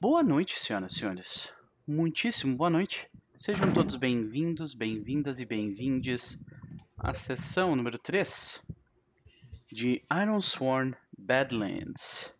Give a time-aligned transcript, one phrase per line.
[0.00, 1.52] Boa noite, senhoras e senhores.
[1.84, 3.10] Muitíssimo boa noite.
[3.36, 6.38] Sejam todos bem-vindos, bem-vindas e bem-vindes
[6.96, 8.64] à sessão número 3
[9.72, 12.32] de Iron Sworn Badlands.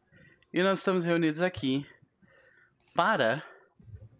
[0.52, 1.84] E nós estamos reunidos aqui
[2.94, 3.42] para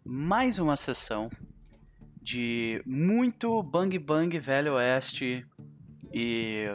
[0.03, 1.29] mais uma sessão
[2.21, 5.45] de muito bang bang velho oeste
[6.11, 6.65] e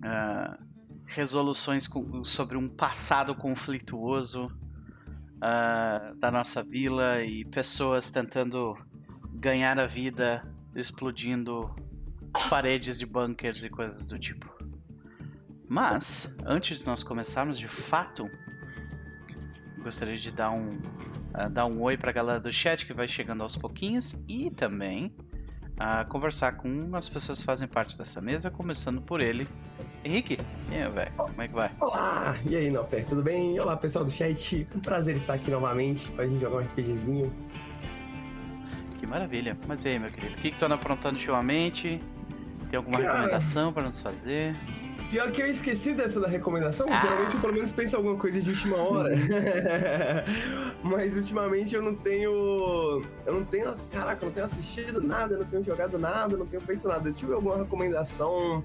[0.00, 0.62] uh,
[1.06, 4.54] resoluções com, sobre um passado conflituoso
[5.42, 8.76] uh, da nossa vila e pessoas tentando
[9.34, 11.74] ganhar a vida explodindo
[12.48, 14.50] paredes de bunkers e coisas do tipo.
[15.68, 18.30] Mas, antes de nós começarmos de fato,
[19.82, 20.76] gostaria de dar um,
[21.34, 24.50] uh, dar um oi para a galera do chat que vai chegando aos pouquinhos e
[24.50, 25.14] também
[25.82, 29.48] uh, conversar com as pessoas que fazem parte dessa mesa, começando por ele,
[30.04, 30.38] Henrique.
[30.70, 31.70] E aí, velho, como é que vai?
[31.80, 32.36] Olá!
[32.44, 33.58] E aí, Noper, tudo bem?
[33.58, 34.66] Olá, pessoal do chat.
[34.74, 37.32] Um prazer estar aqui novamente pra gente jogar um RPGzinho.
[38.98, 39.58] Que maravilha.
[39.66, 42.00] Mas e aí, meu querido, o que, que tu anda aprontando ultimamente?
[42.70, 43.12] Tem alguma Cara...
[43.12, 44.56] recomendação para nos fazer?
[45.10, 46.86] Pior que eu esqueci dessa da recomendação.
[46.90, 47.00] Ah.
[47.00, 49.10] Geralmente eu pelo menos penso alguma coisa de última hora.
[50.82, 53.02] Mas ultimamente eu não tenho.
[53.26, 53.72] Eu não tenho.
[53.90, 56.88] Caraca, eu não tenho assistido nada, eu não tenho jogado nada, eu não tenho feito
[56.88, 57.08] nada.
[57.08, 58.64] Eu tive alguma recomendação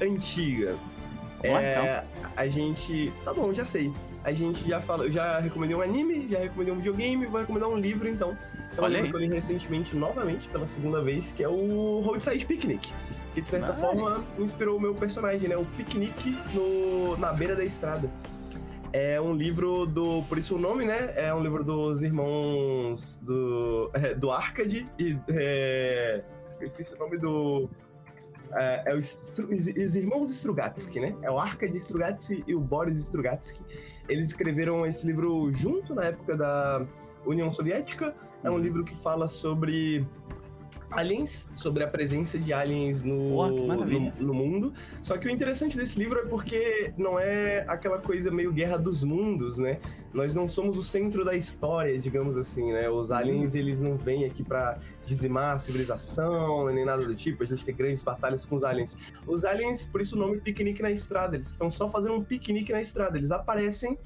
[0.00, 0.76] antiga.
[1.42, 2.30] é, então.
[2.36, 3.12] A gente.
[3.24, 3.92] Tá bom, já sei.
[4.24, 7.76] A gente já falou, já recomendei um anime, já recomendei um videogame, vou recomendar um
[7.76, 8.36] livro então.
[8.76, 12.46] É um livro que eu li recentemente, novamente, pela segunda vez, que é o Roadside
[12.46, 12.92] Picnic
[13.34, 15.56] que de certa forma inspirou o meu personagem, né?
[15.56, 18.10] O piquenique no, na beira da estrada.
[18.92, 20.22] É um livro do.
[20.24, 21.14] Por isso o nome, né?
[21.16, 23.90] É um livro dos irmãos do.
[23.94, 25.18] É, do Arcade e.
[25.28, 26.22] É,
[26.60, 27.70] eu esqueci o nome do.
[28.52, 31.16] É, é os, os, irmãos Strugatsky, né?
[31.22, 33.64] É o Arcade Strugatsky e o Boris Strugatsky.
[34.08, 36.84] Eles escreveram esse livro junto na época da
[37.24, 38.14] União Soviética.
[38.44, 38.58] É um uhum.
[38.58, 40.06] livro que fala sobre
[40.92, 44.72] aliens, sobre a presença de aliens no, no, no, mundo.
[45.00, 49.02] Só que o interessante desse livro é porque não é aquela coisa meio guerra dos
[49.02, 49.78] mundos, né?
[50.12, 52.88] Nós não somos o centro da história, digamos assim, né?
[52.88, 57.42] Os aliens, eles não vêm aqui para dizimar a civilização, nem nada do tipo.
[57.42, 58.96] A gente tem grandes batalhas com os aliens.
[59.26, 61.36] Os aliens, por isso o nome piquenique na estrada.
[61.36, 63.16] Eles estão só fazendo um piquenique na estrada.
[63.16, 63.98] Eles aparecem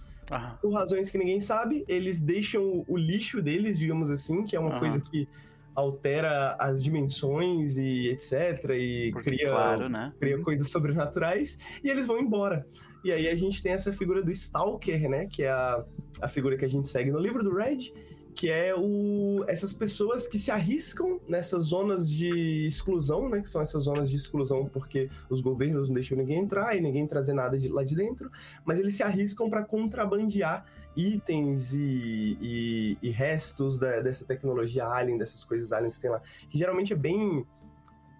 [0.60, 4.78] por razões que ninguém sabe, eles deixam o lixo deles, digamos assim, que é uma
[4.78, 5.28] coisa que
[5.76, 8.70] altera as dimensões e etc.
[8.70, 10.12] E Porque, cria, claro, né?
[10.19, 12.66] cria coisas sobrenaturais e eles vão embora.
[13.04, 15.26] E aí a gente tem essa figura do Stalker, né?
[15.26, 15.84] Que é a,
[16.22, 17.92] a figura que a gente segue no livro do Red,
[18.34, 23.41] que é o, essas pessoas que se arriscam nessas zonas de exclusão, né?
[23.41, 27.06] Que são essas zonas de exclusão porque os governos não deixam ninguém entrar e ninguém
[27.06, 28.31] trazer nada de lá de dentro,
[28.65, 35.18] mas eles se arriscam para contrabandear itens e, e, e restos da, dessa tecnologia alien,
[35.18, 37.46] dessas coisas aliens que tem lá, que geralmente é bem,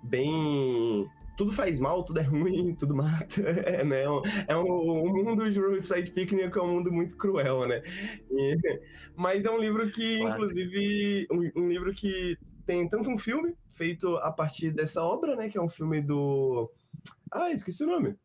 [0.03, 3.41] bem tudo faz mal, tudo é ruim, tudo mata.
[3.67, 4.05] É, né?
[4.47, 7.83] é um, um mundo de Roadside Picnic é um mundo muito cruel, né?
[8.31, 8.57] E,
[9.17, 10.45] mas é um livro que, Clásico.
[10.45, 15.49] inclusive, um, um, livro que tem tanto um filme feito a partir dessa obra, né?
[15.49, 16.71] Que é um filme do.
[17.31, 18.17] Ah, esqueci o nome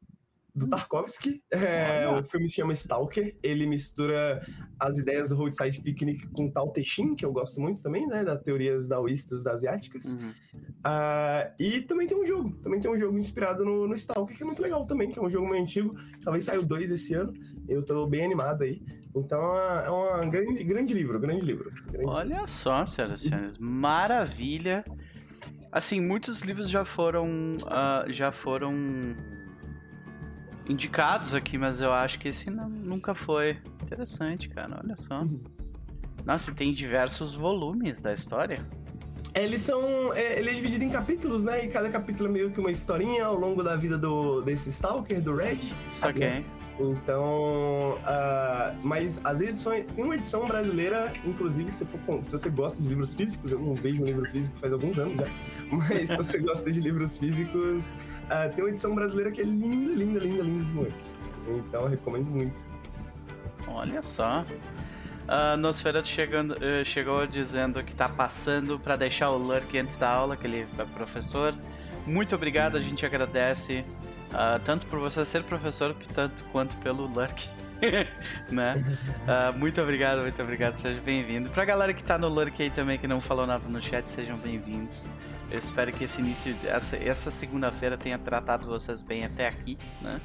[0.54, 1.42] do Tarkovsky.
[1.50, 3.36] É, o filme se chama Stalker.
[3.42, 4.46] Ele mistura
[4.80, 8.24] as ideias do Roadside Picnic com Tao Te Ching, que eu gosto muito também, né?
[8.24, 10.14] Das teorias daoístas das asiáticas.
[10.14, 10.30] Uhum.
[10.60, 12.52] Uh, e também tem um jogo.
[12.58, 15.22] Também tem um jogo inspirado no, no Stalker, que é muito legal também, que é
[15.22, 15.96] um jogo meio antigo.
[16.24, 17.34] Talvez saiu dois esse ano.
[17.68, 18.82] Eu tô bem animado aí.
[19.16, 19.92] Então é
[20.22, 21.72] um grande, grande livro, grande livro.
[21.88, 22.48] Grande Olha livro.
[22.48, 23.58] só, senhoras e senhores.
[23.58, 24.86] Maravilha.
[25.72, 27.56] Assim, muitos livros já foram.
[27.56, 28.74] Uh, já foram
[30.68, 33.58] indicados aqui, mas eu acho que esse não, nunca foi.
[33.82, 35.22] Interessante, cara, olha só.
[35.22, 35.42] Uhum.
[36.26, 38.66] Nossa, tem diversos volumes da história.
[39.34, 40.14] Eles são.
[40.14, 41.66] É, ele é dividido em capítulos, né?
[41.66, 45.22] E cada capítulo é meio que uma historinha ao longo da vida do, desse Stalker,
[45.22, 45.60] do Red.
[45.96, 46.46] Saquei.
[46.80, 49.86] Então, uh, mas as edições.
[49.94, 53.76] Tem uma edição brasileira, inclusive, se, for, se você gosta de livros físicos, eu não
[53.76, 55.28] vejo um livro físico faz alguns anos já,
[55.72, 57.96] mas se você gosta de livros físicos,
[58.32, 60.94] Uh, tem uma edição brasileira que é linda, linda, linda, linda demais.
[61.50, 62.66] Então, recomendo muito.
[63.68, 64.46] Olha só.
[65.28, 70.10] Uh, Nosferatu chegando, uh, chegou dizendo que está passando para deixar o Lurk antes da
[70.10, 71.54] aula, que ele é professor.
[72.06, 73.86] Muito obrigado, a gente agradece
[74.32, 77.50] uh, tanto por você ser professor, tanto quanto pelo Lurk.
[78.50, 78.76] né?
[78.76, 81.50] Uh, muito obrigado, muito obrigado, seja bem-vindo.
[81.50, 84.38] Pra galera que tá no Lurk aí também, que não falou nada no chat, sejam
[84.38, 85.06] bem-vindos.
[85.52, 90.22] Eu espero que esse início, essa, essa segunda-feira tenha tratado vocês bem até aqui, né?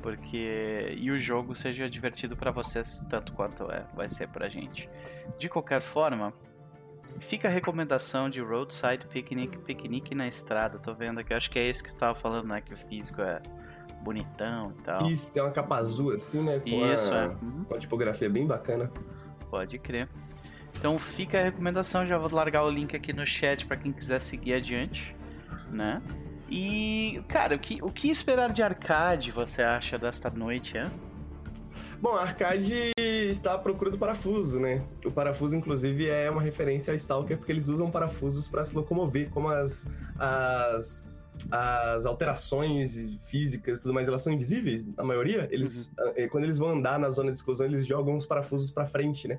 [0.00, 4.88] Porque e o jogo seja divertido para vocês tanto quanto é, vai ser pra gente.
[5.38, 6.32] De qualquer forma,
[7.20, 10.78] fica a recomendação de Roadside Picnic, piquenique na estrada.
[10.78, 13.20] Tô vendo aqui, acho que é esse que tu tava falando, né, que o físico
[13.20, 13.42] é
[14.02, 15.06] bonitão e tal.
[15.06, 17.36] Isso, tem uma capa azul assim, né, com Isso, a, é.
[17.68, 18.90] Uma tipografia bem bacana.
[19.50, 20.08] Pode crer.
[20.78, 24.20] Então fica a recomendação, já vou largar o link aqui no chat para quem quiser
[24.20, 25.14] seguir adiante,
[25.70, 26.02] né?
[26.48, 30.90] E, cara, o que, o que esperar de arcade você acha desta noite, é?
[32.00, 34.82] Bom, a arcade está à procura do parafuso, né?
[35.04, 39.30] O parafuso, inclusive, é uma referência a Stalker, porque eles usam parafusos para se locomover,
[39.30, 39.86] como as,
[40.18, 41.04] as,
[41.50, 42.96] as alterações
[43.26, 45.46] físicas e tudo mais, elas são invisíveis, a maioria.
[45.52, 46.28] Eles, uhum.
[46.30, 49.38] Quando eles vão andar na zona de exclusão, eles jogam os parafusos para frente, né?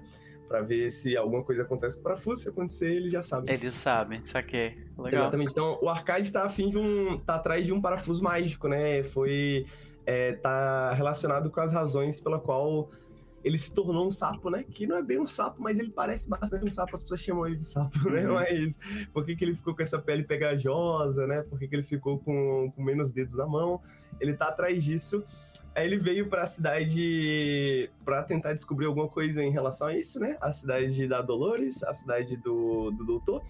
[0.51, 2.41] Para ver se alguma coisa acontece com o parafuso.
[2.41, 3.53] Se acontecer, eles já sabem.
[3.53, 4.77] Eles sabem, saquei.
[4.97, 5.23] Legal.
[5.23, 5.51] Exatamente.
[5.51, 7.17] Então, o arcade tá afim de um.
[7.17, 9.01] tá atrás de um parafuso mágico, né?
[9.03, 9.65] Foi.
[10.05, 12.89] É, tá relacionado com as razões pela qual
[13.43, 14.63] ele se tornou um sapo, né?
[14.63, 17.45] Que não é bem um sapo, mas ele parece bastante um sapo, as pessoas chamam
[17.47, 18.27] ele de sapo, né?
[18.27, 18.33] Uhum.
[18.35, 18.79] Mas
[19.13, 21.43] por que, que ele ficou com essa pele pegajosa, né?
[21.43, 23.81] Por que, que ele ficou com, com menos dedos na mão?
[24.19, 25.23] Ele tá atrás disso.
[25.73, 30.19] Aí ele veio para a cidade para tentar descobrir alguma coisa em relação a isso,
[30.19, 30.37] né?
[30.41, 33.41] A cidade da Dolores, a cidade do, do Doutor.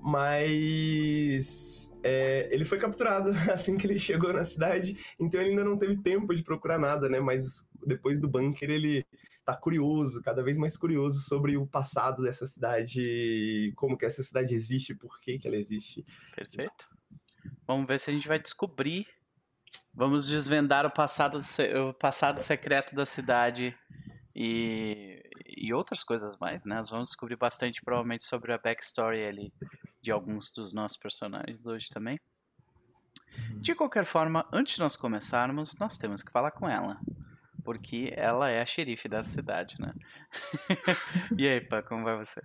[0.00, 5.78] Mas é, ele foi capturado assim que ele chegou na cidade, então ele ainda não
[5.78, 7.20] teve tempo de procurar nada, né?
[7.20, 9.06] Mas depois do bunker ele
[9.44, 14.54] tá curioso, cada vez mais curioso sobre o passado dessa cidade, como que essa cidade
[14.54, 16.04] existe, por que que ela existe.
[16.34, 16.88] Perfeito.
[17.66, 19.06] Vamos ver se a gente vai descobrir
[19.96, 21.38] Vamos desvendar o passado,
[21.88, 23.76] o passado secreto da cidade
[24.34, 25.22] e,
[25.56, 26.76] e outras coisas mais, né?
[26.76, 29.52] Nós vamos descobrir bastante, provavelmente, sobre a backstory ali
[30.02, 32.18] de alguns dos nossos personagens hoje também.
[33.60, 36.98] De qualquer forma, antes de nós começarmos, nós temos que falar com ela.
[37.62, 39.94] Porque ela é a xerife da cidade, né?
[41.38, 42.42] e aí, Pá, como vai você?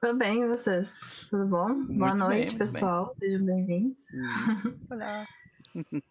[0.00, 1.00] Tudo bem, e vocês?
[1.28, 1.68] Tudo bom?
[1.68, 3.14] Muito Boa noite, bem, pessoal.
[3.18, 3.30] Bem.
[3.30, 4.06] Sejam bem-vindos.
[4.12, 4.78] Uhum.
[4.90, 5.26] Olá.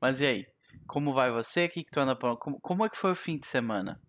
[0.00, 0.46] Mas e aí?
[0.86, 1.66] Como vai você?
[1.66, 4.00] O que, que tu anda como, como é que foi o fim de semana?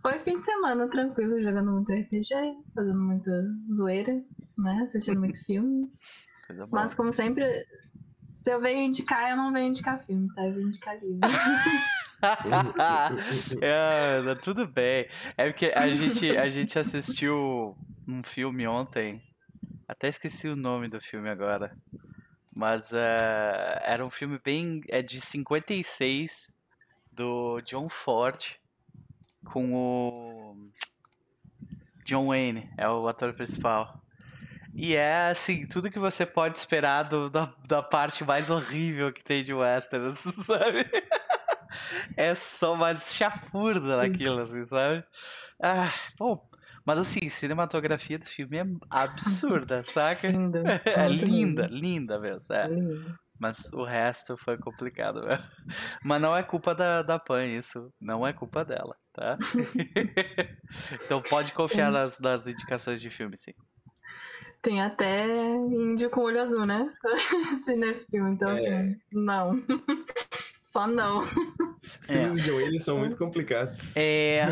[0.00, 2.28] Foi fim de semana tranquilo, jogando muito RPG,
[2.74, 3.30] fazendo muita
[3.72, 4.22] zoeira,
[4.56, 4.82] né?
[4.84, 5.90] Assistindo muito filme.
[6.70, 7.66] Mas como sempre,
[8.32, 10.46] se eu venho indicar, eu não venho indicar filme, tá?
[10.46, 11.18] Eu venho indicar livro.
[13.60, 15.08] é, tudo bem.
[15.36, 17.76] É porque a gente, a gente assistiu
[18.06, 19.20] um filme ontem.
[19.88, 21.76] Até esqueci o nome do filme agora.
[22.56, 22.96] Mas uh,
[23.82, 24.80] era um filme bem.
[24.88, 26.50] É de 56
[27.12, 28.56] do John Ford
[29.44, 30.70] com o
[32.04, 34.00] John Wayne, é o ator principal.
[34.74, 39.24] E é assim, tudo que você pode esperar do, da, da parte mais horrível que
[39.24, 40.86] tem de Westeros, sabe?
[42.16, 45.04] é só mais chafurda naquilo, assim, sabe?
[45.60, 46.45] Ah, bom,
[46.86, 50.28] mas assim, cinematografia do filme é absurda, saca?
[50.28, 50.62] Linda.
[50.86, 52.54] É linda, linda mesmo.
[52.54, 52.66] É.
[53.38, 55.44] Mas o resto foi complicado mesmo.
[56.02, 57.92] Mas não é culpa da, da Pan, isso.
[58.00, 59.36] Não é culpa dela, tá?
[61.04, 63.52] então pode confiar nas, nas indicações de filme, sim.
[64.62, 66.90] Tem até índio com olho azul, né?
[67.76, 68.58] Nesse filme, então é.
[68.58, 69.62] assim, não.
[70.62, 71.20] Só não.
[72.00, 72.40] Filmes é.
[72.42, 73.96] de eles são muito complicados.
[73.96, 74.46] É.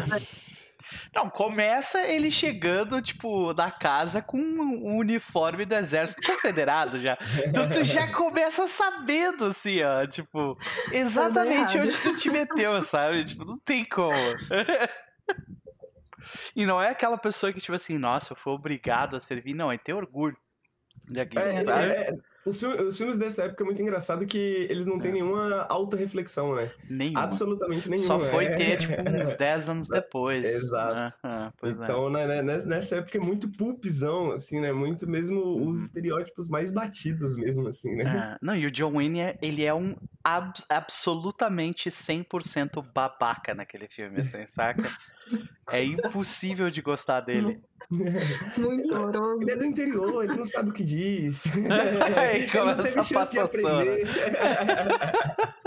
[1.15, 7.17] Não, começa ele chegando, tipo, na casa com um uniforme do exército confederado já.
[7.47, 10.59] Então tu já começa sabendo, assim, ó, tipo,
[10.93, 13.25] exatamente onde tu te meteu, sabe?
[13.25, 14.15] Tipo, não tem como.
[16.55, 19.55] e não é aquela pessoa que, tipo assim, nossa, eu fui obrigado a servir.
[19.55, 20.37] Não, é ter orgulho.
[21.09, 21.91] Daquilo, é, sabe?
[21.91, 25.15] É, é os, os, filmes dessa época é muito engraçado que eles não têm é.
[25.15, 26.71] nenhuma auto-reflexão, né?
[26.89, 27.21] Nenhuma.
[27.21, 28.07] Absolutamente nenhuma.
[28.07, 28.55] Só foi é.
[28.55, 30.47] ter, tipo, uns 10 anos depois.
[30.47, 31.19] Exato.
[31.23, 31.53] Né?
[31.63, 31.69] É.
[31.69, 34.73] então, né, né, nessa época é muito pulpzão, assim, né?
[34.73, 35.69] Muito mesmo uhum.
[35.69, 38.35] os estereótipos mais batidos mesmo, assim, né?
[38.35, 38.39] É.
[38.45, 44.21] Não, e o John Wayne, é, ele é um ab absolutamente 100% babaca naquele filme,
[44.21, 44.83] assim, saca?
[45.71, 47.59] É impossível de gostar dele.
[48.59, 49.43] Muito horroroso.
[49.43, 51.45] Ele é do interior, ele não sabe o que diz.
[52.17, 53.81] Aí começa a passação.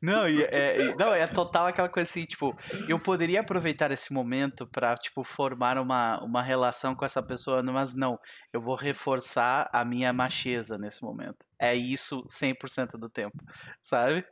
[0.00, 2.56] Não, é, é, não, é total aquela coisa assim, tipo,
[2.88, 7.94] eu poderia aproveitar esse momento para tipo, formar uma, uma relação com essa pessoa, mas
[7.94, 8.18] não,
[8.52, 11.46] eu vou reforçar a minha macheza nesse momento.
[11.58, 13.38] É isso 100% do tempo,
[13.82, 14.24] sabe?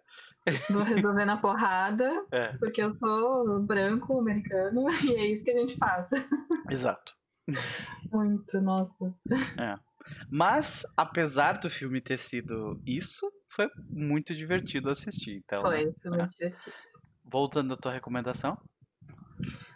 [0.71, 2.53] Vou resolver na porrada, é.
[2.59, 6.11] porque eu sou branco, americano, e é isso que a gente faz.
[6.71, 7.15] Exato.
[8.13, 9.15] Muito, nossa.
[9.59, 9.75] É.
[10.31, 15.35] Mas, apesar do filme ter sido isso, foi muito divertido assistir.
[15.39, 16.29] Então, foi, foi muito é.
[16.29, 16.77] divertido.
[17.25, 18.59] Voltando à tua recomendação.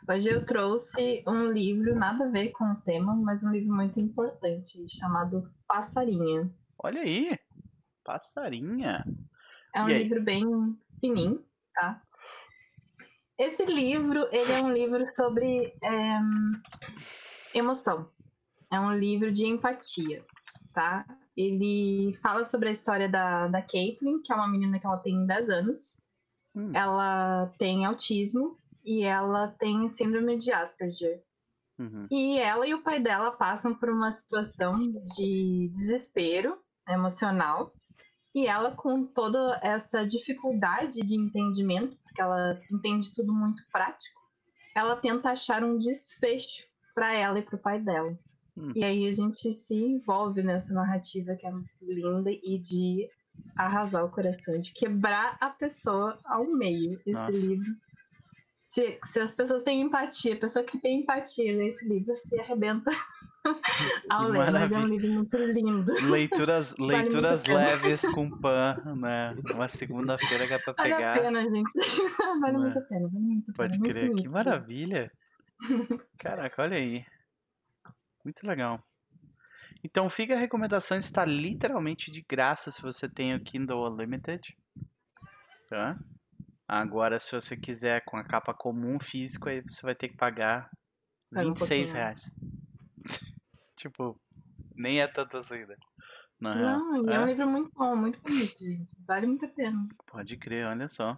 [0.08, 4.00] Hoje eu trouxe um livro, nada a ver com o tema, mas um livro muito
[4.00, 6.50] importante, chamado Passarinha.
[6.78, 7.38] Olha aí!
[8.04, 9.04] Passarinha.
[9.74, 10.44] É um livro bem
[11.00, 11.44] fininho,
[11.74, 12.02] tá?
[13.38, 16.18] Esse livro, ele é um livro sobre é,
[17.54, 18.10] emoção.
[18.72, 20.24] É um livro de empatia,
[20.74, 21.06] tá?
[21.36, 25.24] Ele fala sobre a história da, da Caitlin, que é uma menina que ela tem
[25.24, 26.00] 10 anos.
[26.54, 26.72] Hum.
[26.74, 31.22] Ela tem autismo e ela tem síndrome de Asperger.
[31.78, 32.08] Uhum.
[32.10, 34.76] E ela e o pai dela passam por uma situação
[35.16, 36.58] de desespero
[36.88, 37.72] emocional.
[38.38, 44.20] E ela, com toda essa dificuldade de entendimento, porque ela entende tudo muito prático,
[44.76, 46.64] ela tenta achar um desfecho
[46.94, 48.16] para ela e para o pai dela.
[48.56, 48.72] Uhum.
[48.76, 51.52] E aí a gente se envolve nessa narrativa que é
[51.82, 53.08] linda e de
[53.56, 57.00] arrasar o coração, de quebrar a pessoa ao meio.
[57.04, 57.46] Esse Nossa.
[57.46, 57.76] livro
[58.60, 62.88] se, se as pessoas têm empatia, a pessoa que tem empatia nesse livro se arrebenta
[64.10, 65.92] ao ler, mas é um livro muito lindo.
[66.10, 69.34] Leituras, vale leituras leves com pan, né?
[69.52, 71.14] Uma segunda-feira que é pra pegar.
[71.14, 71.72] Vale a pena, gente.
[72.40, 72.58] vale é.
[72.58, 75.12] muito a pena, vale muito Pode pena, crer, que maravilha.
[76.18, 77.04] Caraca, olha aí.
[78.24, 78.82] Muito legal.
[79.82, 84.42] Então fica a recomendação, está literalmente de graça se você tem o Kindle Unlimited.
[85.70, 85.96] Tá?
[86.66, 90.68] Agora, se você quiser com a capa comum físico, aí você vai ter que pagar
[91.32, 92.32] Paga 26 um reais.
[93.78, 94.20] Tipo,
[94.76, 95.76] nem é tanto assim, né?
[96.40, 97.16] Não, Não é.
[97.16, 98.88] é um livro muito bom, muito bonito, gente.
[99.06, 99.88] Vale muito a pena.
[100.06, 101.16] Pode crer, olha só.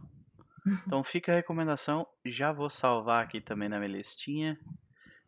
[0.86, 2.06] Então fica a recomendação.
[2.24, 4.58] Já vou salvar aqui também na minha listinha.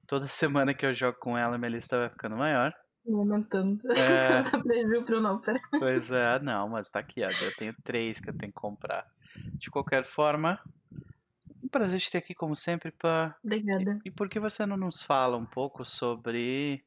[0.06, 2.74] Toda semana que eu jogo com ela, minha lista vai ficando maior.
[3.06, 3.80] Aumentando.
[3.92, 4.42] É...
[4.62, 5.58] Preview pro não, pera.
[5.78, 7.28] Pois é, não, mas tá aqui, ó.
[7.28, 9.06] Eu tenho três que eu tenho que comprar.
[9.54, 10.58] De qualquer forma,
[11.62, 13.36] um prazer te ter aqui como sempre, Pá.
[13.44, 13.98] Obrigada.
[14.04, 16.84] E, e por que você não nos fala um pouco sobre...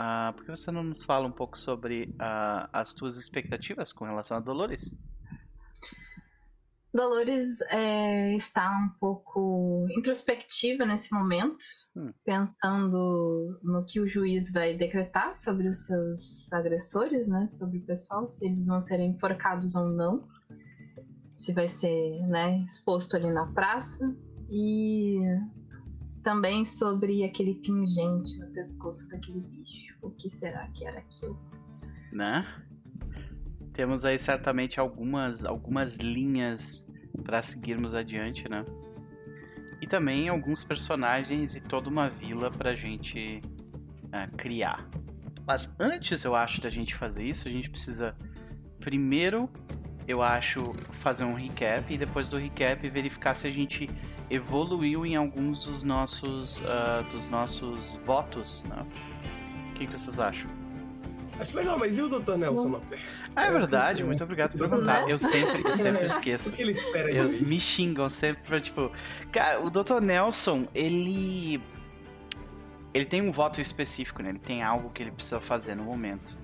[0.00, 4.06] Uh, por que você não nos fala um pouco sobre uh, as tuas expectativas com
[4.06, 4.94] relação a Dolores?
[6.92, 11.64] Dolores é, está um pouco introspectiva nesse momento,
[11.94, 12.12] hum.
[12.24, 18.26] pensando no que o juiz vai decretar sobre os seus agressores, né, sobre o pessoal,
[18.26, 20.26] se eles vão serem enforcados ou não
[21.40, 24.14] se vai ser né, exposto ali na praça
[24.50, 25.22] e
[26.22, 29.96] também sobre aquele pingente no pescoço daquele bicho.
[30.02, 31.38] O que será que era aquilo?
[32.12, 32.46] Né?
[33.72, 36.90] Temos aí certamente algumas, algumas linhas
[37.22, 38.64] para seguirmos adiante, né?
[39.80, 43.40] E também alguns personagens e toda uma vila pra gente
[44.06, 44.88] uh, criar.
[45.46, 48.14] Mas antes, eu acho, da gente fazer isso, a gente precisa
[48.78, 49.50] primeiro
[50.10, 53.88] eu acho, fazer um recap e depois do recap verificar se a gente
[54.30, 58.64] evoluiu em alguns dos nossos, uh, dos nossos votos.
[58.64, 58.86] Né?
[59.70, 60.48] O que, que vocês acham?
[61.40, 62.36] Acho legal, mas e o Dr.
[62.36, 62.82] Nelson?
[63.34, 65.08] Ah, é verdade, muito obrigado por perguntar.
[65.08, 66.50] Eu sempre, eu sempre esqueço.
[66.50, 68.92] O que ele espera Eles me xingam sempre pra, tipo.
[69.32, 70.00] Cara, o Dr.
[70.02, 71.62] Nelson, ele.
[72.92, 74.30] Ele tem um voto específico, né?
[74.30, 76.36] Ele tem algo que ele precisa fazer no momento.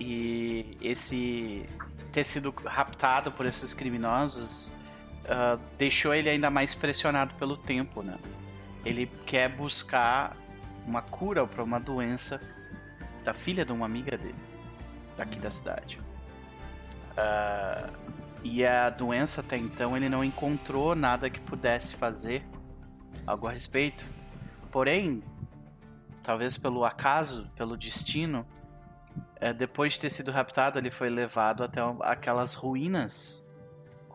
[0.00, 1.64] E esse
[2.10, 4.72] ter sido raptado por esses criminosos
[5.28, 8.18] uh, deixou ele ainda mais pressionado pelo tempo, né?
[8.84, 10.36] Ele quer buscar
[10.86, 12.40] uma cura para uma doença
[13.24, 14.34] da filha de uma amiga dele,
[15.16, 15.98] daqui da cidade.
[17.12, 17.92] Uh,
[18.42, 22.44] e a doença até então ele não encontrou nada que pudesse fazer
[23.26, 24.06] algo a respeito.
[24.70, 25.22] Porém,
[26.22, 28.46] talvez pelo acaso, pelo destino,
[29.36, 33.46] é, depois de ter sido raptado, ele foi levado até aquelas ruínas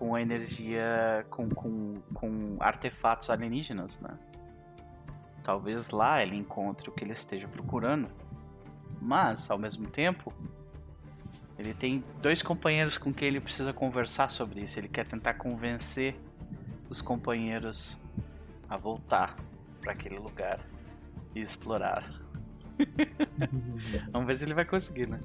[0.04, 4.10] com energia, com, com, com artefatos alienígenas, né?
[5.42, 8.10] Talvez lá ele encontre o que ele esteja procurando.
[9.02, 10.34] Mas, ao mesmo tempo,
[11.58, 14.78] ele tem dois companheiros com quem ele precisa conversar sobre isso.
[14.78, 16.20] Ele quer tentar convencer
[16.90, 17.98] os companheiros
[18.70, 19.38] a voltar
[19.80, 20.60] para aquele lugar
[21.34, 22.04] e explorar.
[24.12, 25.22] Vamos ver se ele vai conseguir, né?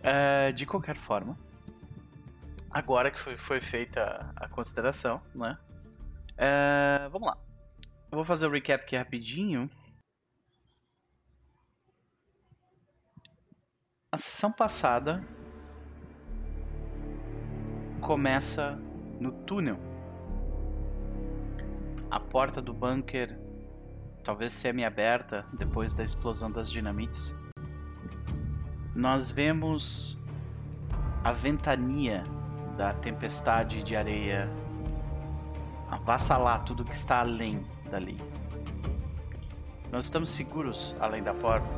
[0.00, 1.38] Uh, de qualquer forma,
[2.74, 5.56] agora que foi, foi feita a, consideração, né?
[6.32, 7.38] Uh, vamos lá.
[8.10, 9.70] Eu vou fazer o recap aqui rapidinho.
[14.10, 15.24] A sessão passada
[18.00, 18.72] começa
[19.20, 19.78] no túnel.
[22.10, 23.38] A porta do bunker
[24.24, 27.36] talvez semi-aberta depois da explosão das dinamites,
[28.94, 30.18] nós vemos
[31.22, 32.24] a ventania
[32.76, 34.48] da tempestade de areia
[35.88, 38.20] avassalar tudo que está além dali.
[39.92, 41.68] Nós estamos seguros além da porta,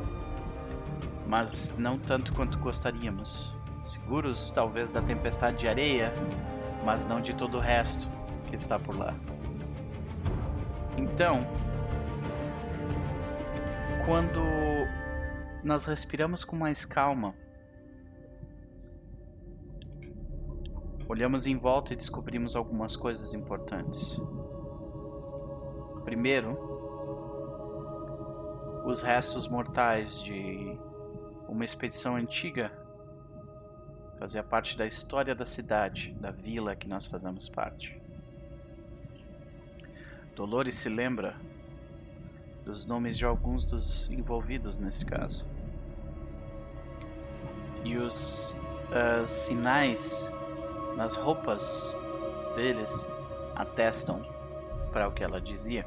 [1.27, 3.55] mas não tanto quanto gostaríamos.
[3.83, 6.11] Seguros, talvez, da tempestade de areia,
[6.83, 8.07] mas não de todo o resto
[8.49, 9.13] que está por lá.
[10.97, 11.39] Então,
[14.05, 14.41] quando
[15.63, 17.35] nós respiramos com mais calma,
[21.07, 24.19] olhamos em volta e descobrimos algumas coisas importantes.
[26.03, 26.57] Primeiro,
[28.85, 30.77] os restos mortais de
[31.47, 32.71] uma expedição antiga
[34.19, 38.01] fazia parte da história da cidade, da vila que nós fazemos parte.
[40.35, 41.35] Dolores se lembra
[42.65, 45.45] dos nomes de alguns dos envolvidos nesse caso.
[47.83, 48.59] E os
[48.89, 50.31] uh, sinais
[50.97, 51.95] nas roupas
[52.55, 53.09] deles
[53.55, 54.21] atestam
[54.91, 55.85] para o que ela dizia.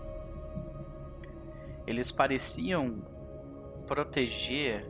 [1.87, 3.03] Eles pareciam
[3.87, 4.87] proteger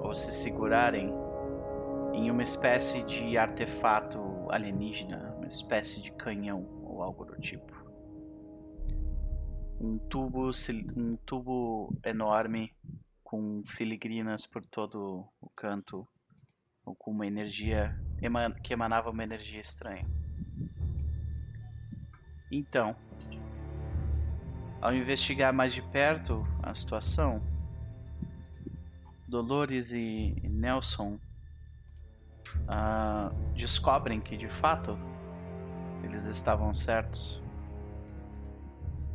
[0.00, 1.12] ou se segurarem
[2.12, 4.18] em uma espécie de artefato
[4.50, 7.76] alienígena, uma espécie de canhão ou algo do tipo
[9.80, 10.50] um tubo,
[10.96, 12.72] um tubo enorme
[13.22, 16.06] com filigrinas por todo o canto,
[16.84, 17.98] ou com uma energia
[18.62, 20.06] que emanava uma energia estranha.
[22.50, 22.96] Então,
[24.80, 27.42] ao investigar mais de perto a situação,
[29.26, 31.18] Dolores e Nelson
[32.62, 34.96] uh, descobrem que de fato
[36.04, 37.42] eles estavam certos.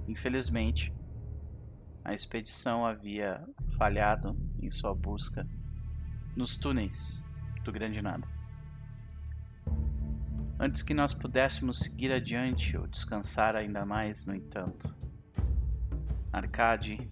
[0.07, 0.93] Infelizmente,
[2.03, 3.41] a expedição havia
[3.77, 5.47] falhado em sua busca
[6.35, 7.23] nos túneis
[7.63, 8.40] do Grande Nada.
[10.63, 14.93] Antes que nós pudéssemos seguir adiante ou descansar ainda mais, no entanto,
[16.31, 17.09] Arcade,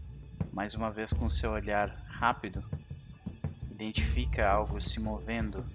[0.54, 2.62] mais uma vez com seu olhar rápido,
[3.72, 5.66] identifica algo se movendo,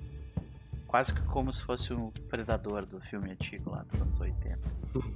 [0.86, 4.62] quase que como se fosse um predador do filme antigo lá dos anos 80.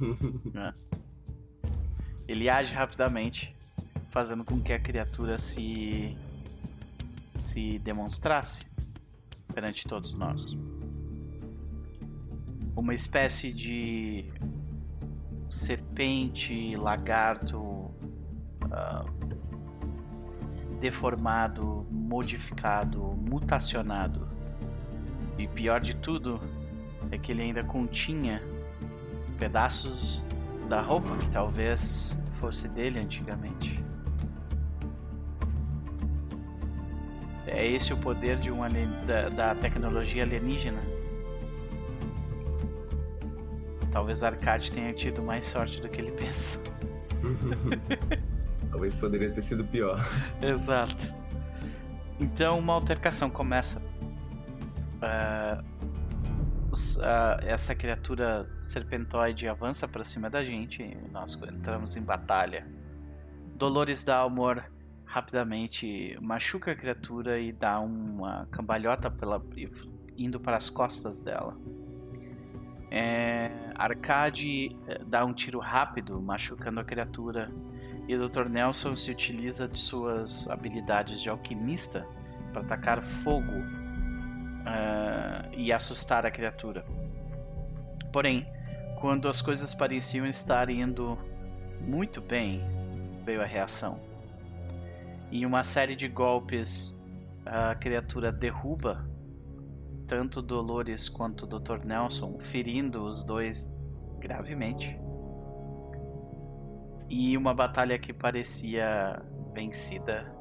[0.52, 0.74] né?
[2.26, 3.54] Ele age rapidamente,
[4.10, 6.18] fazendo com que a criatura se
[7.40, 8.66] se demonstrasse
[9.54, 10.56] perante todos nós.
[12.78, 14.24] Uma espécie de
[15.50, 17.90] serpente, lagarto uh,
[20.80, 24.28] deformado, modificado, mutacionado.
[25.36, 26.40] E pior de tudo
[27.10, 28.40] é que ele ainda continha
[29.40, 30.22] pedaços
[30.68, 33.82] da roupa que talvez fosse dele antigamente.
[37.44, 38.88] É esse o poder de um alien...
[39.04, 40.97] da, da tecnologia alienígena?
[43.92, 46.60] Talvez Arcade tenha tido mais sorte do que ele pensa.
[48.70, 49.98] Talvez poderia ter sido pior.
[50.42, 51.12] Exato.
[52.20, 53.80] Então uma altercação começa.
[54.98, 55.62] Uh,
[56.72, 62.66] uh, essa criatura serpentoide avança para cima da gente e nós entramos em batalha.
[63.56, 64.62] Dolores Dalmor
[65.04, 69.42] rapidamente machuca a criatura e dá uma cambalhota pela,
[70.16, 71.56] indo para as costas dela.
[72.90, 77.48] É, Arcade eh, dá um tiro rápido, machucando a criatura,
[78.08, 78.48] e o Dr.
[78.48, 82.06] Nelson se utiliza de suas habilidades de alquimista
[82.52, 86.84] para atacar fogo uh, e assustar a criatura.
[88.10, 88.46] Porém,
[88.98, 91.18] quando as coisas pareciam estar indo
[91.80, 92.62] muito bem,
[93.24, 94.00] veio a reação.
[95.30, 96.98] Em uma série de golpes,
[97.44, 99.04] a criatura derruba
[100.08, 101.84] tanto Dolores quanto o Dr.
[101.84, 103.78] Nelson, ferindo os dois
[104.18, 104.98] gravemente.
[107.08, 110.32] E uma batalha que parecia vencida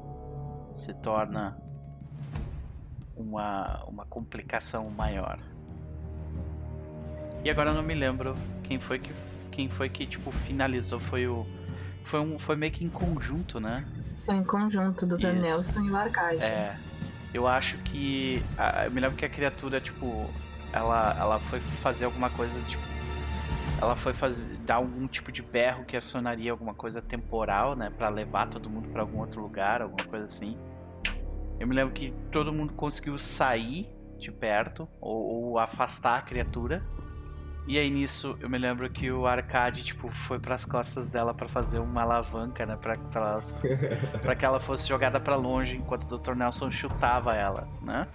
[0.74, 1.56] se torna
[3.14, 5.38] uma, uma complicação maior.
[7.44, 9.12] E agora eu não me lembro quem foi que
[9.50, 11.44] quem foi que tipo finalizou foi o
[12.04, 13.84] foi um foi meio que em conjunto, né?
[14.24, 15.32] Foi em conjunto do Dr.
[15.32, 16.42] Nelson e o Arcade.
[16.42, 16.76] É.
[17.32, 18.42] Eu acho que
[18.84, 20.28] eu me lembro que a criatura tipo
[20.72, 22.82] ela ela foi fazer alguma coisa tipo
[23.80, 28.08] ela foi fazer dar algum tipo de berro que acionaria alguma coisa temporal, né, para
[28.08, 30.58] levar todo mundo para algum outro lugar, alguma coisa assim.
[31.60, 33.88] Eu me lembro que todo mundo conseguiu sair
[34.18, 36.82] de perto ou, ou afastar a criatura.
[37.68, 41.34] E aí nisso eu me lembro que o Arcade tipo foi para as costas dela
[41.34, 46.18] para fazer uma alavanca, né, para para que ela fosse jogada para longe enquanto o
[46.18, 46.34] Dr.
[46.34, 48.08] Nelson chutava ela, né?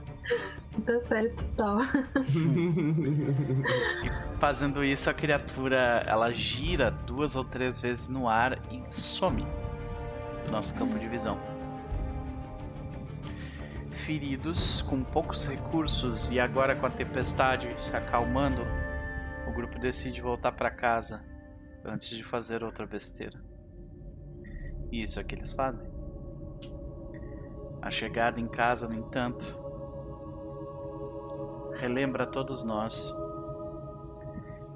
[0.84, 1.88] Tá certo, tá.
[4.04, 9.46] e fazendo isso, a criatura ela gira duas ou três vezes no ar e some
[10.46, 11.38] do nosso campo de visão.
[13.92, 18.66] Feridos, com poucos recursos e agora com a tempestade se acalmando,
[19.54, 21.24] grupo decide voltar para casa
[21.86, 23.40] antes de fazer outra besteira.
[24.92, 25.92] E isso é que eles fazem.
[27.82, 29.58] A chegada em casa, no entanto,
[31.76, 33.14] relembra a todos nós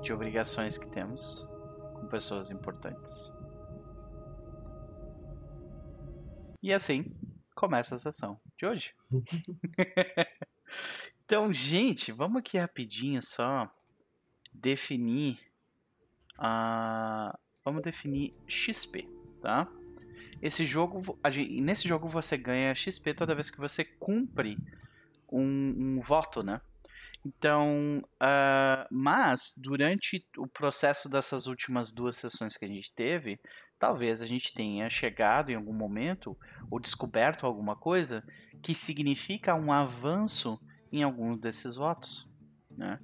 [0.01, 1.43] de obrigações que temos
[1.93, 3.31] com pessoas importantes.
[6.61, 7.05] E assim
[7.55, 8.93] começa a sessão de hoje.
[11.23, 13.71] então, gente, vamos aqui rapidinho só
[14.61, 15.39] definir
[16.37, 19.07] a vamos definir XP,
[19.41, 19.67] tá?
[20.41, 21.17] Esse jogo,
[21.61, 24.57] nesse jogo você ganha XP toda vez que você cumpre
[25.31, 26.61] um, um voto, né?
[27.25, 33.39] Então, uh, mas durante o processo dessas últimas duas sessões que a gente teve,
[33.77, 36.37] talvez a gente tenha chegado em algum momento
[36.71, 38.23] ou descoberto alguma coisa
[38.61, 40.59] que significa um avanço
[40.91, 42.29] em algum desses votos,
[42.71, 42.99] né?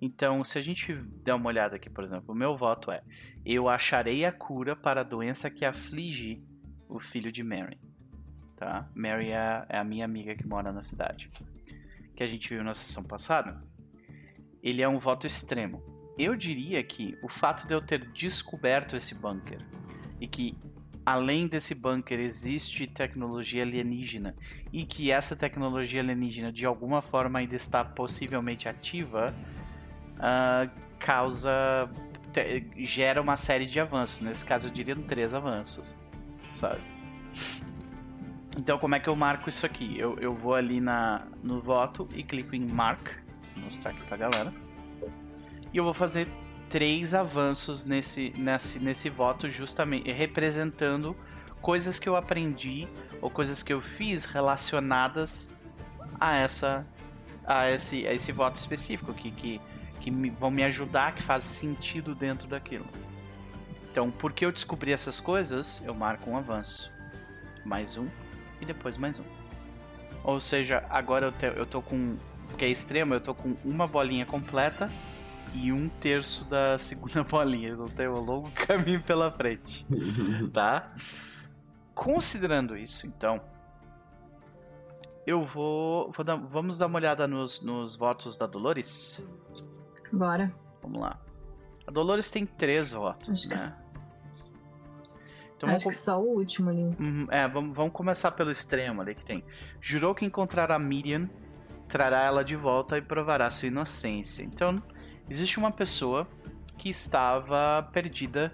[0.00, 3.02] Então, se a gente der uma olhada aqui, por exemplo, o meu voto é:
[3.44, 6.42] eu acharei a cura para a doença que aflige
[6.88, 7.78] o filho de Mary.
[8.56, 8.88] Tá?
[8.94, 11.30] Mary é, é a minha amiga que mora na cidade.
[12.14, 13.62] Que a gente viu na sessão passada.
[14.62, 15.82] Ele é um voto extremo.
[16.18, 19.60] Eu diria que o fato de eu ter descoberto esse bunker
[20.18, 20.58] e que
[21.04, 24.34] além desse bunker existe tecnologia alienígena
[24.72, 29.34] e que essa tecnologia alienígena de alguma forma ainda está possivelmente ativa,
[30.16, 31.88] uh, causa
[32.76, 34.20] gera uma série de avanços.
[34.20, 35.96] Nesse caso, eu diria três avanços
[36.56, 36.80] sabe?
[38.56, 39.98] Então, como é que eu marco isso aqui?
[39.98, 43.08] Eu, eu vou ali na, no voto e clico em Mark,
[43.54, 44.52] vou mostrar aqui pra galera.
[45.72, 46.26] E eu vou fazer
[46.68, 51.14] três avanços nesse, nesse, nesse voto, justamente representando
[51.60, 52.88] coisas que eu aprendi
[53.20, 55.52] ou coisas que eu fiz relacionadas
[56.18, 56.86] a essa
[57.44, 59.60] a esse, a esse voto específico que, que,
[60.00, 62.86] que me, vão me ajudar, que faz sentido dentro daquilo.
[63.90, 66.94] Então, porque eu descobri essas coisas, eu marco um avanço.
[67.64, 68.06] Mais um
[68.60, 69.24] e depois mais um.
[70.22, 72.16] Ou seja, agora eu, te, eu tô com.
[72.48, 74.90] Porque é extremo, eu tô com uma bolinha completa
[75.54, 77.70] e um terço da segunda bolinha.
[77.70, 79.86] Eu tenho um longo caminho pela frente.
[80.52, 80.92] tá?
[81.94, 83.40] Considerando isso, então.
[85.26, 86.10] Eu vou.
[86.12, 89.26] vou dar, vamos dar uma olhada nos, nos votos da Dolores?
[90.12, 90.52] Bora.
[90.82, 91.20] Vamos lá.
[91.86, 93.56] A Dolores tem três votos, Acho né?
[93.56, 93.96] Que...
[95.56, 95.84] Então, Acho vamos...
[95.84, 96.82] que só o último ali.
[96.82, 99.44] Uhum, é, vamos, vamos começar pelo extremo ali que tem.
[99.80, 101.30] Jurou que encontrará Miriam,
[101.88, 104.42] trará ela de volta e provará sua inocência.
[104.42, 104.82] Então,
[105.30, 106.28] existe uma pessoa
[106.76, 108.52] que estava perdida,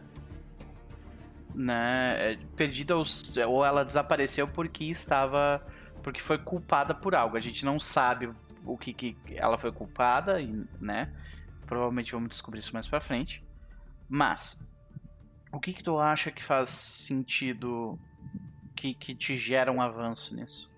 [1.54, 2.32] né?
[2.32, 3.04] É, perdida ou,
[3.48, 5.64] ou ela desapareceu porque estava.
[6.02, 7.36] porque foi culpada por algo.
[7.36, 8.30] A gente não sabe
[8.64, 10.38] o que, que ela foi culpada,
[10.80, 11.12] né?
[11.72, 13.42] Provavelmente vamos descobrir isso mais pra frente.
[14.06, 14.62] Mas,
[15.50, 17.98] o que que tu acha que faz sentido,
[18.76, 20.70] que, que te gera um avanço nisso?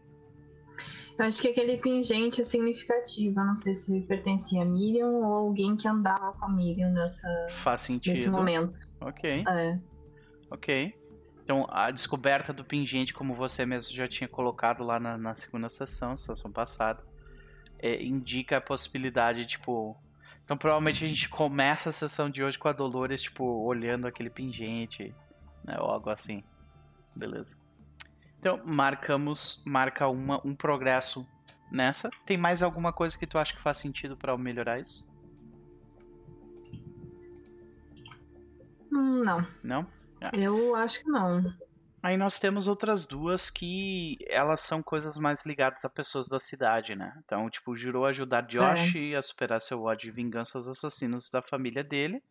[1.19, 3.41] Eu acho que aquele pingente é significativo.
[3.41, 7.29] Eu não sei se pertencia a Miriam ou alguém que andava com a Miriam nessa,
[7.51, 8.13] Faz sentido.
[8.13, 8.79] nesse momento.
[9.01, 9.43] Ok.
[9.49, 9.77] É.
[10.49, 10.95] Ok.
[11.43, 15.69] Então, a descoberta do pingente, como você mesmo já tinha colocado lá na, na segunda
[15.69, 17.03] sessão, sessão passada,
[17.81, 20.01] é, indica a possibilidade, tipo,
[20.45, 24.31] então provavelmente a gente começa a sessão de hoje com a Dolores, tipo, olhando aquele
[24.31, 25.15] pingente,
[25.65, 25.77] né?
[25.81, 26.45] Ou algo assim.
[27.17, 27.57] Beleza.
[28.39, 31.27] Então, marcamos, marca uma, um progresso
[31.71, 32.11] nessa.
[32.27, 35.09] Tem mais alguma coisa que tu acha que faz sentido para melhorar isso?
[38.93, 39.47] Hum, não.
[39.63, 39.87] Não?
[40.21, 40.31] Ah.
[40.35, 41.43] Eu acho que não.
[42.05, 46.95] Aí nós temos outras duas que elas são coisas mais ligadas a pessoas da cidade,
[46.95, 47.19] né?
[47.25, 49.17] Então, tipo, jurou ajudar Josh é.
[49.17, 52.23] a superar seu ódio e vingança aos assassinos da família dele.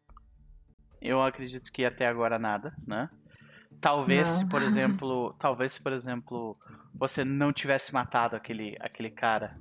[1.02, 3.10] Eu acredito que até agora nada, né?
[3.82, 6.56] Talvez, se, por exemplo, talvez por exemplo,
[6.94, 9.60] você não tivesse matado aquele, aquele cara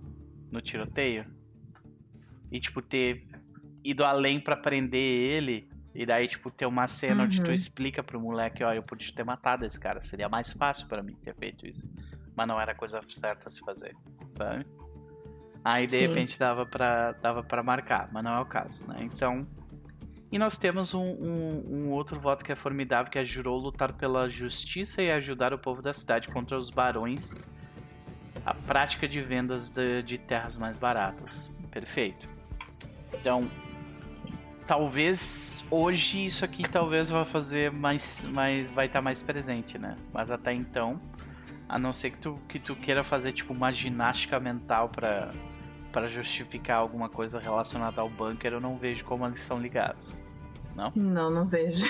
[0.50, 1.24] no tiroteio
[2.50, 3.26] e tipo ter
[3.82, 7.26] ido além para prender ele e daí, tipo, ter uma cena uhum.
[7.26, 7.54] onde tu uhum.
[7.54, 10.00] explica pro moleque, ó, eu podia ter matado esse cara.
[10.00, 11.88] Seria mais fácil para mim ter feito isso.
[12.34, 13.94] Mas não era a coisa certa a se fazer,
[14.30, 14.66] sabe?
[15.64, 16.06] Aí de Sim.
[16.06, 18.96] repente dava pra, dava pra marcar, mas não é o caso, né?
[19.00, 19.46] Então.
[20.30, 23.92] E nós temos um, um, um outro voto que é formidável, que é jurou lutar
[23.92, 27.34] pela justiça e ajudar o povo da cidade contra os barões
[28.44, 31.50] a prática de vendas de, de terras mais baratas.
[31.70, 32.28] Perfeito.
[33.12, 33.48] Então,
[34.72, 39.98] talvez hoje isso aqui talvez vá fazer mais, mais vai estar tá mais presente, né?
[40.10, 40.98] Mas até então,
[41.68, 45.30] a não ser que tu, que tu queira fazer tipo uma ginástica mental para
[45.92, 50.16] para justificar alguma coisa relacionada ao bunker, eu não vejo como eles são ligados.
[50.74, 50.90] Não?
[50.96, 51.84] Não, não vejo.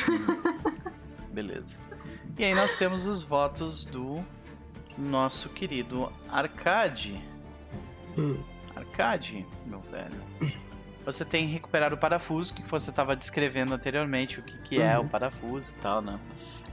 [1.32, 1.78] Beleza.
[2.36, 4.24] E aí nós temos os votos do
[4.98, 7.22] nosso querido Arcade.
[8.18, 8.42] Hum.
[8.74, 10.20] Arcade, meu velho.
[11.04, 14.84] Você tem recuperado o parafuso que você estava descrevendo anteriormente, o que, que uhum.
[14.84, 15.08] é o uhum.
[15.08, 16.18] parafuso e tal, né?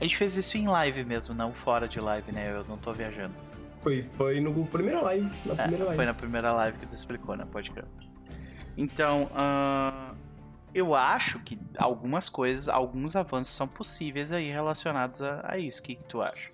[0.00, 2.50] A gente fez isso em live mesmo, não fora de live, né?
[2.50, 3.34] Eu não tô viajando.
[3.82, 5.30] Foi, foi no primeira live.
[5.44, 5.96] Na é, primeira live.
[5.96, 7.46] Foi na primeira live que tu explicou, né?
[7.50, 7.84] Pode crer.
[8.76, 10.16] Então, uh,
[10.74, 15.80] eu acho que algumas coisas, alguns avanços são possíveis aí relacionados a, a isso.
[15.80, 16.50] O que, que tu acha?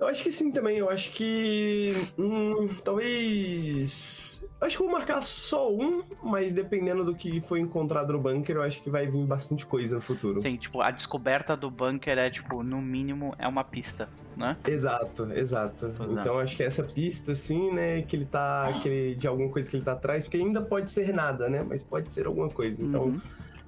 [0.00, 0.78] Eu acho que sim também.
[0.78, 1.94] Eu acho que.
[2.18, 4.31] Hum, talvez.
[4.62, 8.62] Acho que vou marcar só um, mas dependendo do que foi encontrado no bunker, eu
[8.62, 10.38] acho que vai vir bastante coisa no futuro.
[10.38, 14.56] Sim, tipo, a descoberta do bunker é, tipo, no mínimo, é uma pista, né?
[14.64, 15.92] Exato, exato.
[15.96, 16.44] Pois então é.
[16.44, 18.72] acho que essa pista, assim, né, que ele tá.
[18.80, 21.66] Que ele, de alguma coisa que ele tá atrás, porque ainda pode ser nada, né?
[21.68, 22.82] Mas pode ser alguma coisa.
[22.82, 23.06] Então.
[23.06, 23.20] Uhum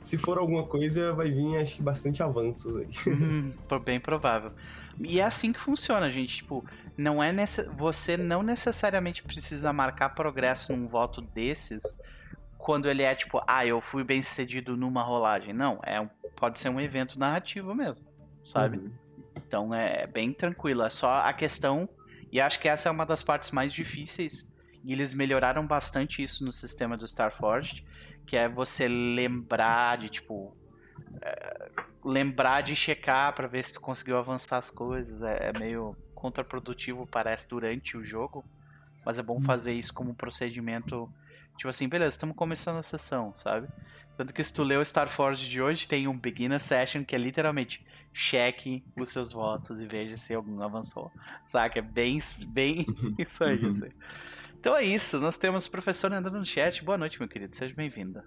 [0.04, 2.88] se for alguma coisa, vai vir, acho que, bastante avanços aí.
[3.06, 3.50] Uhum,
[3.82, 4.52] bem provável.
[5.00, 6.36] E é assim que funciona, gente.
[6.36, 6.62] Tipo,
[6.96, 7.62] não é nesse...
[7.70, 11.82] você não necessariamente precisa marcar progresso num voto desses
[12.58, 15.52] quando ele é tipo, ah, eu fui bem sucedido numa rolagem.
[15.52, 16.08] Não, é um...
[16.36, 18.08] pode ser um evento narrativo mesmo,
[18.42, 18.78] sabe?
[18.78, 18.92] Uhum.
[19.36, 20.82] Então é bem tranquilo.
[20.82, 21.88] É só a questão,
[22.32, 24.50] e acho que essa é uma das partes mais difíceis.
[24.82, 27.84] E eles melhoraram bastante isso no sistema do Starforged
[28.26, 30.56] que é você lembrar de, tipo.
[31.20, 31.70] É,
[32.04, 35.22] lembrar de checar para ver se tu conseguiu avançar as coisas.
[35.22, 38.42] É, é, meio contraprodutivo, parece, durante o jogo.
[39.04, 39.40] Mas é bom hum.
[39.40, 41.12] fazer isso como procedimento.
[41.58, 43.68] Tipo assim, beleza, estamos começando a sessão, sabe?
[44.16, 47.18] Tanto que se tu leu o Starforge de hoje, tem um Beginner Session que é
[47.18, 51.12] literalmente cheque os seus votos e veja se algum avançou.
[51.44, 51.78] Saca?
[51.78, 52.86] É bem, bem
[53.18, 53.90] isso aí, assim.
[54.58, 56.82] Então é isso, nós temos o professor andando no chat.
[56.82, 58.24] Boa noite, meu querido, seja bem-vinda.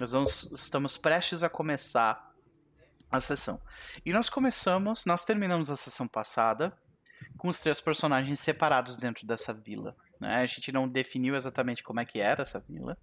[0.00, 2.32] Nós vamos, estamos prestes a começar
[3.10, 3.60] a sessão.
[4.06, 6.72] E nós começamos, nós terminamos a sessão passada
[7.36, 9.94] com os três personagens separados dentro dessa vila.
[10.20, 10.36] Né?
[10.36, 12.96] A gente não definiu exatamente como é que era essa vila.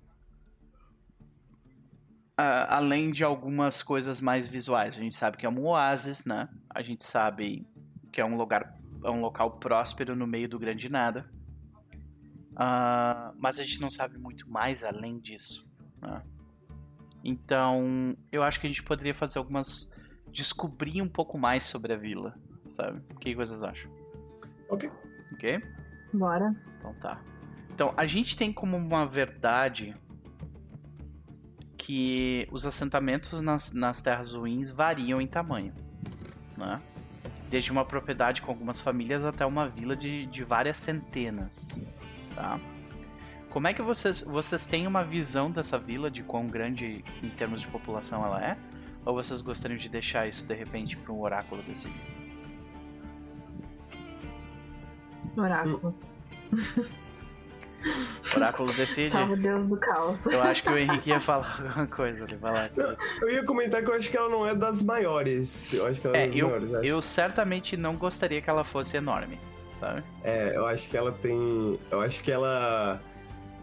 [2.37, 4.95] Uh, além de algumas coisas mais visuais.
[4.95, 6.49] A gente sabe que é um oásis, né?
[6.69, 7.65] A gente sabe
[8.11, 11.25] que é um lugar, é um local próspero no meio do grande nada.
[12.51, 15.73] Uh, mas a gente não sabe muito mais além disso.
[16.01, 16.21] Né?
[17.23, 19.97] Então, eu acho que a gente poderia fazer algumas.
[20.29, 23.01] descobrir um pouco mais sobre a vila, sabe?
[23.11, 23.89] O que vocês acham?
[24.69, 24.91] Ok.
[25.33, 25.63] Ok?
[26.13, 26.55] Bora.
[26.79, 27.21] Então tá.
[27.73, 29.95] Então, a gente tem como uma verdade
[31.77, 35.73] que os assentamentos nas, nas terras ruins variam em tamanho,
[36.57, 36.81] né?
[37.49, 41.79] Desde uma propriedade com algumas famílias até uma vila de, de várias centenas
[42.35, 42.59] tá?
[43.49, 47.61] Como é que vocês, vocês têm uma visão dessa vila, de quão grande em termos
[47.61, 48.57] de população ela é?
[49.05, 52.24] Ou vocês gostariam de deixar isso de repente para um oráculo decidir?
[55.37, 55.95] Oráculo.
[58.35, 59.11] Oráculo decide.
[59.11, 60.17] Salve Deus do caos.
[60.25, 62.69] Eu acho que o Henrique ia falar alguma coisa ali, vai lá.
[62.75, 65.71] Não, eu ia comentar que eu acho que ela não é das maiores.
[65.73, 66.73] Eu acho que ela é, é das eu, maiores.
[66.73, 66.85] Acho.
[66.85, 69.37] Eu certamente não gostaria que ela fosse enorme
[69.79, 70.03] sabe?
[70.23, 71.79] É, eu acho que ela tem.
[71.91, 72.99] Eu acho que ela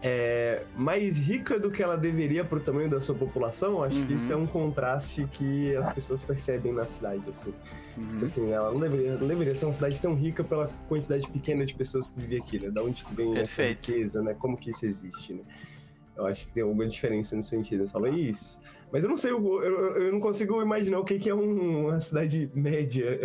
[0.05, 3.81] é mais rica do que ela deveria pro tamanho da sua população.
[3.81, 4.07] Acho uhum.
[4.07, 7.53] que isso é um contraste que as pessoas percebem na cidade, assim.
[7.95, 8.09] Uhum.
[8.09, 11.65] Tipo assim, ela não deveria, não deveria ser uma cidade tão rica pela quantidade pequena
[11.65, 12.69] de pessoas que vivem aqui, né?
[12.69, 13.79] Da onde que vem Perfeito.
[13.79, 14.35] essa riqueza, né?
[14.37, 15.43] Como que isso existe, né?
[16.17, 17.83] Eu acho que tem alguma diferença nesse sentido.
[17.83, 18.59] Eu falo, isso.
[18.91, 21.87] Mas eu não sei, eu, eu, eu não consigo imaginar o que, que é um,
[21.87, 23.21] uma cidade média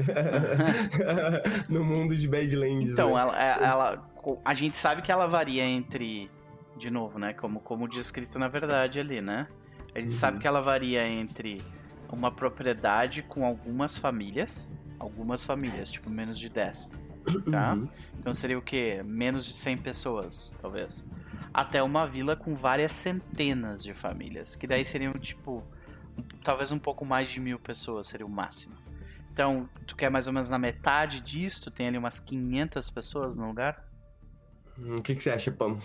[1.69, 2.93] no mundo de Badlands.
[2.93, 3.21] Então, né?
[3.21, 4.11] ela, é, ela,
[4.45, 6.31] a gente sabe que ela varia entre,
[6.79, 7.35] de novo, né?
[7.35, 9.47] Como, como descrito na verdade ali, né?
[9.95, 10.17] A gente uhum.
[10.17, 11.63] sabe que ela varia entre
[12.11, 16.93] uma propriedade com algumas famílias, algumas famílias, tipo menos de 10,
[17.51, 17.75] tá?
[17.75, 17.89] Uhum.
[18.19, 19.03] Então seria o quê?
[19.05, 21.05] Menos de 100 pessoas, talvez
[21.53, 25.65] até uma vila com várias centenas de famílias, que daí seriam tipo
[26.43, 28.77] talvez um pouco mais de mil pessoas seria o máximo.
[29.33, 31.65] Então, tu quer mais ou menos na metade disso?
[31.65, 33.89] Tu tem ali umas 500 pessoas no lugar?
[34.77, 35.79] Hum, o que, que você acha, Pam?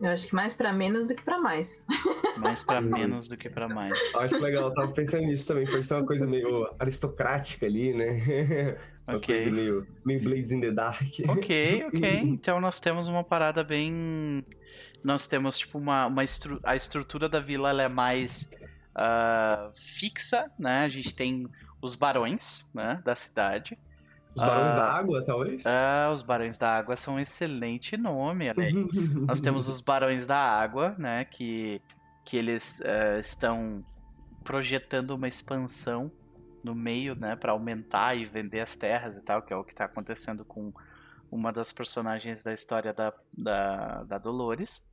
[0.00, 1.86] Eu acho que mais para menos do que para mais.
[2.36, 4.14] Mais para menos do que para mais.
[4.14, 8.76] Acho legal, eu tava pensando nisso também, pode ser uma coisa meio aristocrática ali, né?
[9.08, 9.36] Uma okay.
[9.36, 11.00] coisa meio, meio Blades in the Dark.
[11.28, 12.20] Ok, ok.
[12.24, 14.44] então nós temos uma parada bem.
[15.02, 16.06] Nós temos, tipo, uma.
[16.06, 16.60] uma estru...
[16.62, 18.50] A estrutura da vila ela é mais
[18.96, 20.84] uh, fixa, né?
[20.84, 21.48] A gente tem
[21.80, 23.00] os barões, né?
[23.04, 23.78] Da cidade.
[24.36, 25.66] Os Barões uh, da Água, talvez?
[25.66, 28.70] Ah, os Barões da Água são um excelente nome, né?
[29.26, 31.24] Nós temos os Barões da Água, né?
[31.24, 31.80] Que,
[32.22, 33.82] que eles uh, estão
[34.44, 36.12] projetando uma expansão
[36.62, 37.34] no meio, né?
[37.34, 40.70] Para aumentar e vender as terras e tal, que é o que está acontecendo com
[41.30, 44.86] uma das personagens da história da, da, da Dolores.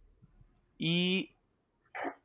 [0.79, 1.29] E,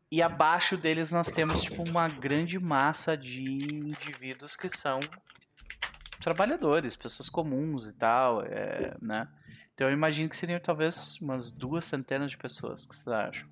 [0.08, 3.42] e abaixo deles nós temos tipo uma grande massa de
[3.74, 5.00] indivíduos que são
[6.20, 9.28] trabalhadores, pessoas comuns e tal, é, né?
[9.74, 12.84] Então eu imagino que seriam talvez umas duas centenas de pessoas.
[12.84, 13.48] O que vocês acham?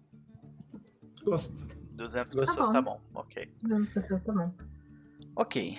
[1.24, 1.66] Gosto.
[1.92, 2.48] 200 Gosto.
[2.48, 2.94] pessoas, tá bom.
[2.94, 3.20] tá bom.
[3.20, 3.52] Ok.
[3.62, 4.52] 200 pessoas tá bom.
[5.35, 5.79] Ok.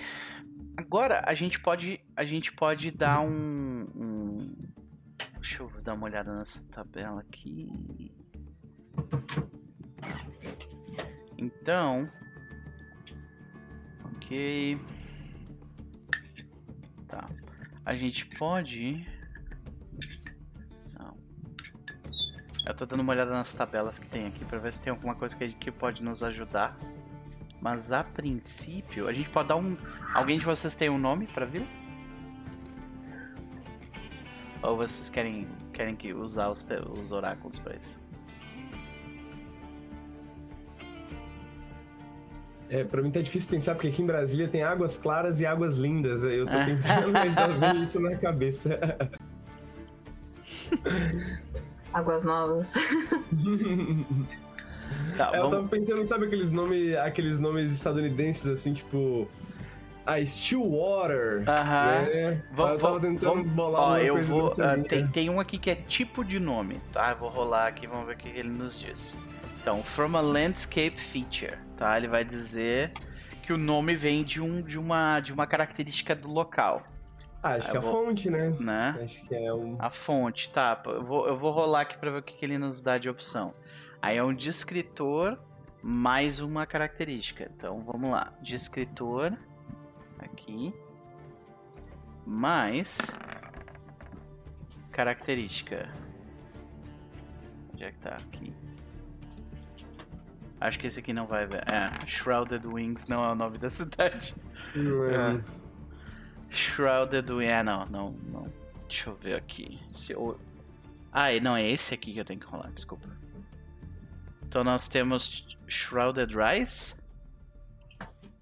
[0.77, 4.55] Agora a gente pode, a gente pode dar um, um...
[5.35, 7.69] Deixa eu dar uma olhada nessa tabela aqui.
[11.37, 12.09] Então,
[14.15, 14.79] ok.
[17.07, 17.29] Tá.
[17.85, 19.07] A gente pode...
[20.97, 21.17] Não.
[22.65, 25.15] Eu tô dando uma olhada nas tabelas que tem aqui pra ver se tem alguma
[25.15, 26.77] coisa que, que pode nos ajudar.
[27.61, 29.75] Mas a princípio, a gente pode dar um...
[30.13, 31.65] Alguém de vocês tem um nome pra vila?
[34.61, 36.67] Ou vocês querem, querem que usar os,
[36.99, 38.06] os oráculos pra isso?
[42.69, 45.77] É, pra mim tá difícil pensar, porque aqui em Brasília tem águas claras e águas
[45.77, 46.23] lindas.
[46.23, 48.79] Eu tô pensando, mas isso na cabeça.
[51.93, 52.73] Águas novas.
[55.17, 59.27] Tá, é, eu tava pensando, sabe aqueles nomes, aqueles nomes estadunidenses assim, tipo.
[60.05, 61.43] Ah, Stillwater.
[61.47, 62.01] Aham.
[62.03, 62.43] Né?
[62.57, 64.47] eu tava tentando vamos, bolar ó, eu vou.
[64.47, 67.11] Uh, tem, tem um aqui que é tipo de nome, tá?
[67.11, 69.17] Eu vou rolar aqui, vamos ver o que ele nos diz.
[69.67, 71.97] Então, from a landscape feature, tá?
[71.97, 72.93] Ele vai dizer
[73.43, 76.83] que o nome vem de, um, de, uma, de uma característica do local.
[77.43, 78.55] Ah, acho que é a fonte, né?
[78.61, 78.97] né?
[79.03, 79.75] Acho que é um...
[79.77, 80.81] A fonte, tá.
[80.85, 83.09] Eu vou, eu vou rolar aqui pra ver o que, que ele nos dá de
[83.09, 83.53] opção.
[84.01, 85.37] Aí é um descritor
[85.83, 87.51] mais uma característica.
[87.53, 88.31] Então, vamos lá.
[88.41, 89.33] Descritor,
[90.17, 90.73] aqui,
[92.25, 92.99] mais
[94.93, 95.89] característica.
[97.73, 98.15] Onde é que tá?
[98.15, 98.66] Aqui.
[100.59, 101.63] Acho que esse aqui não vai ver.
[101.67, 104.35] É, Shrouded Wings não é o nome da cidade.
[104.75, 105.41] É.
[106.49, 107.51] Shrouded Wings.
[107.51, 108.47] É, não, não, não.
[108.87, 109.79] Deixa eu ver aqui.
[109.91, 110.39] Se eu...
[111.11, 113.07] Ah, não, é esse aqui que eu tenho que rolar, desculpa.
[114.47, 116.95] Então nós temos Shrouded Rise.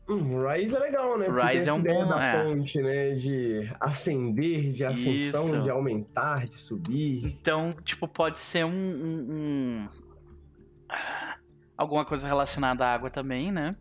[0.08, 1.26] Hum, Rise é legal, né?
[1.26, 2.32] Porque Rise é um bom da é.
[2.32, 3.12] fonte, né?
[3.12, 5.62] De ascender, de ascensão, Isso.
[5.62, 7.26] de aumentar, de subir.
[7.26, 9.88] Então, tipo, pode ser um, um, um
[11.78, 13.76] alguma coisa relacionada à água também, né?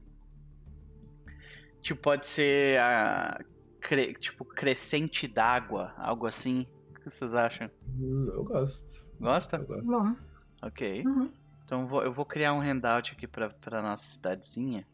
[1.81, 3.41] Tipo, pode ser a
[3.81, 4.15] cre...
[4.15, 6.67] tipo crescente d'água, algo assim.
[6.91, 7.71] O que vocês acham?
[7.89, 9.05] Hum, eu gosto.
[9.21, 9.57] Gosta?
[9.57, 9.91] Eu gosto.
[9.91, 10.17] Bom.
[10.63, 11.05] Ok.
[11.07, 11.31] Uhum.
[11.65, 14.87] Então vou, eu vou criar um handout aqui pra, pra nossa cidadezinha.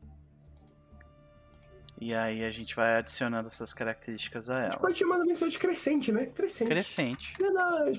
[2.00, 4.68] E aí a gente vai adicionando essas características a ela.
[4.68, 6.26] A gente pode chamar também só de crescente, né?
[6.26, 6.68] Crescente.
[6.68, 7.36] Crescente.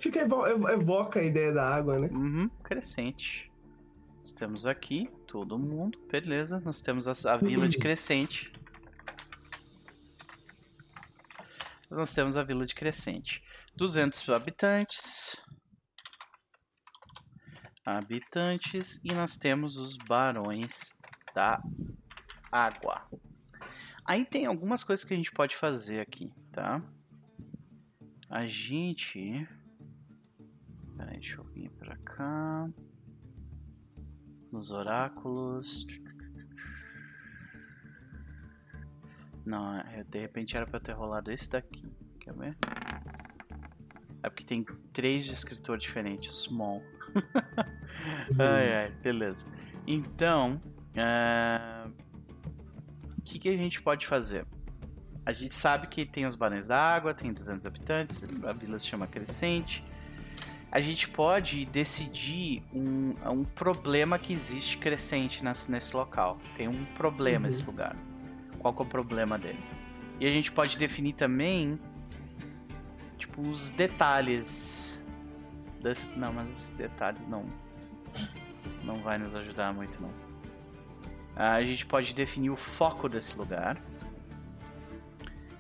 [0.02, 2.10] Fica, evoca a ideia da água, né?
[2.12, 3.51] Uhum, crescente.
[4.22, 6.60] Nós temos aqui todo mundo, beleza.
[6.60, 8.54] Nós temos a, a vila de Crescente.
[11.90, 13.44] Nós temos a vila de Crescente.
[13.76, 15.36] 200 habitantes.
[17.84, 19.02] Habitantes.
[19.04, 20.94] E nós temos os barões
[21.34, 21.60] da
[22.52, 23.10] água.
[24.06, 26.80] Aí tem algumas coisas que a gente pode fazer aqui, tá?
[28.30, 29.48] A gente...
[30.96, 32.70] Peraí, deixa eu vir pra cá
[34.52, 35.86] nos oráculos.
[39.46, 41.92] Não, é, de repente era pra eu ter rolado esse daqui.
[42.20, 42.58] Quer ver?
[44.24, 44.64] É porque tem
[44.94, 46.36] três de escritor diferentes.
[46.36, 46.82] Small.
[48.40, 49.46] ai, ai, beleza.
[49.88, 50.62] Então,
[50.96, 51.88] é,
[53.18, 54.46] o que, que a gente pode fazer?
[55.26, 58.88] A gente sabe que tem os Barões da Água, tem 200 habitantes, a vila se
[58.88, 59.84] chama Crescente
[60.72, 66.38] a gente pode decidir um, um problema que existe crescente nesse, nesse local.
[66.56, 67.50] Tem um problema uhum.
[67.50, 67.94] esse lugar.
[68.58, 69.60] Qual que é o problema dele?
[70.18, 71.78] E a gente pode definir também,
[73.18, 75.04] tipo, os detalhes.
[75.82, 77.44] Desse, não, mas esses detalhes não,
[78.84, 80.12] não vai nos ajudar muito, não.
[81.36, 83.78] A gente pode definir o foco desse lugar.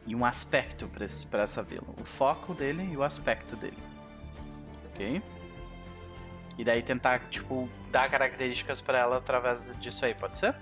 [0.05, 1.87] e um aspecto para essa vila.
[1.99, 3.90] O foco dele e o aspecto dele.
[5.01, 5.21] Ok?
[6.57, 10.55] E daí tentar, tipo, dar características para ela através disso aí, pode ser?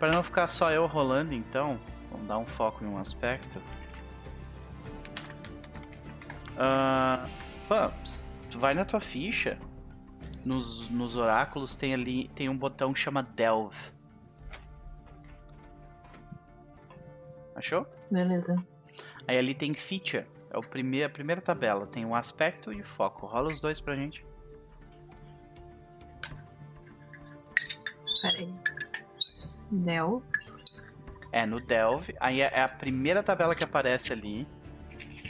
[0.00, 1.78] Para não ficar só eu rolando, então,
[2.10, 3.62] vamos dar um foco em um aspecto.
[6.56, 7.28] Uh,
[8.50, 9.56] tu vai na tua ficha,
[10.44, 13.92] nos, nos oráculos tem ali tem um botão que chama Delve.
[17.54, 17.86] Achou?
[18.10, 18.56] Beleza.
[19.26, 20.26] Aí ali tem feature.
[20.50, 21.86] É o primeir, a primeira tabela.
[21.86, 23.26] Tem o aspecto e o foco.
[23.26, 24.24] Rola os dois pra gente.
[28.22, 28.54] Peraí.
[29.70, 30.24] Delve.
[31.30, 32.16] É, no Delve.
[32.18, 34.46] Aí é, é a primeira tabela que aparece ali.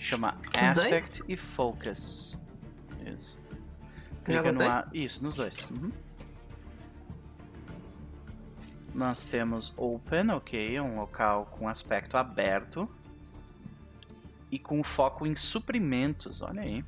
[0.01, 2.39] Chama Aspect e Focus.
[3.05, 3.39] Isso.
[4.25, 4.89] Clica no a...
[4.93, 5.69] Isso, nos dois.
[5.71, 5.91] Uhum.
[8.95, 12.89] Nós temos Open, ok, um local com aspecto aberto
[14.51, 16.85] e com foco em suprimentos, olha aí.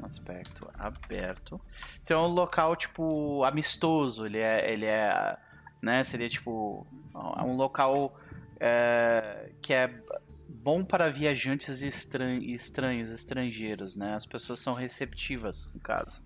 [0.00, 1.60] Um aspecto aberto.
[2.02, 5.36] Então é um local, tipo, amistoso, ele é, ele é
[5.82, 6.86] né, seria tipo,
[7.36, 8.16] é um local
[8.60, 9.92] é, que é
[10.48, 14.14] bom para viajantes estran estranhos, estrangeiros, né?
[14.14, 16.22] As pessoas são receptivas, no caso.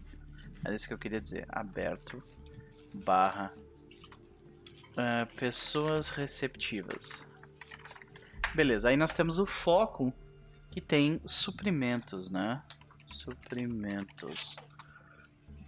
[0.67, 1.47] É isso que eu queria dizer.
[1.49, 2.23] Aberto
[2.93, 3.51] barra
[4.93, 7.25] uh, pessoas receptivas.
[8.55, 10.13] Beleza, aí nós temos o foco
[10.77, 12.61] que tem suprimentos, né?
[13.07, 14.57] Suprimentos.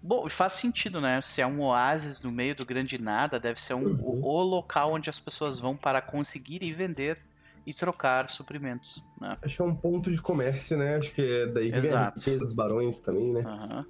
[0.02, 1.18] Bom, faz sentido, né?
[1.22, 4.20] Se é um oásis no meio do grande nada, deve ser um, uhum.
[4.22, 7.22] o, o, local onde as pessoas vão para conseguir e vender
[7.66, 9.02] e trocar suprimentos.
[9.18, 9.34] Né?
[9.40, 10.96] Acho que é um ponto de comércio, né?
[10.96, 12.20] Acho que é daí que Exato.
[12.20, 13.40] vem a dos barões também, né?
[13.40, 13.84] Uhum.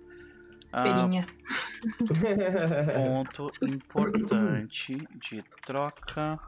[0.71, 1.27] Perinha.
[2.95, 6.39] Ah, ponto importante de troca,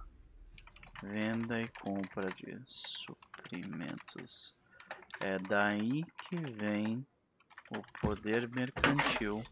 [1.02, 4.59] venda e compra de suprimentos.
[5.20, 7.06] É daí que vem
[7.76, 9.42] o poder mercantil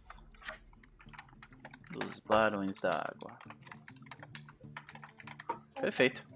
[1.90, 3.38] dos barões da água.
[5.80, 6.26] Perfeito.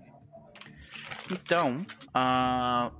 [1.30, 1.78] Então,
[2.08, 2.94] uh,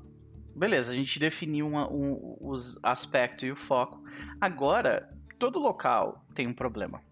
[0.57, 4.03] beleza, a gente definiu um, os aspectos e o foco.
[4.41, 7.03] Agora, todo local tem um problema.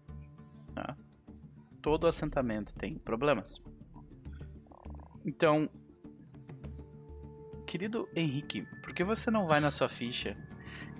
[0.73, 0.97] Tá?
[1.81, 3.57] Todo assentamento tem problemas.
[5.25, 5.69] Então,
[7.71, 10.35] querido Henrique, por que você não vai na sua ficha,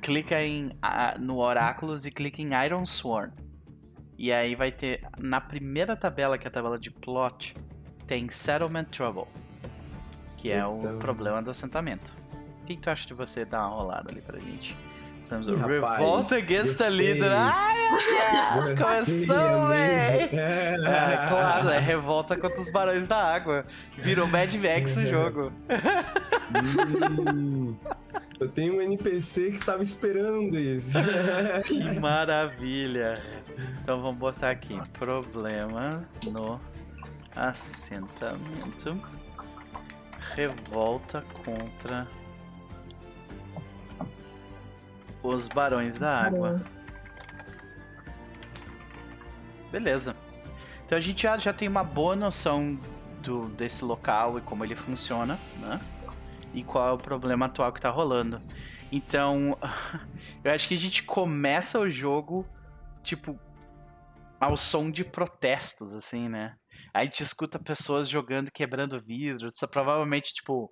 [0.02, 0.72] clica em
[1.20, 3.34] no Oráculos e clica em Iron Sworn?
[4.18, 7.56] E aí vai ter na primeira tabela, que é a tabela de plot,
[8.08, 9.26] tem Settlement Trouble,
[10.38, 10.96] que é então...
[10.96, 12.14] o problema do assentamento.
[12.62, 14.78] O que tu acha de você dar uma rolada ali pra gente?
[15.28, 17.32] Temos o Revolt Against the Leader.
[17.34, 18.80] Ai, meu Deus!
[18.80, 20.12] Começou, velho!
[20.40, 23.66] É, claro, é revolta contra os barões da água.
[23.98, 25.52] Virou Mad Max no jogo.
[27.34, 27.76] Hum,
[28.40, 30.98] eu tenho um NPC que tava esperando isso.
[31.66, 33.22] que maravilha!
[33.82, 36.60] Então vamos botar aqui: problemas no
[37.36, 39.00] assentamento.
[40.36, 42.08] Revolta contra
[45.22, 46.62] os Barões da Água.
[49.72, 50.16] Beleza.
[50.86, 52.78] Então a gente já, já tem uma boa noção
[53.22, 55.80] do, desse local e como ele funciona, né?
[56.54, 58.42] E qual é o problema atual que tá rolando.
[58.92, 59.58] Então,
[60.44, 62.46] eu acho que a gente começa o jogo,
[63.04, 63.40] tipo,
[64.40, 66.56] ao som de protestos, assim, né?
[66.94, 69.48] A gente escuta pessoas jogando, quebrando vidro.
[69.72, 70.70] Provavelmente, tipo,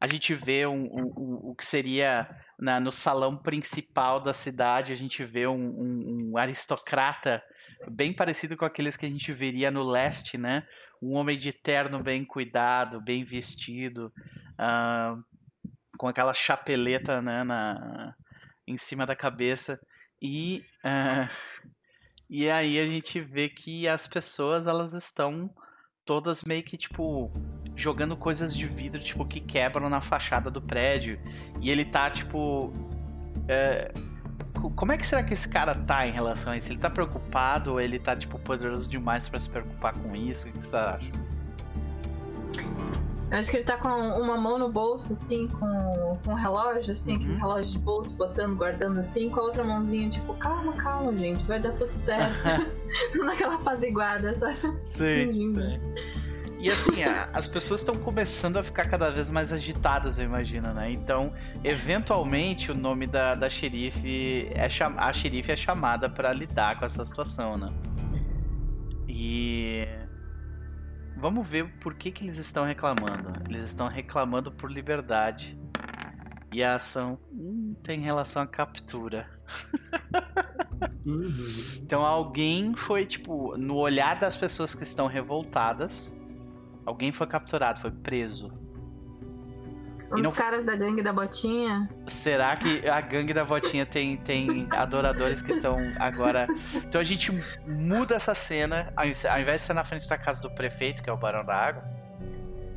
[0.00, 4.92] a gente vê um, um, um, o que seria na, no salão principal da cidade,
[4.92, 7.42] a gente vê um, aristocrata
[7.90, 10.66] bem parecido com aqueles que a gente veria no leste, né?
[11.00, 14.12] Um homem de terno bem cuidado, bem vestido,
[14.54, 15.22] uh,
[15.98, 18.14] com aquela chapeleta né, na,
[18.66, 19.80] em cima da cabeça.
[20.20, 21.28] E, uh,
[22.28, 25.50] e aí a gente vê que as pessoas elas estão
[26.04, 27.32] todas meio que tipo
[27.76, 31.18] jogando coisas de vidro, tipo, que quebram na fachada do prédio.
[31.60, 32.72] E ele tá, tipo.
[33.48, 33.92] É...
[34.76, 36.72] Como é que será que esse cara tá em relação a isso?
[36.72, 40.48] Ele tá preocupado ou ele tá, tipo, poderoso demais para se preocupar com isso?
[40.48, 41.10] O que você acha?
[43.34, 46.92] Eu acho que ele tá com uma mão no bolso, assim, com, com um relógio,
[46.92, 47.36] assim, uhum.
[47.36, 51.58] relógio de bolso, botando, guardando assim, com a outra mãozinha, tipo, calma, calma, gente, vai
[51.58, 52.32] dar tudo certo.
[53.24, 54.78] Naquela apaziguada, sabe?
[54.84, 55.50] Sim.
[56.60, 60.92] E assim, as pessoas estão começando a ficar cada vez mais agitadas, eu imagino, né?
[60.92, 61.32] Então,
[61.64, 67.04] eventualmente, o nome da, da xerife é a xerife é chamada para lidar com essa
[67.04, 67.72] situação, né?
[69.08, 69.88] E
[71.24, 73.32] vamos ver por que, que eles estão reclamando.
[73.48, 75.58] Eles estão reclamando por liberdade.
[76.52, 79.26] E a ação hum, tem relação à captura.
[81.06, 81.46] Uhum.
[81.82, 86.14] então alguém foi, tipo, no olhar das pessoas que estão revoltadas,
[86.84, 88.52] alguém foi capturado, foi preso.
[90.10, 90.32] Os não...
[90.32, 91.88] caras da gangue da botinha.
[92.06, 96.46] Será que a gangue da botinha tem, tem adoradores que estão agora.
[96.74, 97.32] Então a gente
[97.66, 101.12] muda essa cena, ao invés de ser na frente da casa do prefeito, que é
[101.12, 101.84] o Barão da Água,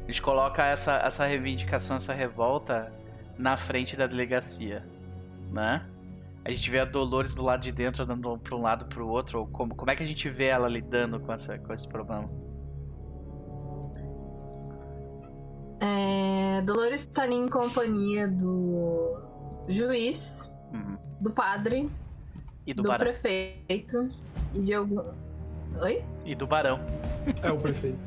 [0.03, 2.93] a gente coloca essa, essa reivindicação, essa revolta
[3.38, 4.86] na frente da delegacia,
[5.51, 5.86] né?
[6.45, 9.07] A gente vê a Dolores do lado de dentro andando para um lado para o
[9.07, 11.88] outro, ou como, como é que a gente vê ela lidando com, essa, com esse
[11.89, 12.25] problema?
[15.80, 19.19] É, Dolores está ali em companhia do
[19.69, 20.97] juiz, uhum.
[21.21, 21.89] do padre,
[22.65, 24.09] e do, do prefeito
[24.53, 25.01] e de algum.
[25.82, 26.03] Oi?
[26.25, 26.80] E do barão.
[27.41, 27.97] É o prefeito.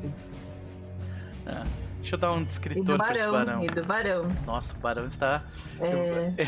[1.47, 1.65] Ah,
[1.97, 3.63] deixa eu dar um descritor para esse barão.
[3.63, 4.27] E do barão.
[4.45, 5.43] Nossa, o barão está.
[5.79, 6.47] É...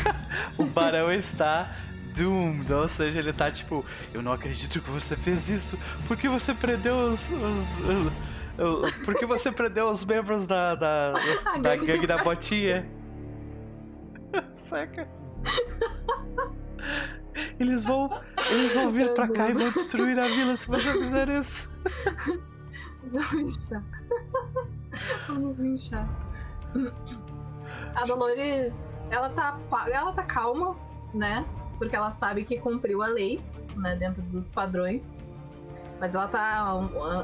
[0.56, 1.70] o barão está
[2.14, 6.28] doomed, ou seja, ele tá tipo, eu não acredito que você fez isso, por que
[6.28, 8.12] você prendeu os, os, os
[9.04, 11.12] por que você prendeu os membros da, da,
[11.60, 12.88] da gangue da botinha?
[14.56, 15.08] Saca?
[17.58, 18.10] Eles vão.
[18.50, 21.72] Eles vão vir pra cá e vão destruir a vila se você fizer isso.
[23.04, 23.84] Vamos inchar.
[25.26, 26.08] Vamos inchar.
[27.94, 29.58] A Dolores, ela tá,
[29.90, 30.76] ela tá calma,
[31.12, 31.44] né?
[31.78, 33.40] Porque ela sabe que cumpriu a lei,
[33.76, 33.96] né?
[33.96, 35.21] Dentro dos padrões.
[36.02, 36.66] Mas ela tá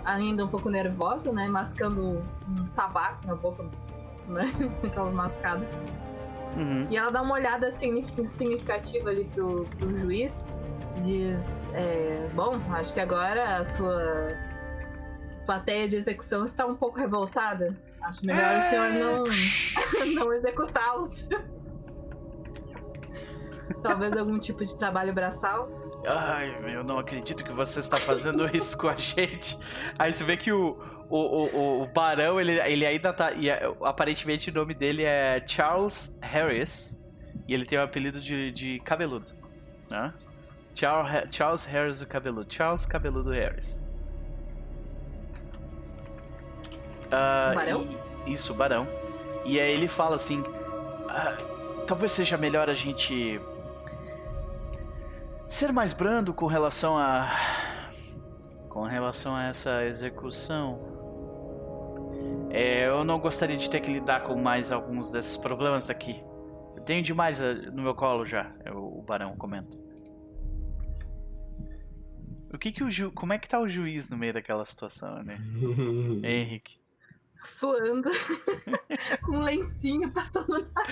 [0.05, 1.49] ainda um pouco nervosa, né?
[1.49, 3.65] Mascando um tabaco na boca,
[4.29, 4.45] né?
[4.87, 5.67] Aquelas mascadas.
[6.57, 6.87] Uhum.
[6.89, 10.47] E ela dá uma olhada significativa ali pro, pro juiz.
[11.03, 14.29] Diz: é, Bom, acho que agora a sua
[15.45, 17.77] plateia de execução está um pouco revoltada.
[18.03, 19.25] Acho melhor o senhor não,
[20.15, 21.27] não executá-los.
[23.83, 25.69] Talvez algum tipo de trabalho braçal.
[26.07, 29.59] Ai, eu não acredito que você está fazendo isso com a gente.
[29.99, 30.79] Aí tu vê que o,
[31.09, 33.33] o, o, o Barão, ele, ele ainda tá.
[33.33, 36.99] E é, aparentemente o nome dele é Charles Harris.
[37.47, 39.33] E ele tem o apelido de, de cabeludo.
[39.89, 40.13] Né?
[40.75, 42.53] Charles, Charles Harris o cabeludo.
[42.53, 43.83] Charles Cabeludo Harris.
[47.07, 47.89] Uh, barão?
[48.27, 48.87] E, isso, Barão.
[49.45, 50.45] E aí ele fala assim:
[51.09, 51.37] ah,
[51.87, 53.41] talvez seja melhor a gente
[55.49, 57.33] ser mais brando com relação a
[58.69, 60.79] com relação a essa execução.
[62.51, 66.23] É, eu não gostaria de ter que lidar com mais alguns desses problemas daqui.
[66.77, 69.77] Eu tenho demais eh, no meu colo já, o barão comenta.
[72.53, 73.11] O que que o ju...
[73.11, 75.39] Como é que tá o juiz no meio daquela situação, né?
[76.23, 76.78] Henrique.
[77.41, 78.11] Suando.
[79.23, 80.83] com um lencinho passando na.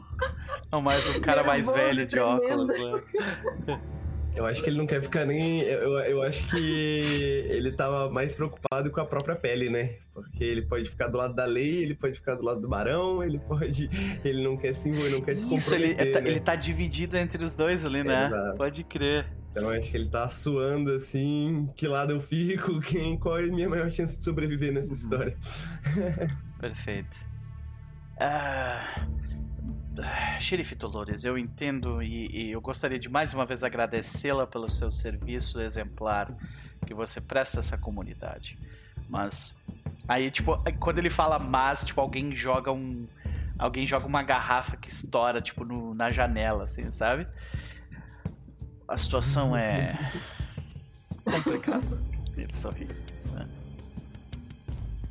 [0.70, 2.68] Não, mais um cara mais velho de óculos.
[2.68, 3.80] Né?
[4.36, 5.60] Eu acho que ele não quer ficar nem.
[5.62, 6.56] Eu, eu acho que
[7.50, 9.96] ele tava mais preocupado com a própria pele, né?
[10.14, 13.22] Porque ele pode ficar do lado da lei, ele pode ficar do lado do barão,
[13.22, 13.90] ele pode.
[14.24, 16.04] Ele não quer se envolver, não quer se Isso, ele, né?
[16.26, 18.26] ele tá dividido entre os dois ali, né?
[18.26, 18.56] Exato.
[18.56, 19.26] Pode crer.
[19.50, 23.44] Então eu acho que ele tá suando assim, que lado eu fico, quem, qual é
[23.44, 24.94] a minha maior chance de sobreviver nessa uhum.
[24.94, 25.36] história.
[26.60, 27.16] Perfeito.
[28.18, 29.06] Ah.
[30.38, 34.90] Xerife Dolores, eu entendo e, e, eu gostaria de mais uma vez agradecê-la pelo seu
[34.90, 36.32] serviço exemplar
[36.86, 38.58] que você presta a essa comunidade.
[39.08, 39.54] Mas
[40.08, 43.06] aí, tipo, quando ele fala mas, tipo, alguém joga um.
[43.58, 47.26] Alguém joga uma garrafa que estoura, tipo, no, na janela, assim, sabe?
[48.88, 50.12] A situação é.
[51.24, 51.98] complicada.
[52.36, 52.88] Ele sorri.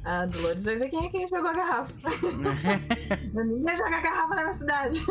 [0.04, 1.94] A Dolores vai ver quem é quem jogou a garrafa.
[3.34, 5.06] Ninguém joga a garrafa na cidade.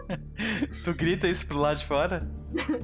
[0.84, 2.28] tu grita isso pro lado de fora?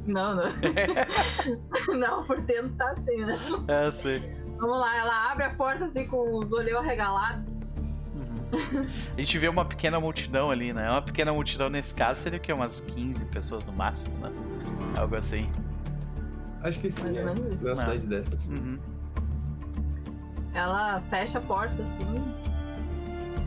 [0.07, 0.44] Não, não.
[1.98, 3.38] não, por dentro tá assim, né?
[3.68, 4.18] É, sei.
[4.59, 7.44] Vamos lá, ela abre a porta assim com os olhos arregalados.
[8.14, 8.82] Uhum.
[9.14, 10.90] A gente vê uma pequena multidão ali, né?
[10.90, 12.53] Uma pequena multidão nesse caso seria o quê?
[12.53, 14.32] Umas 15 pessoas no máximo, né?
[14.96, 15.50] Algo assim.
[16.62, 17.24] Acho que sim, Mais é.
[17.24, 18.55] Numa cidade dessa, assim.
[18.55, 18.78] Uhum.
[20.55, 22.22] Ela fecha a porta assim,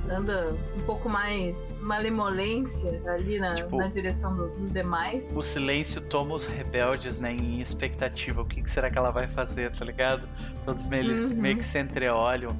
[0.09, 5.31] anda um pouco mais malemolência ali na, tipo, na direção do, dos demais.
[5.35, 8.41] O silêncio toma os rebeldes, né, em expectativa.
[8.41, 10.27] O que, que será que ela vai fazer, tá ligado?
[10.63, 11.35] Todos meio, uhum.
[11.35, 12.51] meio que se entreolham.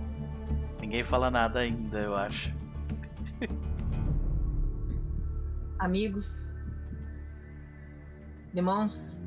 [0.81, 2.53] Ninguém fala nada ainda, eu acho.
[5.79, 6.53] Amigos.
[8.53, 9.17] Irmãos.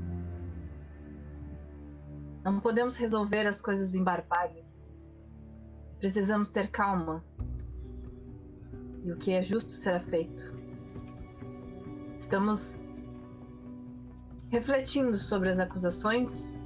[2.45, 4.68] Não podemos resolver as coisas em barbárie.
[6.01, 7.25] Precisamos ter calma.
[9.05, 10.55] E o que é justo será feito.
[12.19, 12.87] Estamos
[14.51, 16.57] refletindo sobre as acusações.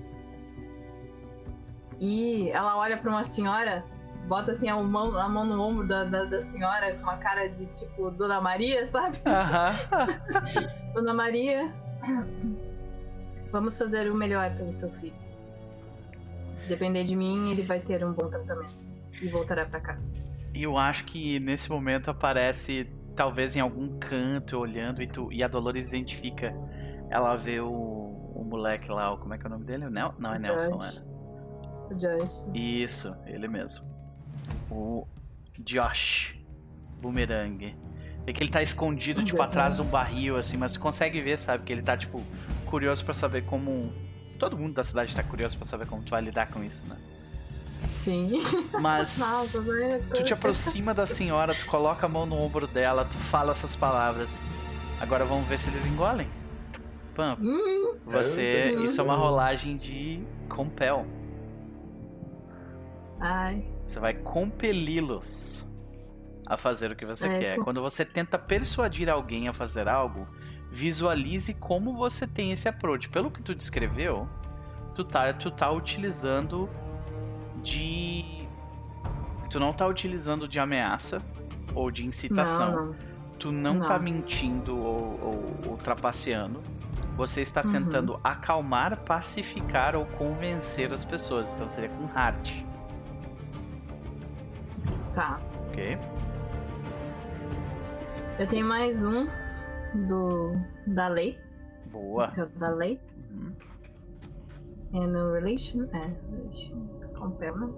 [1.99, 3.85] E ela olha para uma senhora,
[4.26, 7.47] bota assim a mão, a mão no ombro da, da, da senhora com uma cara
[7.47, 9.18] de tipo Dona Maria, sabe?
[10.95, 11.72] Dona Maria,
[13.53, 15.14] vamos fazer o melhor pelo seu filho.
[16.68, 20.25] Depender de mim, ele vai ter um bom tratamento e voltará para casa.
[20.55, 25.49] Eu acho que nesse momento aparece, talvez em algum canto, olhando, e, tu, e a
[25.49, 26.55] Dolores identifica.
[27.09, 29.87] Ela vê o, o moleque lá, como é que é o nome dele?
[29.87, 30.14] O Nel?
[30.18, 31.95] Não, é Nelson, era.
[31.95, 32.51] O Joyce.
[32.53, 33.87] Isso, ele mesmo.
[34.70, 35.07] O
[35.61, 36.35] Josh
[37.01, 37.77] Boomerang.
[38.27, 41.39] É que ele tá escondido, tipo, atrás de um barril, assim, mas você consegue ver,
[41.39, 41.64] sabe?
[41.64, 42.23] Que ele tá, tipo,
[42.66, 43.93] curioso para saber como.
[44.39, 46.97] Todo mundo da cidade tá curioso para saber como tu vai lidar com isso, né?
[47.89, 48.41] Sim.
[48.80, 53.16] Mas Nossa, tu te aproxima da senhora, tu coloca a mão no ombro dela, tu
[53.16, 54.43] fala essas palavras.
[55.01, 56.28] Agora vamos ver se eles engolem.
[57.14, 57.37] Pam.
[57.41, 58.70] Hum, você.
[58.85, 61.07] Isso é uma rolagem de compel.
[63.20, 63.64] Ai.
[63.85, 65.68] Você vai compeli-los
[66.47, 67.59] a fazer o que você é, quer.
[67.59, 70.26] Quando você tenta persuadir alguém a fazer algo,
[70.70, 73.09] visualize como você tem esse approach.
[73.09, 74.28] Pelo que tu descreveu,
[74.95, 76.68] tu tá, tu tá utilizando
[77.63, 78.49] de.
[79.51, 81.23] Tu não tá utilizando de ameaça
[81.75, 82.73] ou de incitação.
[82.73, 83.13] Não, não.
[83.39, 86.61] Tu não, não, tá mentindo ou, ou, ou trapaceando.
[87.17, 87.73] Você está uhum.
[87.73, 91.53] tentando acalmar, pacificar ou convencer as pessoas.
[91.55, 92.65] Então seria com hard.
[95.13, 95.41] Tá.
[95.69, 95.99] Ok.
[98.39, 99.27] Eu tenho mais um
[100.07, 100.57] do
[100.87, 101.39] da lei.
[101.91, 102.25] Boa.
[102.25, 102.99] Esse é o da lei.
[103.31, 103.53] Uhum.
[104.95, 105.85] É no relation?
[105.93, 107.73] É, relation né?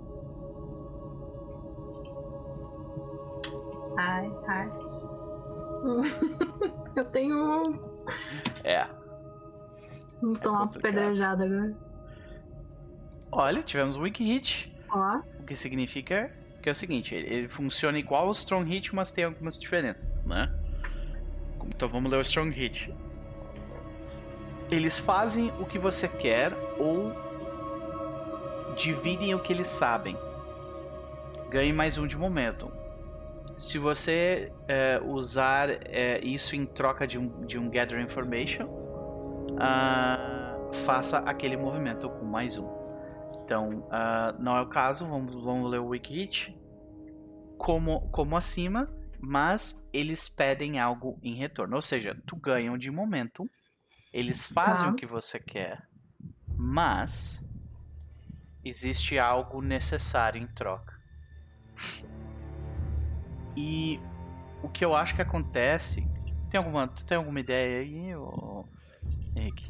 [3.97, 4.83] Ai, heart.
[6.97, 7.79] Eu tenho um.
[8.65, 8.87] É.
[10.21, 11.77] Vou tomar é uma pedrejada agora.
[13.31, 14.73] Olha, tivemos um weak hit.
[14.91, 15.21] Ó.
[15.41, 16.33] O que significa
[16.65, 20.25] que é o seguinte, ele, ele funciona igual ao strong hit, mas tem algumas diferenças,
[20.25, 20.51] né?
[21.67, 22.91] Então vamos ler o strong hit.
[24.71, 27.13] Eles fazem o que você quer ou
[28.75, 30.17] dividem o que eles sabem.
[31.49, 32.71] Ganhe mais um de momento.
[33.57, 40.75] Se você é, usar é, isso em troca de um, de um Gather Information, uh,
[40.85, 42.69] faça aquele movimento com mais um.
[43.45, 46.57] Então, uh, não é o caso, vamos, vamos ler o Wiki
[47.57, 51.77] como, como acima, mas eles pedem algo em retorno.
[51.77, 53.49] Ou seja, tu ganha um de momento,
[54.13, 54.93] eles fazem tá.
[54.93, 55.87] o que você quer,
[56.49, 57.44] mas
[58.65, 60.95] existe algo necessário em troca.
[63.57, 64.01] E
[64.63, 66.09] o que eu acho que acontece.
[66.51, 68.69] Tem alguma, tem alguma ideia aí, ou...
[69.37, 69.67] Henrique?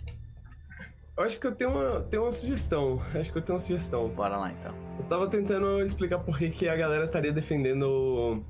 [1.16, 3.00] Eu acho que eu tenho uma, tenho uma sugestão.
[3.14, 4.08] Acho que eu tenho uma sugestão.
[4.08, 4.74] Bora lá então.
[4.98, 8.44] Eu tava tentando explicar por que, que a galera estaria defendendo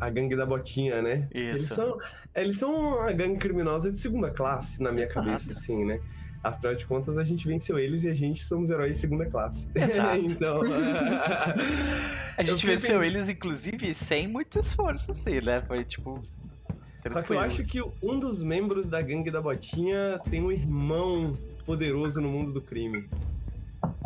[0.00, 1.28] a gangue da botinha, né?
[1.32, 1.50] Isso.
[1.50, 1.98] Eles são,
[2.34, 5.24] eles são uma gangue criminosa de segunda classe, na minha Exato.
[5.24, 6.00] cabeça, assim, né?
[6.42, 9.68] Afinal de contas, a gente venceu eles e a gente somos heróis de segunda classe.
[9.74, 10.18] Exato.
[10.18, 10.60] então.
[12.36, 13.04] a gente venceu pensando...
[13.04, 15.62] eles, inclusive, sem muito esforço, assim, né?
[15.62, 16.20] Foi tipo.
[17.00, 17.12] Tranquilo.
[17.12, 21.36] Só que eu acho que um dos membros da gangue da botinha tem um irmão
[21.64, 23.08] poderoso no mundo do crime.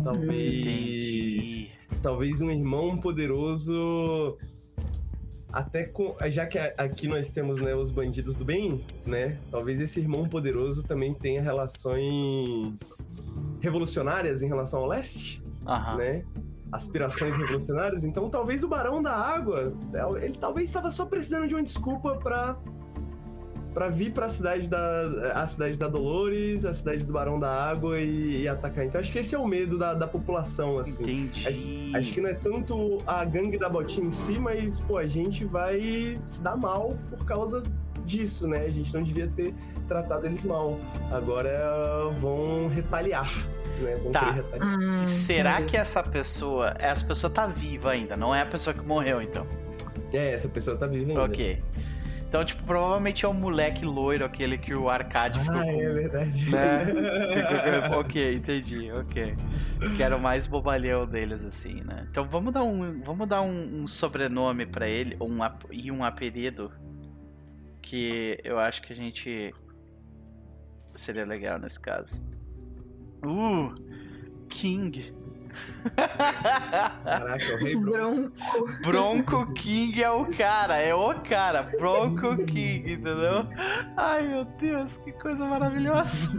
[0.03, 0.67] Talvez.
[0.67, 1.71] Entendi.
[2.03, 4.39] Talvez um irmão poderoso
[5.57, 9.39] até com, já que aqui nós temos né, os bandidos do bem, né?
[9.51, 13.07] Talvez esse irmão poderoso também tenha relações
[13.59, 15.43] revolucionárias em relação ao leste,
[15.97, 16.23] né?
[16.71, 18.05] Aspirações revolucionárias.
[18.05, 19.73] Então, talvez o Barão da Água,
[20.21, 22.59] ele talvez estava só precisando de uma desculpa para
[23.77, 27.51] para vir para a cidade da a cidade da Dolores, a cidade do Barão da
[27.51, 28.87] Água e, e atacar.
[28.87, 31.03] Então acho que esse é o medo da, da população assim.
[31.03, 31.47] Entendi.
[31.47, 35.07] Acho, acho, que não é tanto a gangue da botinha em si, mas pô, a
[35.07, 37.63] gente vai se dar mal por causa
[38.03, 38.65] disso, né?
[38.65, 39.53] A gente não devia ter
[39.87, 40.81] tratado eles mal.
[41.13, 43.31] Agora vão retaliar.
[43.79, 43.95] Né?
[44.03, 44.31] Vão tá.
[44.31, 44.79] Retaliar.
[44.81, 45.73] Hum, Será entendi.
[45.73, 48.17] que essa pessoa, essa pessoa tá viva ainda?
[48.17, 49.47] Não é a pessoa que morreu, então?
[50.15, 51.25] É, essa pessoa tá viva ainda.
[51.25, 51.63] Ok.
[52.37, 56.51] Então, tipo, provavelmente é o moleque loiro, aquele que o Arcade ficou ah, é verdade.
[56.51, 57.89] Né?
[57.99, 59.35] ok, entendi, ok.
[59.97, 62.07] Que era o mais bobalhão deles, assim, né?
[62.11, 65.39] Então vamos dar um, vamos dar um, um sobrenome para ele, um,
[65.73, 66.71] e um apelido
[67.81, 69.55] que eu acho que a gente
[70.95, 72.23] seria legal nesse caso.
[73.25, 73.75] Uh!
[74.51, 75.15] King.
[77.05, 78.33] Caraca, o rei Bronco.
[78.83, 81.63] Bronco King é o cara, é o cara.
[81.63, 83.47] Bronco King, entendeu?
[83.97, 86.29] Ai, meu Deus, que coisa maravilhosa.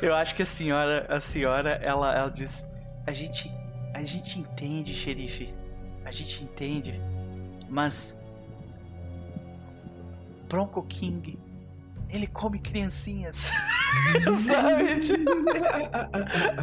[0.00, 2.66] Eu acho que a senhora, a senhora, ela, ela diz:
[3.06, 3.50] a gente,
[3.94, 5.54] a gente entende, xerife.
[6.04, 7.00] A gente entende.
[7.68, 8.20] Mas
[10.48, 11.38] Bronco King,
[12.12, 13.50] ele come criancinhas.
[14.46, 15.00] sabe?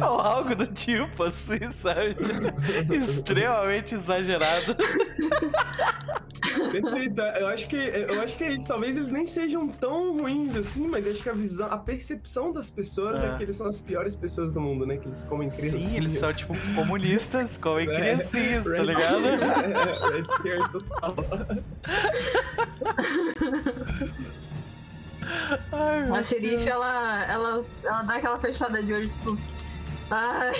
[0.00, 2.16] Ou algo do tipo, assim, sabe?
[2.94, 4.76] Extremamente exagerado.
[6.70, 7.20] Perfeito.
[7.20, 8.66] Eu acho que eu acho que é isso.
[8.66, 12.70] Talvez eles nem sejam tão ruins assim, mas acho que a visão, a percepção das
[12.70, 14.96] pessoas é, é que eles são as piores pessoas do mundo, né?
[14.96, 15.90] Que eles comem criancinhas.
[15.90, 19.26] Sim, eles são tipo comunistas, comem é, criancinhas, tá ligado?
[19.26, 21.14] É, red scare total.
[25.72, 29.38] Ai, a xerife, ela, ela, ela dá aquela fechada de olho, tipo.
[30.10, 30.52] Ai,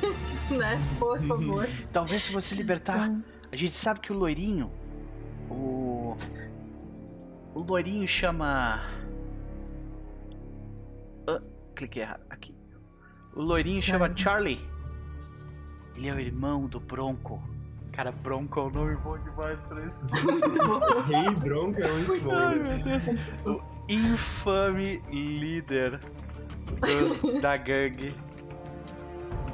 [0.56, 0.80] né?
[0.98, 1.68] Por favor.
[1.92, 3.10] Talvez se você libertar.
[3.52, 4.70] A gente sabe que o loirinho.
[5.50, 6.16] O.
[7.54, 8.82] O loirinho chama.
[11.28, 11.40] Uh,
[11.74, 12.22] cliquei errado.
[12.30, 12.54] Aqui.
[13.34, 14.60] O loirinho chama Charlie.
[15.96, 17.42] Ele é o irmão do Bronco.
[17.92, 20.08] Cara, Bronco é um nome bom demais pra isso.
[21.06, 22.36] Rei Bronco é muito bom.
[22.36, 23.08] Ai, meu Deus.
[23.46, 26.00] O infame líder
[26.80, 28.14] dos, da gangue.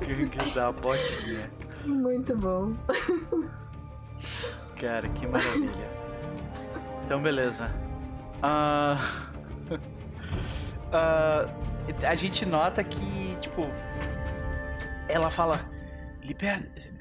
[0.01, 1.51] Gangue da botinha.
[1.85, 2.75] Muito bom.
[4.79, 5.91] Cara, que maravilha.
[7.05, 7.75] Então, beleza.
[8.43, 9.31] Uh...
[10.91, 11.47] Uh,
[12.07, 13.63] a gente nota que, tipo,
[15.09, 15.69] ela fala:
[16.23, 17.01] Liberta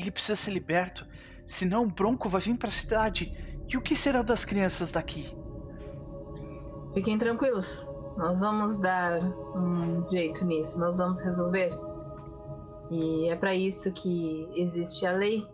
[0.00, 1.06] ele precisa ser liberto,
[1.46, 3.36] senão o Bronco vai vir para a cidade.
[3.68, 5.36] E o que será das crianças daqui?
[6.94, 7.88] Fiquem tranquilos.
[8.16, 10.78] Nós vamos dar um jeito nisso.
[10.78, 11.70] Nós vamos resolver.
[12.90, 15.46] E é para isso que existe a lei.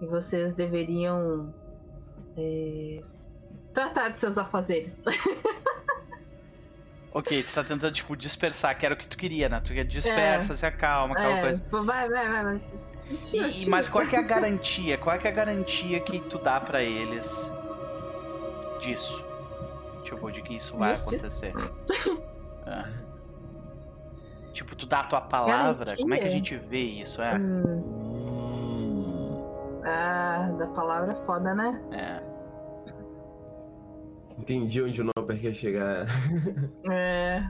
[0.00, 1.52] E vocês deveriam
[2.36, 3.02] é,
[3.72, 5.04] tratar de seus afazeres.
[7.16, 9.60] Ok, você tá tentando, tipo, dispersar, que era o que tu queria, né?
[9.64, 10.56] Tu quer dispersa, é.
[10.56, 11.62] se acalma, aquela é, coisa.
[11.62, 13.32] Tipo, vai, vai, vai, mas...
[13.32, 14.98] E, mas qual é a garantia?
[14.98, 17.52] Qual é a garantia que tu dá para eles
[18.80, 19.24] disso?
[20.04, 21.48] Tipo, de que isso vai Justiça.
[21.48, 21.52] acontecer?
[22.66, 23.14] É.
[24.52, 25.96] Tipo, tu dá a tua palavra, garantia.
[25.96, 27.36] como é que a gente vê isso, é?
[27.36, 27.82] Hum.
[29.84, 31.82] Ah, da palavra foda, né?
[31.90, 32.22] É.
[34.38, 36.06] Entendi onde o Noper quer chegar.
[36.88, 37.42] É.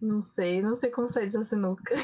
[0.00, 1.94] Não sei, não sei como sair dessa sinuca.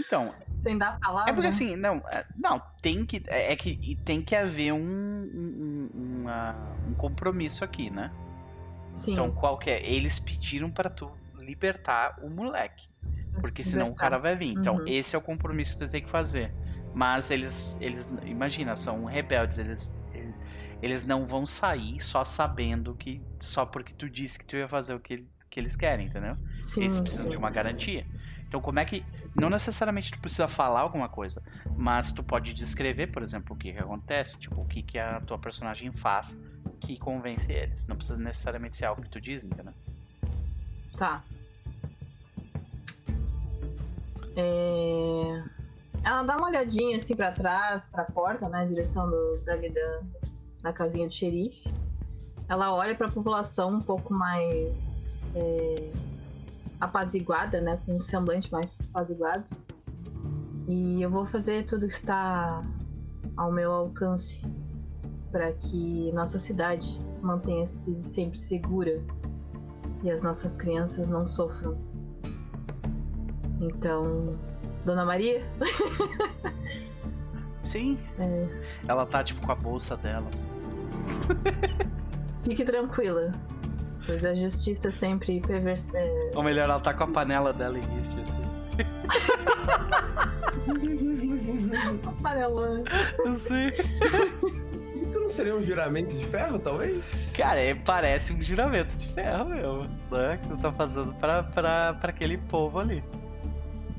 [0.00, 0.34] Então.
[0.62, 1.30] Sem dar a palavra.
[1.30, 3.22] É porque assim, não, é, não, tem que.
[3.26, 6.56] É, é que tem que haver um, um, uma,
[6.88, 8.12] um compromisso aqui, né?
[8.92, 9.12] Sim.
[9.12, 9.84] Então, qual que é?
[9.84, 12.86] Eles pediram para tu libertar o moleque.
[13.40, 14.52] Porque senão o cara vai vir.
[14.52, 14.86] Então, uhum.
[14.86, 16.52] esse é o compromisso que tu tem que fazer.
[16.94, 20.38] Mas eles, eles imagina, são rebeldes, eles, eles,
[20.82, 23.22] eles não vão sair só sabendo que.
[23.40, 26.36] Só porque tu disse que tu ia fazer o que, que eles querem, entendeu?
[26.66, 27.30] Sim, eles precisam sim.
[27.30, 28.06] de uma garantia.
[28.52, 29.02] Então, como é que.
[29.34, 31.42] Não necessariamente tu precisa falar alguma coisa,
[31.74, 35.22] mas tu pode descrever, por exemplo, o que, que acontece, tipo, o que, que a
[35.22, 36.38] tua personagem faz
[36.78, 37.86] que convence eles.
[37.86, 39.72] Não precisa necessariamente ser algo que tu diz, entendeu?
[40.98, 41.24] Tá.
[44.36, 45.44] É...
[46.04, 49.70] Ela dá uma olhadinha assim para trás, para a porta, né, na direção do, dali
[49.70, 50.00] da,
[50.62, 51.72] da casinha do xerife.
[52.50, 55.90] Ela olha para a população um pouco mais é,
[56.82, 59.50] apaziguada, né, com um semblante mais apaziguado.
[60.66, 62.60] E eu vou fazer tudo que está
[63.36, 64.44] ao meu alcance
[65.30, 69.00] para que nossa cidade mantenha-se sempre segura
[70.02, 71.78] e as nossas crianças não sofram.
[73.60, 74.32] Então,
[74.84, 75.40] Dona Maria?
[77.62, 77.96] Sim.
[78.18, 78.48] É.
[78.88, 80.28] Ela tá tipo com a bolsa dela.
[80.32, 80.46] Assim.
[82.42, 83.30] Fique tranquila.
[84.06, 85.96] Pois a justiça sempre perversa.
[85.96, 86.30] É...
[86.34, 88.42] Ou melhor, ela tá com a panela dela em isso, assim.
[92.22, 92.82] Panelona.
[93.24, 93.68] Eu sei.
[93.68, 97.30] Isso não seria um juramento de ferro, talvez?
[97.36, 100.38] Cara, é, parece um juramento de ferro mesmo, né?
[100.40, 103.04] Que tu tá fazendo pra, pra, pra aquele povo ali.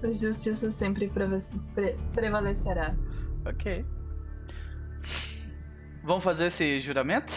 [0.04, 1.26] A justiça sempre pre
[2.14, 2.96] prevalecerá.
[3.46, 3.86] Ok.
[6.04, 7.34] Vamos fazer esse juramento?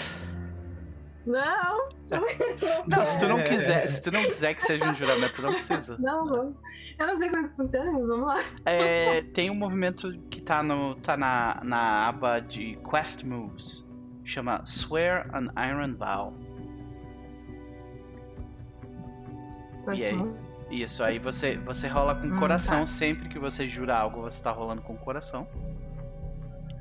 [1.27, 1.89] Não!
[2.87, 5.97] Não, se tu não quiser, se tu não quiser que seja um juramento, não precisa.
[5.99, 6.55] Não, vamos.
[6.97, 8.41] Eu não sei como é que funciona, mas vamos lá.
[8.65, 13.87] É, tem um movimento que tá, no, tá na, na aba de Quest Moves.
[14.25, 16.33] Chama Swear an Iron Vow.
[19.93, 20.35] e aí,
[20.71, 22.81] isso, aí você, você rola com hum, coração.
[22.81, 22.87] Tá.
[22.87, 25.47] Sempre que você jura algo, você está rolando com o coração.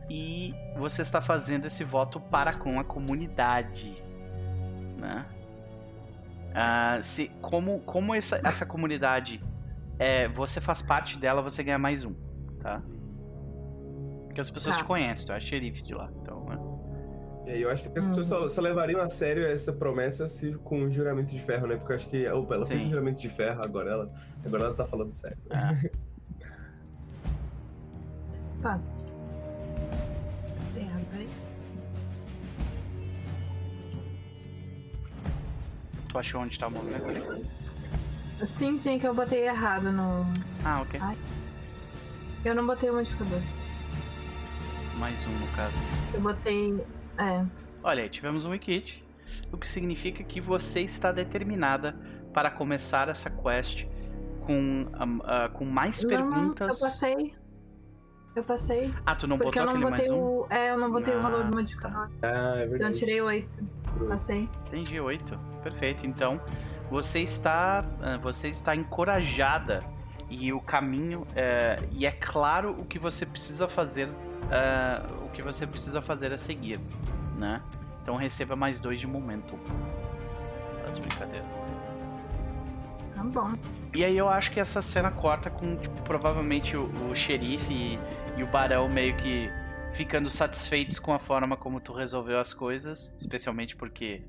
[0.09, 4.04] E você está fazendo esse voto para com a comunidade.
[4.97, 5.25] Né?
[6.51, 9.43] Uh, se, como como essa, essa comunidade
[9.99, 12.13] é, você faz parte dela, você ganha mais um,
[12.61, 12.81] tá?
[14.25, 14.81] Porque as pessoas tá.
[14.81, 16.09] te conhecem, tu é xerife de lá.
[16.21, 16.57] Então, né?
[17.47, 20.79] E eu acho que as pessoas só, só, levariam a sério essa promessa se com
[20.79, 21.75] um juramento de ferro, né?
[21.75, 22.75] Porque eu acho que opa, ela Sim.
[22.75, 24.11] fez um juramento de ferro, agora ela,
[24.43, 25.37] agora ela tá falando sério.
[25.51, 25.73] Ah.
[28.61, 28.79] tá.
[36.15, 37.45] Tu achou onde tá o movimento ali?
[38.45, 40.25] Sim, sim, que eu botei errado no.
[40.63, 40.97] Ah, ok.
[41.03, 41.17] Ai.
[42.45, 43.41] Eu não botei o modificador.
[44.97, 45.75] Mais um no caso.
[46.13, 46.81] Eu botei
[47.17, 47.45] é.
[47.83, 49.03] Olha, tivemos um wikit,
[49.51, 51.97] o que significa que você está determinada
[52.33, 53.85] para começar essa quest
[54.39, 56.81] com, uh, uh, com mais não, perguntas.
[56.81, 57.35] eu passei.
[58.35, 58.93] Eu passei.
[59.05, 60.19] Ah, tu não botou eu não aquele mais um?
[60.19, 60.47] O...
[60.49, 61.17] É, eu não botei ah.
[61.17, 62.09] o valor do modificador.
[62.21, 62.75] Ah, é verdade.
[62.75, 63.63] Então eu tirei 8.
[64.09, 64.49] Passei.
[64.67, 65.37] Entendi, 8.
[65.63, 66.05] Perfeito.
[66.05, 66.41] Então,
[66.89, 69.79] você está, uh, você está encorajada
[70.29, 75.41] e o caminho é, e é claro o que você precisa fazer uh, o que
[75.41, 76.79] você precisa fazer a seguir,
[77.37, 77.61] né?
[78.01, 79.57] Então receba mais dois de momento.
[80.83, 81.45] Faz brincadeira.
[83.15, 83.53] Tá bom.
[83.93, 87.99] E aí eu acho que essa cena corta com, tipo, provavelmente o, o xerife e,
[88.37, 89.49] e o barão meio que
[89.93, 94.21] ficando satisfeitos com a forma como tu resolveu as coisas, especialmente porque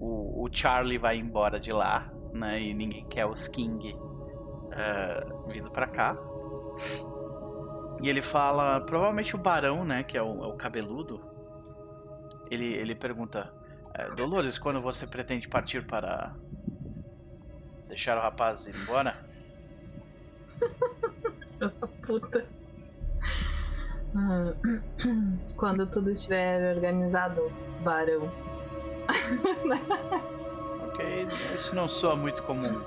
[0.00, 2.60] o, o Charlie vai embora de lá, né?
[2.60, 6.16] E ninguém quer os King uh, vindo para cá.
[8.02, 11.20] E ele fala, provavelmente o Barão, né, que é o, é o cabeludo,
[12.50, 13.50] ele, ele pergunta,
[13.94, 16.34] é, Dolores, quando você pretende partir para
[17.88, 19.16] deixar o rapaz ir embora?
[22.04, 22.55] Puta.
[25.56, 27.52] Quando tudo estiver organizado,
[27.82, 28.30] Barão.
[30.84, 32.80] ok, isso não soa muito comum.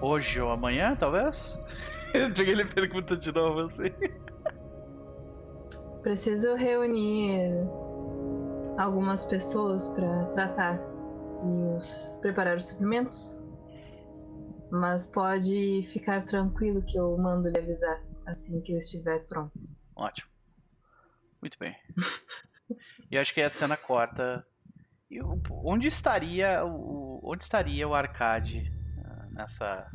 [0.00, 1.58] Hoje ou amanhã, talvez?
[2.14, 3.92] ele pergunta de novo assim.
[6.02, 7.52] Preciso reunir
[8.78, 10.80] algumas pessoas para tratar
[11.44, 13.46] e os, preparar os suprimentos.
[14.70, 19.79] Mas pode ficar tranquilo que eu mando lhe avisar assim que eu estiver pronto.
[20.00, 20.30] Ótimo.
[21.42, 21.76] Muito bem.
[23.10, 24.46] e acho que a cena corta.
[25.50, 28.72] onde estaria o onde estaria o arcade
[29.04, 29.90] ah, nessa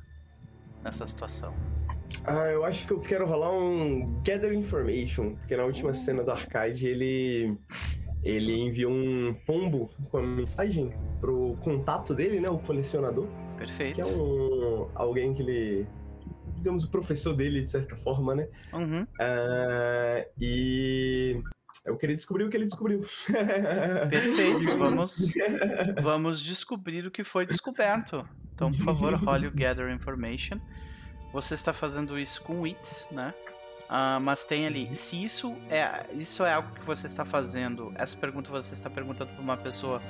[0.84, 1.56] nessa situação?
[2.24, 5.96] Ah, eu acho que eu quero rolar um Gather Information, porque na última uh.
[5.96, 7.58] cena do arcade ele
[8.24, 13.28] ele enviou um pombo com a mensagem pro contato dele, né, o colecionador.
[13.58, 13.96] Perfeito.
[13.96, 15.88] Que é um alguém que ele
[16.66, 18.48] digamos o professor dele de certa forma, né?
[18.74, 19.04] Uhum.
[19.04, 21.44] Uh, e
[21.86, 23.06] eu queria descobrir o que ele descobriu.
[24.10, 25.32] Perfeito, vamos,
[26.02, 28.28] vamos descobrir o que foi descoberto.
[28.56, 30.60] Então, por favor, role o Gather Information.
[31.32, 33.32] Você está fazendo isso com Wits, né?
[33.86, 38.18] Uh, mas tem ali, se isso é, isso é algo que você está fazendo, essa
[38.18, 40.02] pergunta você está perguntando para uma pessoa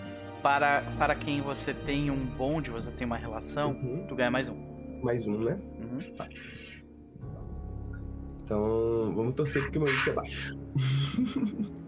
[0.41, 4.05] para, para quem você tem um bonde, você tem uma relação, uhum.
[4.07, 4.55] tu ganha mais um.
[5.03, 5.59] Mais um, né?
[5.85, 6.15] Uhum.
[6.15, 6.27] Tá.
[8.43, 10.59] Então, vamos torcer porque meu índice é baixo.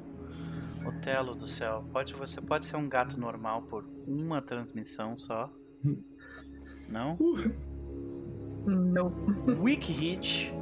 [0.87, 5.51] Otelo do céu, pode, você pode ser um gato normal por uma transmissão só?
[6.87, 7.15] Não?
[7.19, 7.67] Uh.
[8.65, 9.13] Não.
[9.61, 10.53] Weak hit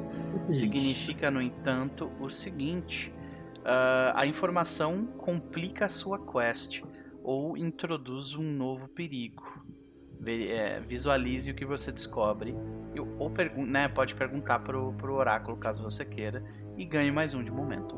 [0.50, 3.12] significa, no entanto, o seguinte:
[3.60, 6.82] uh, a informação complica a sua quest
[7.22, 9.42] ou introduz um novo perigo.
[10.24, 12.54] É, visualize o que você descobre
[13.18, 13.30] ou
[13.66, 16.42] né, pode perguntar pro, pro oráculo caso você queira
[16.76, 17.96] e ganhe mais um de momento.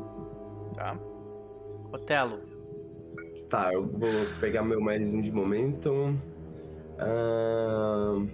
[0.73, 0.97] Tá?
[1.91, 2.41] Otelo.
[3.49, 4.09] Tá, eu vou
[4.39, 5.91] pegar meu mais um de momento.
[6.99, 8.29] Uh...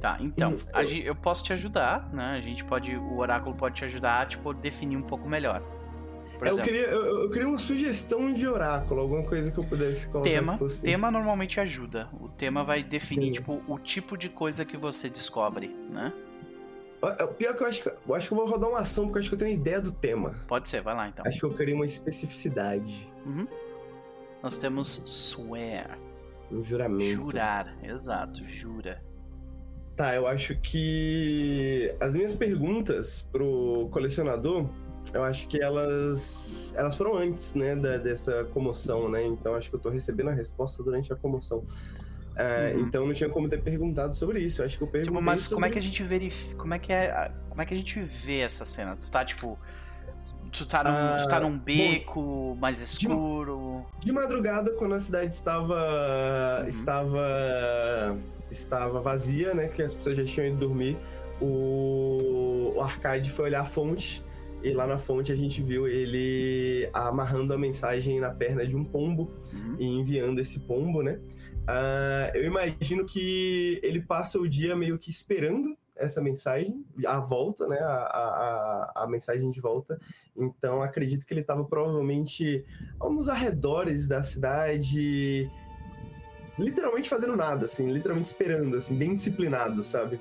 [0.00, 0.54] Tá, então,
[0.86, 2.32] gente, eu posso te ajudar, né?
[2.36, 2.94] A gente pode.
[2.94, 5.62] O oráculo pode te ajudar a tipo, definir um pouco melhor.
[6.50, 10.06] Por eu, queria, eu, eu, queria uma sugestão de oráculo, alguma coisa que eu pudesse
[10.08, 10.28] colocar.
[10.28, 12.08] Tema, tema normalmente ajuda.
[12.20, 13.32] O tema vai definir, Sim.
[13.32, 16.12] tipo, o tipo de coisa que você descobre, né?
[17.36, 19.20] Pior que eu acho que eu acho que eu vou rodar uma ação, porque eu
[19.20, 20.34] acho que eu tenho ideia do tema.
[20.48, 21.24] Pode ser, vai lá então.
[21.26, 23.06] Acho que eu queria uma especificidade.
[23.26, 23.46] Uhum.
[24.42, 25.98] Nós temos swear.
[26.50, 27.10] Um juramento.
[27.10, 29.02] Jurar, exato, jura.
[29.96, 34.68] Tá, eu acho que as minhas perguntas pro colecionador
[35.12, 39.24] eu acho que elas elas foram antes, né, da, dessa comoção, né?
[39.24, 41.64] Então acho que eu tô recebendo a resposta durante a comoção.
[42.36, 42.80] É, uhum.
[42.80, 44.60] Então não tinha como ter perguntado sobre isso.
[44.60, 45.12] Eu acho que eu perguntei.
[45.12, 45.54] Tipo, mas sobre...
[45.54, 46.56] como é que a gente verifica.
[46.56, 47.30] Como é que é.
[47.48, 48.96] Como é que a gente vê essa cena?
[48.96, 49.58] Tu tá, tipo.
[50.50, 53.84] Tu tá num, ah, tu tá num beco bom, mais escuro.
[53.98, 56.60] De, de, madrugada, quando a cidade estava.
[56.62, 56.68] Uhum.
[56.68, 58.18] estava.
[58.50, 59.68] estava vazia, né?
[59.68, 60.96] Que as pessoas já tinham ido dormir.
[61.40, 64.24] O, o Arcade foi olhar a fonte.
[64.64, 68.82] E lá na fonte a gente viu ele amarrando a mensagem na perna de um
[68.82, 69.76] pombo uhum.
[69.78, 71.20] e enviando esse pombo, né?
[71.64, 77.68] Uh, eu imagino que ele passa o dia meio que esperando essa mensagem, a volta,
[77.68, 77.78] né?
[77.78, 80.00] A, a, a mensagem de volta.
[80.34, 82.64] Então acredito que ele estava provavelmente
[82.98, 85.46] nos arredores da cidade,
[86.58, 90.18] literalmente fazendo nada, assim, literalmente esperando, assim, bem disciplinado, sabe?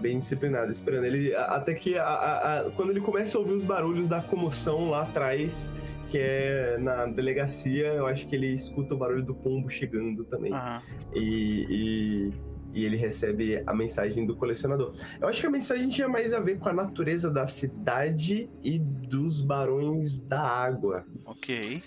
[0.00, 1.04] Bem disciplinado, esperando.
[1.04, 5.02] Ele até que a, a, quando ele começa a ouvir os barulhos da comoção lá
[5.02, 5.72] atrás,
[6.08, 10.52] que é na delegacia, eu acho que ele escuta o barulho do pombo chegando também.
[10.52, 10.80] Uhum.
[11.14, 12.32] E, e,
[12.74, 14.94] e, ele recebe a mensagem do colecionador.
[15.20, 18.78] Eu acho que a mensagem tinha mais a ver com a natureza da cidade e
[18.78, 21.04] dos barões da água.
[21.24, 21.82] Ok.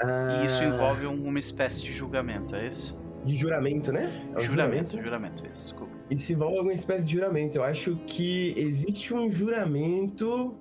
[0.00, 3.03] Ah, e isso envolve uma espécie de julgamento, é isso?
[3.24, 4.30] De juramento, né?
[4.34, 5.92] É um juramento, juramento, juramento, isso, desculpa.
[6.10, 7.56] Isso envolve alguma espécie de juramento.
[7.56, 10.56] Eu acho que existe um juramento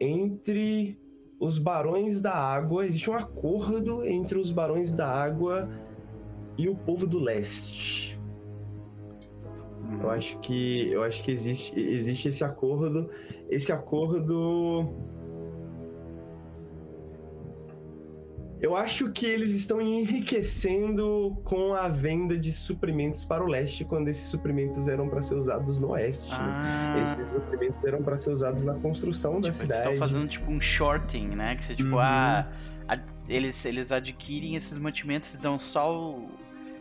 [0.00, 0.98] entre
[1.38, 5.68] os Barões da Água, existe um acordo entre os Barões da Água
[6.56, 8.18] e o povo do leste.
[10.00, 13.08] Eu acho que eu acho que existe, existe esse acordo.
[13.48, 14.92] Esse acordo
[18.64, 24.08] Eu acho que eles estão enriquecendo com a venda de suprimentos para o leste, quando
[24.08, 26.30] esses suprimentos eram para ser usados no oeste.
[26.30, 26.38] Né?
[26.40, 26.94] Ah.
[26.96, 27.02] Né?
[27.02, 29.72] Esses suprimentos eram para ser usados na construção tipo, da cidade.
[29.82, 31.56] Eles estão fazendo tipo um shorting, né?
[31.56, 31.98] Que você tipo, uhum.
[31.98, 32.48] ah,
[32.88, 32.98] a,
[33.28, 36.30] eles, eles adquirem esses mantimentos e dão só o,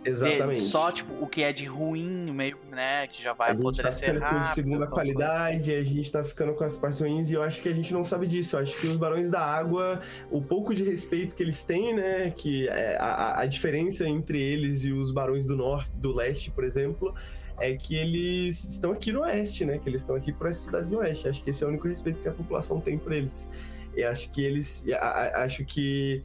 [0.06, 0.62] Exatamente.
[0.62, 4.39] Só, tipo, o que é de ruim, meio, né, que já vai apodrecer tá rápido.
[4.39, 5.80] com segunda qualidade, coisa.
[5.80, 8.04] a gente tá ficando com as partes ruins e eu acho que a gente não
[8.04, 8.56] sabe disso.
[8.56, 12.32] Eu acho que os Barões da Água, o pouco de respeito que eles têm, né,
[12.32, 16.64] que é a, a diferença entre eles e os Barões do Norte, do Leste, por
[16.64, 17.14] exemplo,
[17.60, 20.91] é que eles estão aqui no Oeste, né, que eles estão aqui por essas cidades
[20.91, 21.28] no Oeste.
[21.28, 23.49] Acho que esse é o único respeito que a população tem por eles.
[23.95, 24.84] E acho que eles,
[25.36, 26.24] acho que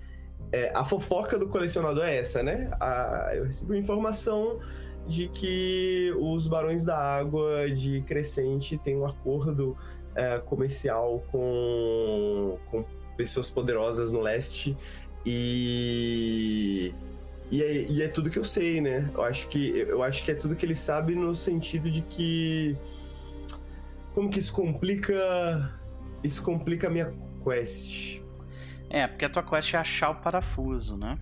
[0.53, 2.70] é, a fofoca do colecionador é essa, né?
[2.80, 4.59] A, eu recebi informação
[5.07, 9.76] de que os Barões da Água de Crescente têm um acordo
[10.14, 12.84] é, comercial com, com
[13.16, 14.76] pessoas poderosas no leste
[15.24, 16.95] e
[17.51, 19.11] e é, e é, tudo que eu sei, né?
[19.14, 22.76] Eu acho que eu acho que é tudo que ele sabe no sentido de que
[24.14, 25.74] como que isso complica
[26.22, 28.20] isso complica a minha quest.
[28.91, 31.18] É, porque a tua quest é achar o parafuso, né?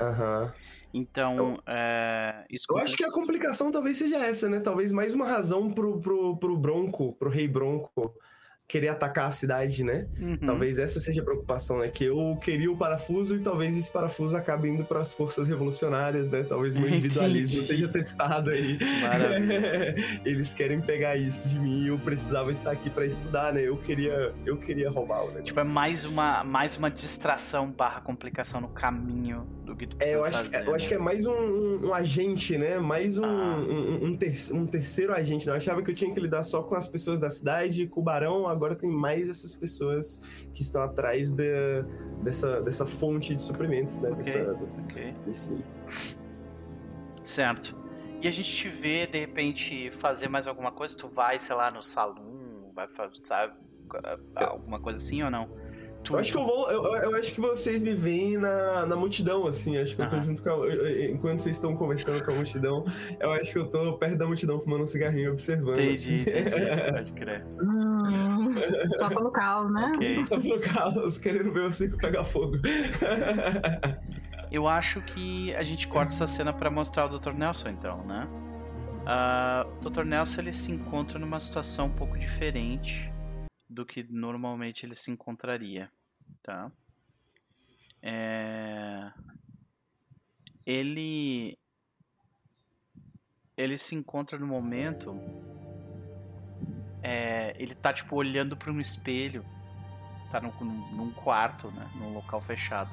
[0.00, 0.44] Aham.
[0.44, 0.72] Uhum.
[0.94, 4.60] Então, eu, é, isso eu acho que a complicação talvez seja essa, né?
[4.60, 8.14] Talvez mais uma razão pro, pro, pro Bronco, pro Rei Bronco,
[8.72, 10.06] querer atacar a cidade, né?
[10.18, 10.38] Uhum.
[10.38, 11.88] Talvez essa seja a preocupação, né?
[11.88, 16.30] Que eu queria o parafuso e talvez esse parafuso acabe indo para as forças revolucionárias,
[16.30, 16.42] né?
[16.42, 18.78] Talvez meu individualismo seja testado aí.
[20.24, 23.60] Eles querem pegar isso de mim e eu precisava estar aqui para estudar, né?
[23.60, 25.44] Eu queria, eu queria roubar o negócio.
[25.44, 30.16] Tipo, é mais uma, mais uma distração barra complicação no caminho do que tu precisa
[30.16, 30.56] é, eu acho, fazer.
[30.62, 30.76] Eu né?
[30.76, 32.78] acho que é mais um, um, um agente, né?
[32.78, 33.56] Mais um, ah.
[33.56, 35.46] um, ter, um, terceiro agente.
[35.46, 35.52] Né?
[35.52, 38.04] Eu achava que eu tinha que lidar só com as pessoas da cidade, com o
[38.04, 40.20] barão, agora agora tem mais essas pessoas
[40.54, 41.82] que estão atrás de,
[42.22, 44.10] dessa, dessa fonte de suprimentos, né?
[44.10, 44.52] Okay, dessa,
[44.84, 45.14] okay.
[45.26, 45.64] Desse...
[47.24, 47.76] Certo.
[48.20, 50.96] E a gente te vê, de repente, fazer mais alguma coisa?
[50.96, 53.54] Tu vai, sei lá, no salão, vai fazer, sabe,
[54.36, 55.50] alguma coisa assim ou não?
[56.10, 56.68] Eu acho que eu vou.
[56.68, 59.78] Eu, eu, acho que vocês me veem na, na multidão, assim.
[59.78, 60.52] Acho que eu tô junto com a.
[60.66, 62.84] Eu, enquanto vocês estão conversando com a multidão,
[63.20, 65.78] eu acho que eu tô perto da multidão fumando um cigarrinho observando.
[65.78, 66.40] Entendi, assim.
[66.40, 66.90] entendi.
[66.92, 67.46] Pode crer.
[68.98, 69.92] Só pelo caos, né?
[69.96, 70.24] Okay.
[70.26, 72.56] Só pelo caos, querendo ver o circo pegar fogo.
[74.50, 77.32] eu acho que a gente corta essa cena para mostrar o Dr.
[77.32, 78.28] Nelson, então, né?
[79.02, 80.04] Uh, o Dr.
[80.04, 83.12] Nelson ele se encontra numa situação um pouco diferente
[83.68, 85.90] do que normalmente ele se encontraria,
[86.42, 86.70] tá?
[88.00, 89.10] É...
[90.64, 91.58] Ele
[93.56, 95.14] ele se encontra no momento
[97.02, 97.54] é...
[97.58, 99.44] ele tá tipo olhando para um espelho,
[100.30, 100.52] tá num,
[100.92, 102.90] num quarto, né, num local fechado.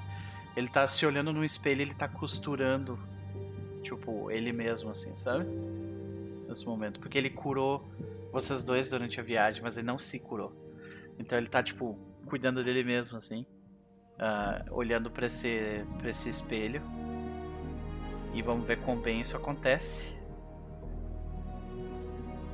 [0.56, 3.00] Ele tá se olhando no espelho, ele tá costurando
[3.84, 5.46] tipo ele mesmo assim, sabe?
[6.48, 7.88] Nesse momento, porque ele curou
[8.32, 10.54] vocês dois durante a viagem, mas ele não se curou.
[11.18, 13.46] Então ele tá, tipo, cuidando dele mesmo, assim.
[14.16, 16.82] Uh, olhando para esse, pra esse espelho.
[18.34, 20.16] E vamos ver quão bem isso acontece.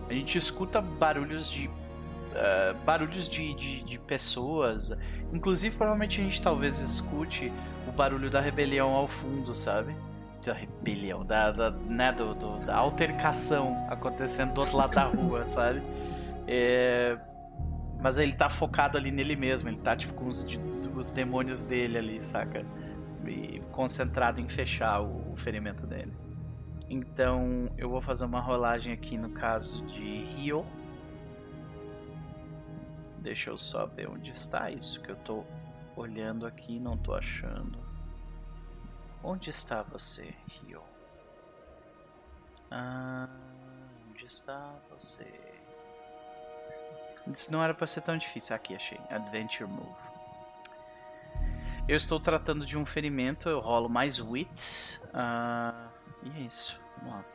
[0.10, 1.68] A gente escuta barulhos de.
[1.68, 4.92] Uh, barulhos de, de, de, pessoas.
[5.34, 7.52] Inclusive, provavelmente a gente talvez escute
[7.88, 9.96] o barulho da rebelião ao fundo, sabe?
[10.46, 15.46] Da rebelião, da, da, né, do, do, da altercação acontecendo do outro lado da rua,
[15.48, 15.82] sabe?
[16.46, 17.18] É,
[18.00, 20.46] mas ele tá focado ali nele mesmo, ele tá tipo com os,
[20.96, 22.66] os demônios dele ali, saca?
[23.26, 26.14] E concentrado em fechar o, o ferimento dele.
[26.90, 30.66] Então eu vou fazer uma rolagem aqui no caso de Rio.
[33.18, 35.44] Deixa eu só ver onde está isso que eu tô
[35.96, 37.80] olhando aqui e não tô achando.
[39.24, 40.82] Onde está você, Rio?
[42.70, 43.28] Ah,
[44.10, 45.26] onde está você?
[47.28, 48.56] Isso não era para ser tão difícil.
[48.56, 49.00] Aqui, achei.
[49.10, 50.16] Adventure Move.
[51.88, 55.02] Eu estou tratando de um ferimento, eu rolo mais wits.
[55.08, 55.95] Uh,
[56.26, 56.80] e é isso.
[56.98, 57.26] Vamos lá.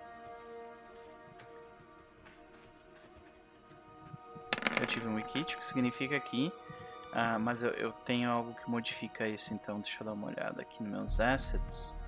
[4.81, 6.53] Eu tive um wikit, que significa aqui.
[7.11, 10.63] Uh, mas eu, eu, tenho algo que modifica isso, então deixa eu dar uma olhada
[10.63, 12.01] aqui nos meus assets.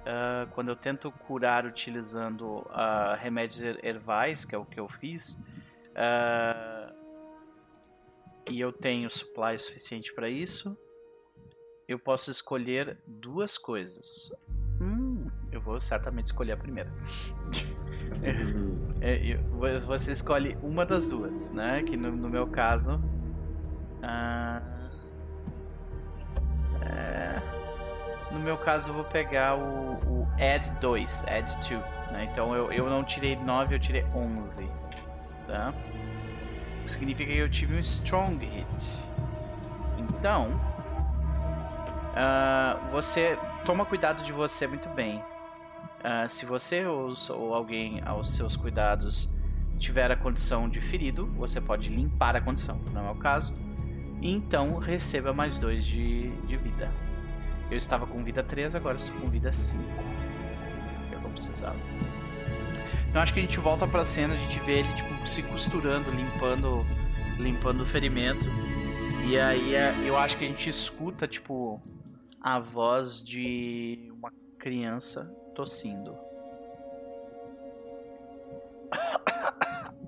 [0.00, 5.38] Uh, quando eu tento curar utilizando uh, remédios herbais, que é o que eu fiz,
[8.50, 10.76] e eu tenho supply suficiente para isso,
[11.86, 14.30] eu posso escolher duas coisas.
[15.68, 16.90] Vou certamente escolher a primeira.
[19.02, 21.82] é, é, você escolhe uma das duas, né?
[21.82, 22.98] Que no, no meu caso.
[24.02, 24.62] Ah,
[26.80, 27.42] é,
[28.32, 31.70] no meu caso, eu vou pegar o, o Add 2, Add 2.
[32.12, 32.28] Né?
[32.32, 34.66] Então eu, eu não tirei 9, eu tirei 11.
[35.46, 35.74] Tá?
[36.86, 39.04] significa que eu tive um strong hit.
[39.98, 40.48] Então,
[42.14, 45.22] uh, você toma cuidado de você muito bem.
[45.98, 49.28] Uh, se você ou, ou, alguém aos seus cuidados
[49.78, 53.54] tiver a condição de ferido, você pode limpar a condição, não é o caso.
[54.20, 56.90] E então receba mais dois de, de vida.
[57.70, 59.82] Eu estava com vida 3, agora estou com vida 5.
[61.12, 61.74] Eu vou precisar.
[63.08, 66.10] Então acho que a gente volta pra cena, a gente vê ele tipo, se costurando,
[66.10, 66.84] limpando,
[67.38, 68.46] limpando o ferimento.
[69.26, 71.80] E aí é, eu acho que a gente escuta, tipo,
[72.40, 76.16] a voz de uma criança tossindo.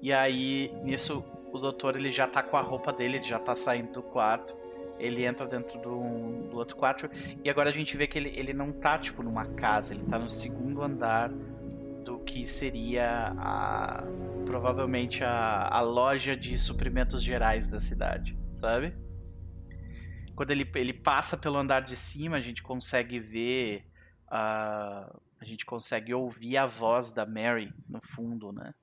[0.00, 3.52] E aí, nisso, o doutor ele já tá com a roupa dele, ele já tá
[3.56, 4.56] saindo do quarto.
[4.96, 7.10] Ele entra dentro do, do outro quarto.
[7.44, 10.16] E agora a gente vê que ele, ele não tá, tipo, numa casa, ele tá
[10.16, 11.30] no segundo andar
[12.04, 14.04] do que seria a,
[14.46, 18.94] provavelmente a, a loja de suprimentos gerais da cidade, sabe?
[20.36, 23.87] Quando ele, ele passa pelo andar de cima, a gente consegue ver.
[24.30, 25.10] A
[25.42, 28.74] gente consegue ouvir a voz da Mary no fundo, né?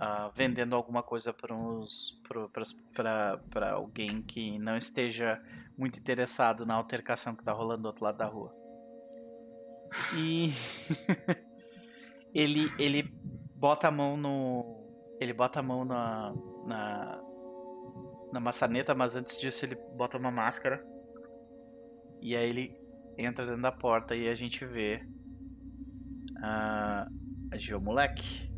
[0.00, 5.42] Uh, vendendo alguma coisa para alguém que não esteja
[5.76, 8.54] muito interessado na altercação que está rolando do outro lado da rua.
[10.16, 10.54] E
[12.32, 13.02] ele, ele
[13.54, 14.80] bota a mão no.
[15.20, 16.32] Ele bota a mão na,
[16.64, 17.22] na.
[18.32, 20.82] na maçaneta, mas antes disso ele bota uma máscara.
[22.22, 22.79] E aí ele
[23.18, 25.02] entra dentro da porta e a gente vê.
[26.38, 27.20] Uh,
[27.52, 28.50] a Geo moleque.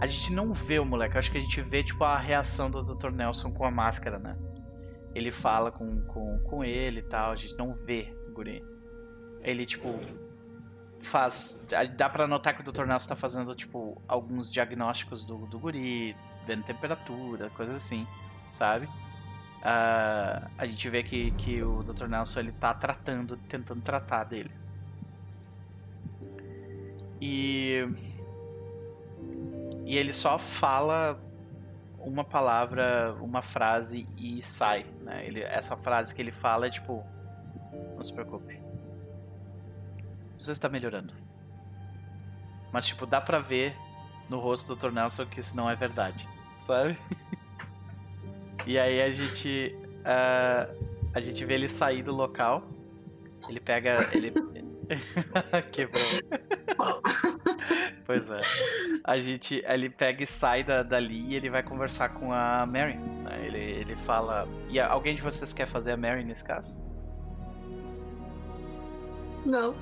[0.00, 2.82] A gente não vê o moleque, acho que a gente vê tipo a reação do
[2.82, 3.10] Dr.
[3.10, 4.36] Nelson com a máscara, né?
[5.14, 8.64] Ele fala com, com, com ele e tal, a gente não vê o guri.
[9.42, 9.98] Ele, tipo,
[11.00, 11.60] faz.
[11.96, 12.84] Dá pra notar que o Dr.
[12.84, 16.16] Nelson tá fazendo, tipo, alguns diagnósticos do, do guri,
[16.46, 18.06] vendo temperatura, coisas assim,
[18.50, 18.88] sabe?
[19.58, 22.06] Uh, a gente vê que, que o Dr.
[22.06, 24.50] Nelson ele tá tratando, tentando tratar dele.
[27.20, 27.88] E.
[29.84, 31.18] E ele só fala
[31.98, 34.86] uma palavra, uma frase e sai.
[35.00, 35.26] Né?
[35.26, 37.04] Ele, essa frase que ele fala é tipo:
[37.96, 38.60] Não se preocupe.
[40.38, 41.12] Você está melhorando.
[42.72, 43.74] Mas, tipo, dá pra ver
[44.28, 44.94] no rosto do Dr.
[44.94, 46.28] Nelson que isso não é verdade,
[46.58, 46.96] sabe?
[48.68, 49.74] e aí a gente.
[50.00, 52.62] Uh, a gente vê ele sair do local.
[53.48, 54.06] Ele pega.
[54.12, 54.30] Ele.
[55.72, 56.02] Quebrou.
[58.04, 58.40] pois é.
[59.02, 59.64] A gente.
[59.66, 62.98] Ele pega e sai da, dali e ele vai conversar com a Mary.
[62.98, 63.46] Né?
[63.46, 64.46] Ele, ele fala.
[64.68, 66.78] E alguém de vocês quer fazer a Mary nesse caso?
[69.46, 69.74] Não.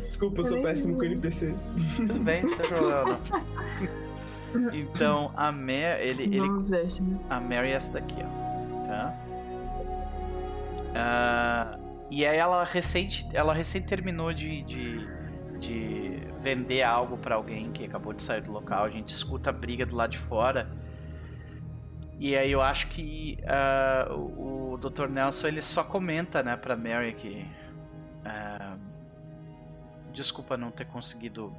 [0.00, 1.72] Desculpa, eu sou péssimo com NPCs.
[1.94, 4.05] Tudo bem, não tem problema não.
[4.72, 6.00] Então a Mary.
[6.00, 6.40] Ele, ele,
[7.30, 8.86] a Mary é essa daqui, ó.
[8.86, 9.14] Tá?
[10.94, 11.78] Ah,
[12.10, 15.08] e aí ela recente, ela recém terminou de, de,
[15.58, 18.84] de vender algo pra alguém que acabou de sair do local.
[18.84, 20.70] A gente escuta a briga do lado de fora.
[22.18, 25.08] E aí eu acho que ah, o, o Dr.
[25.08, 27.46] Nelson ele só comenta, né, pra Mary que
[28.24, 28.76] ah,
[30.12, 31.52] desculpa não ter conseguido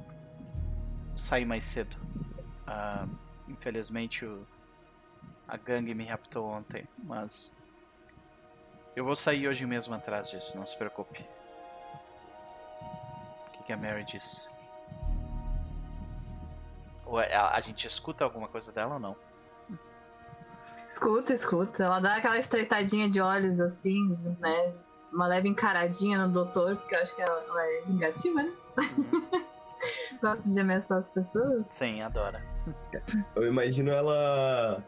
[1.14, 1.96] sair mais cedo.
[2.70, 3.06] Ah,
[3.48, 4.46] infelizmente o,
[5.48, 7.56] a gangue me raptou ontem, mas
[8.94, 11.24] eu vou sair hoje mesmo atrás disso, não se preocupe.
[13.46, 14.50] O que, que a Mary diz?
[17.06, 19.16] Ou é- a, a gente escuta alguma coisa dela ou não?
[20.86, 21.84] Escuta, escuta.
[21.84, 24.08] Ela dá aquela estreitadinha de olhos assim,
[24.40, 24.74] né?
[25.10, 28.52] Uma leve encaradinha no doutor, porque eu acho que ela, ela é vingativa, né?
[30.22, 31.64] Gosta de ameaçar as pessoas.
[31.68, 32.42] Sim, adora.
[33.34, 34.84] Eu imagino ela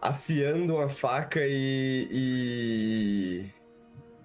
[0.00, 3.50] afiando uma faca e, e,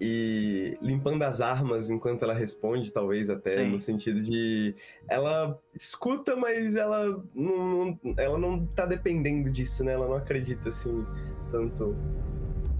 [0.00, 3.70] e limpando as armas enquanto ela responde, talvez até Sim.
[3.70, 4.74] no sentido de
[5.08, 9.92] ela escuta, mas ela não, não- ela não tá dependendo disso, né?
[9.92, 11.04] Ela não acredita assim
[11.50, 11.96] tanto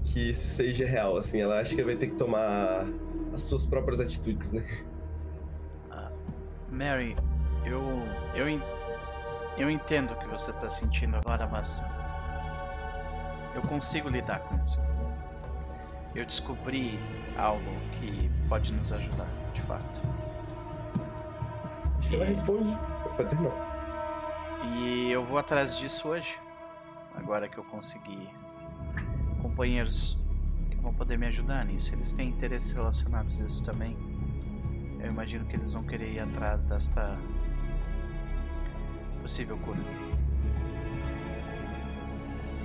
[0.03, 1.41] que isso seja real, assim.
[1.41, 2.87] Ela acha que vai ter que tomar
[3.33, 4.63] as suas próprias atitudes, né?
[6.75, 7.15] Mary,
[7.63, 7.81] eu
[8.33, 8.61] eu
[9.57, 11.81] eu entendo o que você tá sentindo agora, mas
[13.55, 14.77] eu consigo lidar com isso.
[16.13, 16.99] Eu descobri
[17.37, 20.01] algo que pode nos ajudar, de fato.
[21.99, 22.77] Acho que ela responde.
[23.15, 24.59] Pode terminar.
[24.63, 26.37] E eu vou atrás disso hoje.
[27.15, 28.29] Agora que eu consegui
[29.41, 30.17] companheiros
[30.69, 31.93] que vão poder me ajudar nisso.
[31.93, 33.95] Eles têm interesses relacionados a isso também.
[34.99, 37.17] Eu imagino que eles vão querer ir atrás desta
[39.21, 39.79] possível cura.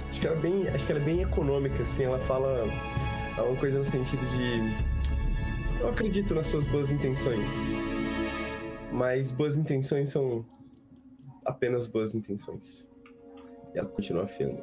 [0.08, 2.66] Acho que ela é bem, acho que ela é bem econômica, assim, ela fala
[3.34, 7.78] fala uma coisa no sentido de eu acredito nas suas boas intenções.
[8.92, 10.44] Mas boas intenções são
[11.44, 12.86] apenas boas intenções.
[13.74, 14.60] E ela continua afiando.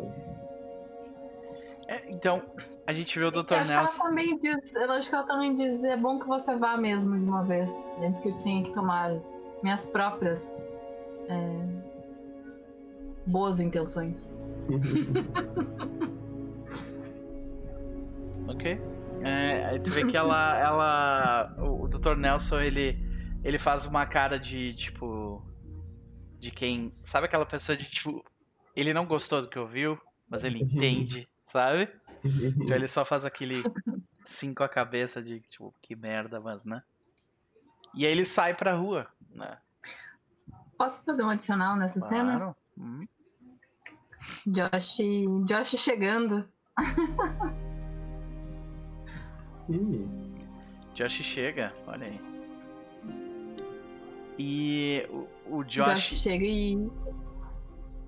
[1.87, 2.43] É, então,
[2.87, 3.53] a gente vê o Eu Dr.
[3.55, 4.03] acho que ela Nelson.
[4.03, 7.25] também diz, eu acho que ela também diz, é bom que você vá mesmo de
[7.25, 9.11] uma vez, antes que eu tenha que tomar
[9.61, 10.65] minhas próprias
[11.27, 11.65] é,
[13.27, 14.37] boas intenções.
[18.47, 18.79] Ok.
[19.23, 20.57] É, aí tu vê que ela.
[20.57, 22.15] ela o, o Dr.
[22.15, 22.97] Nelson, ele.
[23.43, 25.45] Ele faz uma cara de tipo.
[26.39, 26.93] De quem.
[27.03, 28.23] Sabe aquela pessoa de tipo.
[28.75, 29.99] Ele não gostou do que ouviu,
[30.29, 31.89] mas ele entende, sabe?
[32.23, 33.63] Então ele só faz aquele
[34.23, 36.83] sim com a cabeça de tipo, que merda, mas né?
[37.93, 39.57] E aí ele sai pra rua, né?
[40.77, 42.37] Posso fazer um adicional nessa cena?
[42.37, 42.55] Claro.
[42.77, 43.07] Hum.
[44.45, 44.97] Josh,
[45.45, 46.47] Josh chegando.
[50.93, 52.19] Josh chega, olha aí.
[54.39, 55.27] E o,
[55.57, 56.77] o Josh, Josh, chega e.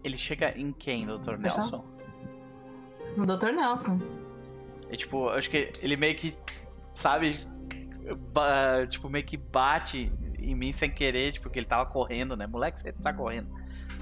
[0.03, 1.37] ele chega em quem, Dr.
[1.37, 1.83] Nelson?
[3.17, 3.51] O Dr.
[3.51, 3.99] Nelson.
[4.89, 6.35] É tipo, acho que ele meio que,
[6.93, 7.37] sabe,
[8.89, 12.47] tipo, meio que bate em mim sem querer, tipo, que ele tava correndo, né?
[12.47, 13.47] Moleque, você tá correndo,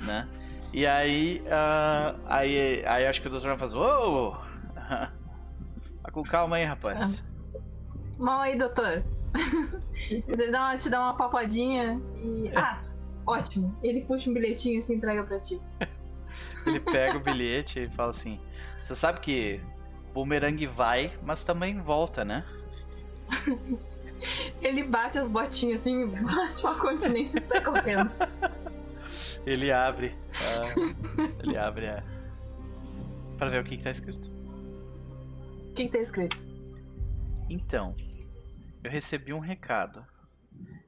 [0.05, 0.27] né?
[0.73, 4.35] E aí, ah, aí, aí eu acho que o doutor faz, ô!
[4.75, 5.11] Tá
[6.11, 7.27] com calma aí, rapaz.
[8.19, 9.03] Mal aí, doutor.
[10.09, 12.49] Ele dá uma- te dá uma papadinha e.
[12.55, 12.81] Ah,
[13.25, 13.75] ótimo.
[13.83, 15.59] Ele puxa um bilhetinho e se entrega pra ti.
[16.67, 18.39] Ele pega o bilhete e fala assim:
[18.81, 19.61] Você sabe que
[20.13, 22.45] boomerang vai, mas também volta, né?
[24.61, 28.11] Ele bate as botinhas assim, bate uma continência e sai correndo.
[29.45, 30.13] Ele abre.
[30.41, 32.03] ah, ele abre a.
[33.37, 34.29] Pra ver o que, que tá escrito.
[34.29, 36.37] O que, que tá escrito?
[37.49, 37.95] Então,
[38.83, 40.05] eu recebi um recado.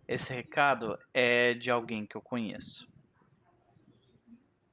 [0.05, 2.91] Esse recado é de alguém que eu conheço.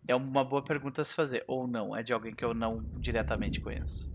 [0.09, 1.45] É uma boa pergunta a se fazer.
[1.47, 4.11] Ou não, é de alguém que eu não diretamente conheço.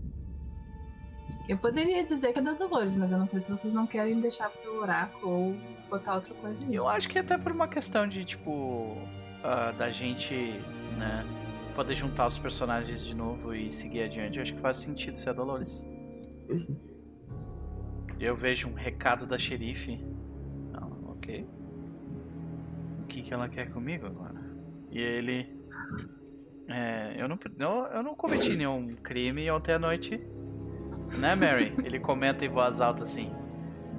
[1.48, 4.20] Eu poderia dizer que é da Dolores, mas eu não sei se vocês não querem
[4.20, 5.56] deixar pro oráculo ou
[5.90, 6.74] botar outra coisa aí.
[6.74, 8.96] Eu acho que até por uma questão de, tipo,
[9.42, 10.34] ah, da gente,
[10.96, 11.24] né,
[11.74, 14.36] poder juntar os personagens de novo e seguir adiante.
[14.36, 15.84] Eu acho que faz sentido ser a Dolores.
[18.20, 20.00] Eu vejo um recado da xerife.
[20.74, 21.46] Ah, ok.
[23.00, 24.40] O que, que ela quer comigo agora?
[24.90, 25.61] E ele.
[26.68, 30.18] É, eu, não, eu, eu não cometi nenhum crime ontem à noite.
[31.18, 31.74] Né, Mary?
[31.84, 33.34] Ele comenta em voz alta assim.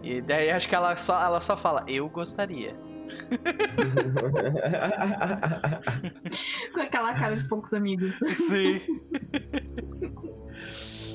[0.01, 2.75] E daí acho que ela só, ela só fala, eu gostaria.
[6.73, 8.15] Com aquela cara de poucos amigos.
[8.15, 8.81] Sim.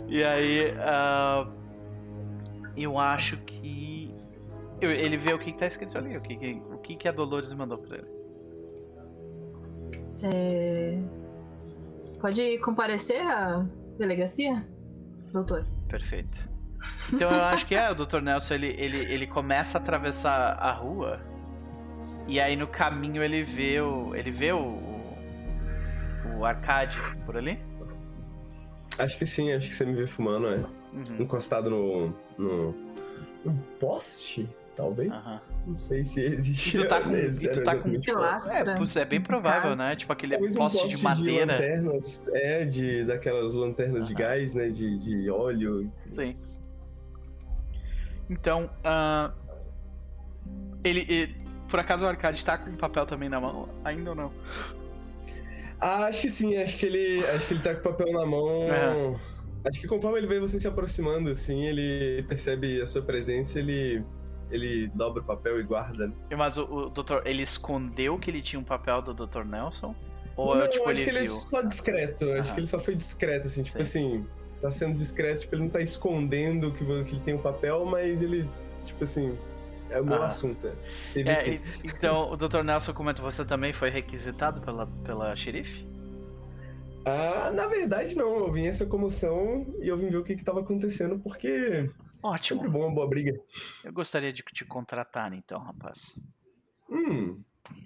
[0.06, 1.50] e aí, uh,
[2.76, 4.14] eu acho que.
[4.80, 7.12] Ele vê o que, que tá escrito ali, o que, que, o que, que a
[7.12, 8.17] Dolores mandou pra ele.
[10.22, 10.98] É...
[12.20, 13.64] Pode comparecer à
[13.98, 14.66] delegacia,
[15.32, 15.64] doutor?
[15.88, 16.48] Perfeito.
[17.12, 18.20] Então eu acho que é, o Dr.
[18.20, 21.20] Nelson ele, ele, ele começa a atravessar a rua
[22.28, 24.14] e aí no caminho ele vê o.
[24.14, 24.58] ele vê o.
[24.58, 27.58] o, o arcade por ali?
[28.98, 30.56] Acho que sim, acho que você me vê fumando, é.
[30.56, 31.20] Uhum.
[31.20, 32.14] Encostado no.
[32.36, 32.74] no.
[33.44, 34.46] num poste?
[34.78, 35.12] Talvez.
[35.66, 36.76] Não sei se existe.
[36.76, 37.10] E tu tá com.
[37.10, 37.90] E tu tá com...
[37.90, 39.96] É, é bem provável, né?
[39.96, 41.46] Tipo aquele poste, um poste, de madeira.
[41.46, 44.68] De lanternas, é, de, daquelas lanternas de gás, né?
[44.70, 45.92] De, de óleo.
[46.10, 46.34] Sim.
[48.30, 49.32] Então, uh,
[50.84, 51.36] ele, ele,
[51.68, 53.68] Por acaso o Arcade tá com papel também na mão?
[53.84, 54.32] Ainda ou não?
[55.80, 57.26] Ah, acho que sim, acho que ele.
[57.26, 59.18] Acho que ele tá com papel na mão.
[59.64, 64.04] Acho que conforme ele vê você se aproximando, assim, ele percebe a sua presença, ele
[64.50, 66.08] ele dobra o papel e guarda.
[66.08, 66.14] Né?
[66.36, 69.44] Mas o, o doutor, ele escondeu que ele tinha um papel do Dr.
[69.44, 69.94] Nelson?
[70.36, 72.24] Ou não, tipo, acho ele que ele é só discreto.
[72.24, 72.40] Aham.
[72.40, 74.26] Acho que ele só foi discreto, assim, tipo assim,
[74.60, 77.84] tá sendo discreto, tipo, ele não tá escondendo que, que ele tem o um papel,
[77.84, 78.48] mas ele,
[78.84, 79.36] tipo assim,
[79.90, 80.68] é o meu assunto.
[81.14, 82.62] É, é então, o Dr.
[82.62, 85.86] Nelson comenta, você também foi requisitado pela, pela xerife?
[87.04, 90.44] Ah, na verdade não, eu vim essa comoção e eu vim ver o que, que
[90.44, 91.90] tava acontecendo, porque
[92.22, 92.60] Ótimo.
[92.60, 93.38] Sempre bom uma boa briga.
[93.84, 96.18] Eu gostaria de te contratar, então, rapaz.
[96.90, 97.42] Hum.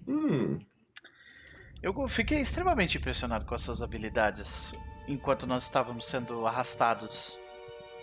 [0.06, 0.58] Hum.
[1.82, 4.72] Eu fiquei extremamente impressionado com as suas habilidades
[5.08, 7.38] enquanto nós estávamos sendo arrastados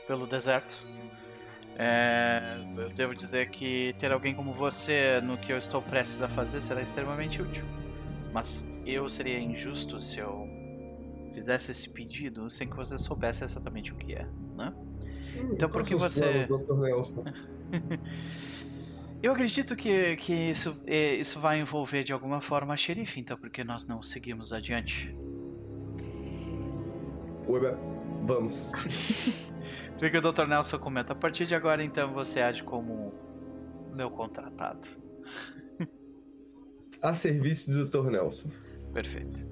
[0.05, 0.83] pelo deserto.
[1.77, 6.27] É, eu devo dizer que ter alguém como você no que eu estou prestes a
[6.27, 7.63] fazer será extremamente útil.
[8.33, 10.45] Mas eu seria injusto se eu
[11.33, 14.25] fizesse esse pedido sem que você soubesse exatamente o que é,
[14.55, 14.73] né?
[15.51, 16.47] Então por que você.
[19.21, 23.37] Eu acredito que, que isso, é, isso vai envolver de alguma forma a xerife, então
[23.37, 25.13] por que nós não seguimos adiante?
[27.45, 27.75] Ué,
[28.25, 28.71] vamos.
[29.97, 30.47] tu vê que o Dr.
[30.47, 33.13] Nelson comenta, a partir de agora então você age como
[33.93, 34.87] meu contratado.
[37.01, 38.09] a serviço do Dr.
[38.11, 38.49] Nelson.
[38.93, 39.45] Perfeito.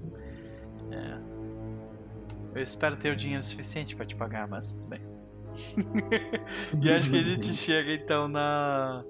[0.92, 2.58] É.
[2.58, 5.17] Eu espero ter o dinheiro suficiente para te pagar, mas tudo bem.
[6.82, 9.04] e acho que a gente chega então na.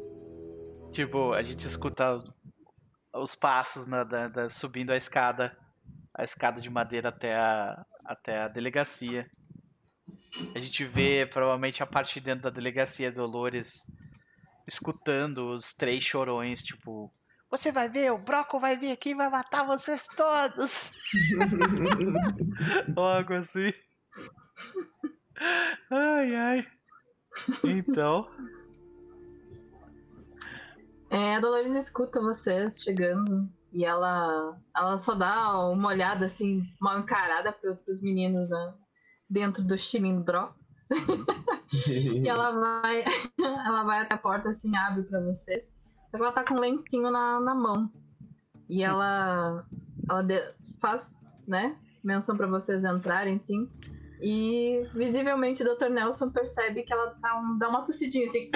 [0.92, 2.18] Tipo, a gente escuta
[3.14, 5.56] os passos na, da, da, subindo a escada,
[6.14, 9.30] a escada de madeira até a, até a delegacia.
[10.56, 13.86] A gente vê provavelmente a parte de dentro da delegacia Dolores
[14.68, 17.12] escutando os três chorões, tipo,
[17.50, 20.92] você vai ver, o Broco vai vir aqui e vai matar vocês todos.
[22.96, 23.74] Algo assim.
[25.90, 26.68] Ai, ai.
[27.64, 28.28] Então.
[31.10, 37.00] É, a Dolores escuta vocês chegando e ela, ela só dá uma olhada assim, mal
[37.00, 38.74] encarada para os meninos né,
[39.30, 40.54] dentro do cilindro.
[41.88, 43.04] e ela vai,
[43.40, 45.76] ela vai até a porta assim, abre para vocês.
[46.12, 47.92] Só que ela tá com um lencinho na, na mão.
[48.70, 49.66] E ela,
[50.10, 50.42] ela de,
[50.82, 51.14] faz,
[51.48, 53.70] né, menção para vocês entrarem, sim.
[54.22, 55.90] E visivelmente o Dr.
[55.90, 58.50] Nelson percebe que ela tá um, dá uma tossidinha assim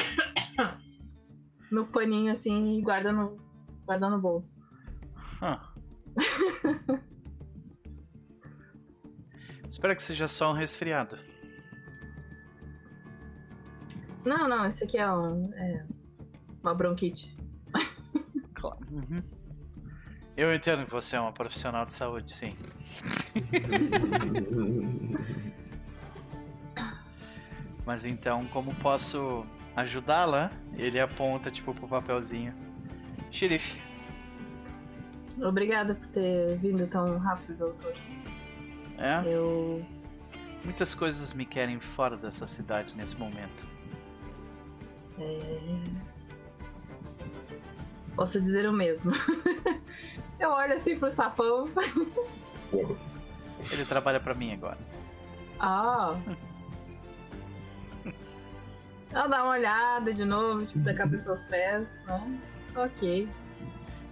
[1.71, 3.37] no paninho assim e guarda no,
[3.85, 4.67] guarda no bolso.
[5.41, 5.59] Huh.
[9.69, 11.17] Espero que seja só um resfriado.
[14.25, 15.85] Não, não, esse aqui é, um, é
[16.61, 17.35] uma bronquite.
[18.53, 18.79] Claro.
[18.91, 19.23] Uhum.
[20.37, 22.55] Eu entendo que você é uma profissional de saúde, sim.
[27.85, 29.45] Mas então, como posso
[29.75, 30.51] ajudá-la?
[30.75, 32.53] Ele aponta, tipo, pro papelzinho.
[33.31, 33.81] Xerife.
[35.41, 37.93] Obrigada por ter vindo tão rápido, doutor.
[38.97, 39.23] É?
[39.25, 39.83] Eu.
[40.63, 43.67] Muitas coisas me querem fora dessa cidade nesse momento.
[45.17, 45.39] É...
[48.15, 49.11] Posso dizer o mesmo.
[50.39, 51.67] Eu olho assim pro sapão.
[53.71, 54.77] Ele trabalha para mim agora.
[55.59, 56.15] Ah.
[59.11, 62.39] Ela dá uma olhada de novo, tipo, da cabeça aos pés, né?
[62.75, 63.27] Ok.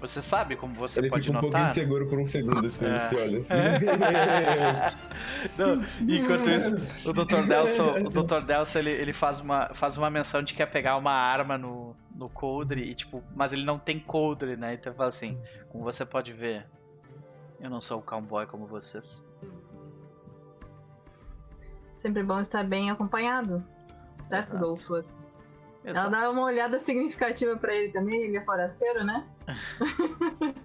[0.02, 1.52] Você sabe como você ele pode fica um notar?
[1.52, 2.98] pouquinho inseguro por um segundo, assim, é.
[2.98, 3.54] se olha assim.
[5.58, 6.76] Não, enquanto isso,
[7.06, 7.46] o Dr.
[7.46, 8.46] Delson, o Dr.
[8.46, 11.96] Delson ele, ele faz, uma, faz uma menção de que quer pegar uma arma no,
[12.16, 14.76] no coldre e tipo, mas ele não tem coldre, né?
[14.76, 15.38] Então fala assim,
[15.70, 16.66] como você pode ver,
[17.60, 19.24] eu não sou um cowboy como vocês.
[21.96, 23.64] Sempre bom estar bem acompanhado,
[24.22, 24.56] certo?
[24.56, 25.06] Exato.
[25.84, 29.28] Ela dá uma olhada significativa para ele também, ele é forasteiro, né?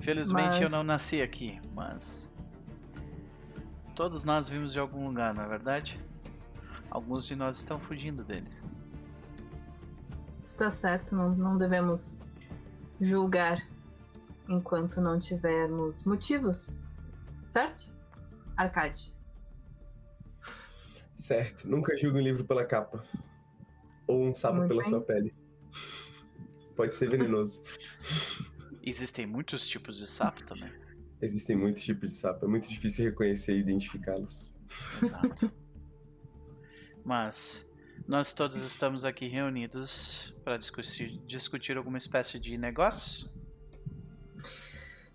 [0.00, 0.60] Felizmente mas...
[0.60, 2.32] eu não nasci aqui, mas
[3.94, 6.00] todos nós vimos de algum lugar, não é verdade?
[6.88, 8.62] Alguns de nós estão fugindo deles.
[10.44, 12.20] Está certo, não, não devemos
[13.00, 13.66] julgar
[14.48, 16.82] enquanto não tivermos motivos,
[17.48, 17.94] certo?
[18.56, 19.12] Arcade.
[21.14, 23.04] Certo, nunca julgue um livro pela capa.
[24.06, 24.90] Ou um sapo Muito pela bem.
[24.90, 25.34] sua pele.
[26.76, 27.62] Pode ser venenoso.
[28.82, 30.72] Existem muitos tipos de sapo também.
[31.20, 34.52] Existem muitos tipos de sapo, é muito difícil reconhecer e identificá-los.
[35.02, 35.50] Exato.
[37.02, 37.72] Mas
[38.06, 43.30] nós todos estamos aqui reunidos para discutir, discutir alguma espécie de negócio?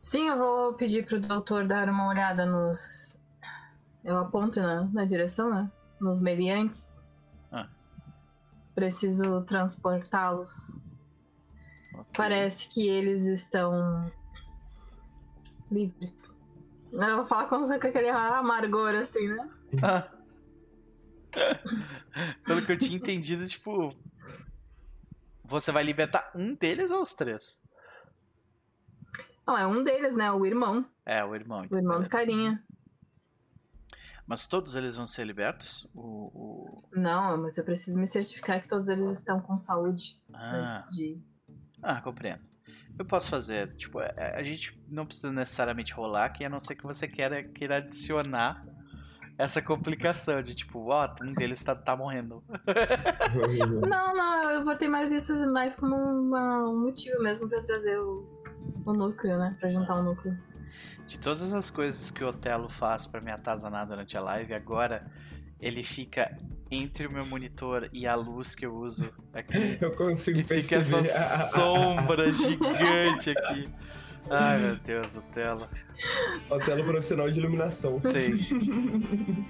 [0.01, 3.23] Sim, eu vou pedir pro doutor dar uma olhada nos.
[4.03, 5.71] Eu aponto na, na direção, né?
[5.99, 7.05] Nos meliantes.
[7.51, 7.69] Ah.
[8.73, 10.81] Preciso transportá-los.
[11.93, 12.03] Okay.
[12.17, 14.11] Parece que eles estão
[15.71, 16.33] livres.
[16.91, 19.49] Eu vou falar com aquele amargor assim, né?
[19.83, 20.07] Ah.
[22.45, 23.93] Pelo que eu tinha entendido, tipo.
[25.45, 27.61] Você vai libertar um deles ou os três?
[29.51, 30.31] Não, é um deles, né?
[30.31, 30.85] O irmão.
[31.05, 31.65] É, o irmão.
[31.65, 32.63] Então o irmão do carinha.
[34.25, 35.91] Mas todos eles vão ser libertos?
[35.93, 36.89] O, o...
[36.93, 40.55] Não, mas eu preciso me certificar que todos eles estão com saúde ah.
[40.55, 41.21] antes de.
[41.83, 42.39] Ah, compreendo.
[42.97, 46.59] Eu posso fazer, tipo, a, é, a gente não precisa necessariamente rolar, que a não
[46.59, 48.65] ser que você queira, queira adicionar
[49.37, 52.41] essa complicação de tipo, ó, oh, um deles tá, tá morrendo.
[53.85, 58.40] não, não, eu botei mais isso mais como uma, um motivo mesmo pra trazer o,
[58.85, 59.55] o núcleo, né?
[59.59, 60.37] Pra juntar o núcleo.
[61.07, 65.05] De todas as coisas que o Otelo faz para me atazanar durante a live, agora
[65.59, 66.37] ele fica
[66.69, 69.77] entre o meu monitor e a luz que eu uso aqui.
[69.81, 70.83] Eu consigo e perceber.
[70.83, 73.69] Fica essa sombra gigante aqui.
[74.29, 75.67] Ai meu Deus, Otelo.
[76.49, 78.01] Otelo profissional de iluminação.
[78.09, 78.37] Sim.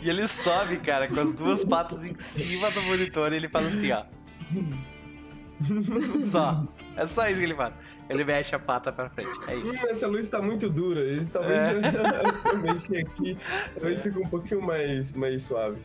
[0.00, 3.66] e ele sobe, cara, com as duas patas em cima do monitor e ele faz
[3.66, 4.04] assim, ó.
[6.18, 6.66] Só.
[6.96, 7.74] É só isso que ele faz.
[8.08, 9.38] Ele mexe a pata pra frente.
[9.46, 9.86] É isso.
[9.86, 11.00] Hum, essa luz tá muito dura.
[11.00, 12.32] Eles talvez é.
[12.34, 13.38] se eu mexer aqui,
[13.74, 15.78] talvez fique um pouquinho mais, mais suave.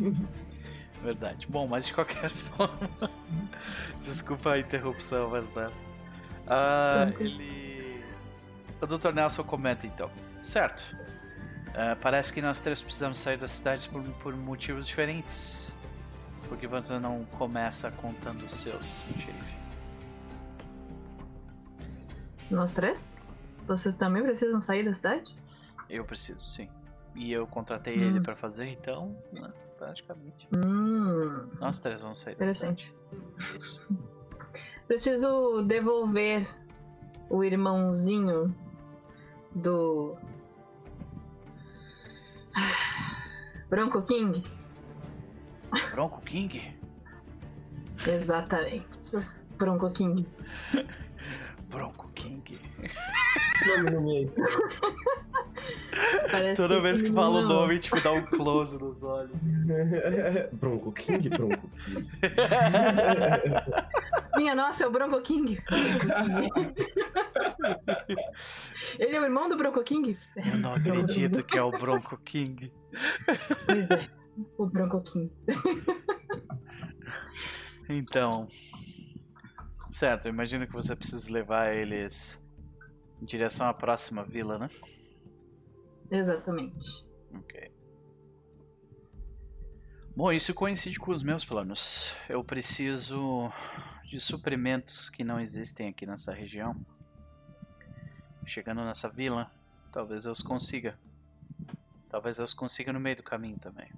[1.02, 1.46] Verdade.
[1.48, 3.10] Bom, mas de qualquer forma.
[4.02, 5.68] Desculpa a interrupção, mas né.
[6.46, 8.02] Uh, ele.
[8.80, 9.12] O Dr.
[9.12, 10.10] Nelson comenta então.
[10.40, 10.96] Certo.
[11.68, 15.72] Uh, parece que nós três precisamos sair da cidade por, por motivos diferentes.
[16.48, 19.58] Porque você não começa contando os seus, xerife.
[22.50, 23.14] Nós três?
[23.66, 25.36] Você também precisam sair da cidade?
[25.90, 26.68] Eu preciso, sim.
[27.14, 28.02] E eu contratei hum.
[28.02, 30.48] ele para fazer, então, né, praticamente.
[30.54, 31.48] Hum.
[31.60, 32.94] Nós três vamos sair da cidade.
[33.56, 33.86] Isso.
[34.88, 36.48] Preciso devolver
[37.28, 38.54] o irmãozinho
[39.54, 40.16] do.
[43.68, 44.42] Bronco King.
[45.92, 46.76] Bronco King?
[48.06, 48.98] Exatamente.
[49.56, 50.26] Bronco King.
[51.68, 52.58] Bronco King.
[53.66, 54.40] Nome não é esse.
[56.56, 59.32] Toda que vez que fala o nome, tipo, dá um close nos olhos.
[60.52, 62.08] Bronco King, Bronco King.
[64.36, 65.60] Minha nossa, é o Bronco King.
[68.98, 70.16] Ele é o irmão do Bronco King?
[70.36, 72.72] Eu não acredito que é o Bronco King.
[73.66, 74.08] Pois é,
[74.56, 75.32] o Bronco King.
[77.88, 78.46] Então,
[79.88, 82.44] certo, eu imagino que você precisa levar eles
[83.20, 84.68] em direção à próxima vila, né?
[86.10, 87.06] Exatamente.
[87.34, 87.72] Ok.
[90.14, 92.14] Bom, isso coincide com os meus planos.
[92.28, 93.50] Eu preciso
[94.04, 96.76] de suprimentos que não existem aqui nessa região.
[98.44, 99.50] Chegando nessa vila,
[99.92, 100.98] talvez eu os consiga.
[102.10, 103.90] Talvez eu os consiga no meio do caminho também.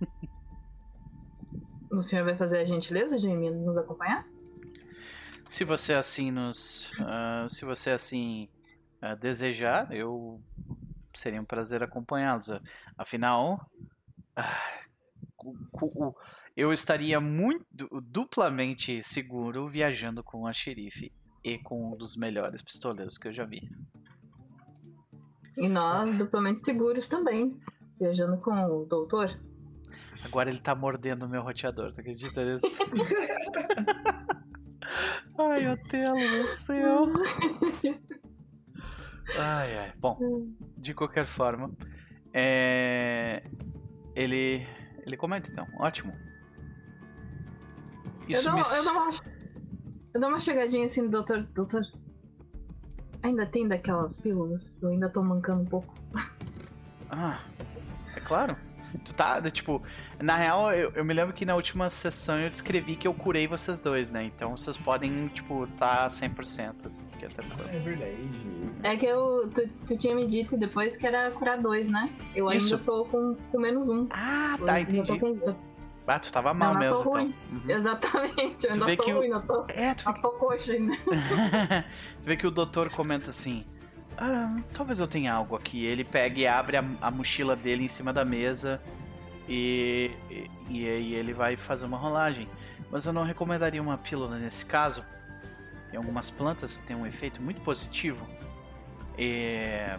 [1.90, 4.26] O senhor vai fazer a gentileza de nos acompanhar?
[5.48, 8.46] Se você assim nos, uh, se você assim
[9.02, 10.38] uh, desejar, eu
[11.14, 12.50] seria um prazer acompanhá-los.
[12.96, 13.66] Afinal,
[14.38, 16.14] uh,
[16.54, 17.64] eu estaria muito
[18.02, 21.10] duplamente seguro viajando com a xerife
[21.42, 23.70] e com um dos melhores pistoleiros que eu já vi.
[25.56, 27.58] E nós duplamente seguros também,
[27.98, 29.47] viajando com o doutor.
[30.24, 32.66] Agora ele tá mordendo o meu roteador, tu acredita nisso?
[35.38, 37.06] ai, Otelo, meu céu.
[39.36, 39.92] Ai, ai.
[39.98, 40.46] Bom,
[40.76, 41.70] de qualquer forma,
[42.32, 43.42] é...
[44.14, 44.66] ele
[45.08, 45.66] ele comenta então.
[45.78, 46.12] Ótimo.
[48.28, 48.76] Isso eu, dou, me...
[48.76, 49.10] eu, dou uma,
[50.14, 51.44] eu dou uma chegadinha assim doutor.
[51.54, 51.82] Doutor.
[53.22, 54.76] Ainda tem daquelas pílulas?
[54.82, 55.94] Eu ainda tô mancando um pouco.
[57.10, 57.40] Ah,
[58.14, 58.54] é claro.
[59.04, 59.82] Tu tá, tipo,
[60.20, 63.46] na real, eu, eu, me lembro que na última sessão eu descrevi que eu curei
[63.46, 64.24] vocês dois, né?
[64.24, 67.68] Então vocês podem, tipo, tá 100%, assim, que é tranquilo.
[67.68, 68.16] É verdade.
[68.82, 72.10] É que eu, tu, tu tinha me dito depois que era curar dois, né?
[72.34, 72.74] Eu Isso.
[72.74, 74.06] ainda tô com, com menos um.
[74.10, 75.18] Ah, tá, entendi.
[75.18, 75.56] Com...
[76.06, 77.24] Ah, tu tava mal mesmo, então.
[77.24, 77.62] Uhum.
[77.68, 79.34] Exatamente, eu tu ainda tô que ruim, o...
[79.34, 80.08] eu tô, é, tu...
[80.08, 80.96] eu tô coxa ainda.
[82.22, 83.66] tu vê que o doutor comenta assim...
[84.20, 85.84] Ah, talvez eu tenha algo aqui.
[85.84, 88.82] Ele pega e abre a, a mochila dele em cima da mesa
[89.48, 92.48] e, e, e aí ele vai fazer uma rolagem.
[92.90, 95.04] Mas eu não recomendaria uma pílula nesse caso.
[95.88, 98.26] Tem algumas plantas têm um efeito muito positivo.
[99.16, 99.96] E,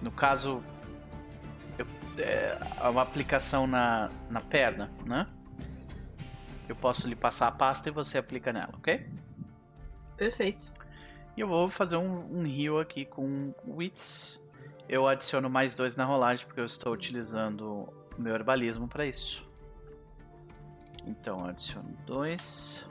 [0.00, 0.62] no caso,
[1.78, 1.86] eu,
[2.18, 5.26] é uma aplicação na, na perna, né?
[6.68, 9.08] Eu posso lhe passar a pasta e você aplica nela, ok?
[10.16, 10.72] Perfeito.
[11.36, 14.40] E eu vou fazer um, um heal aqui com Wits.
[14.88, 19.48] Eu adiciono mais dois na rolagem porque eu estou utilizando o meu herbalismo para isso.
[21.06, 22.86] Então adiciono dois.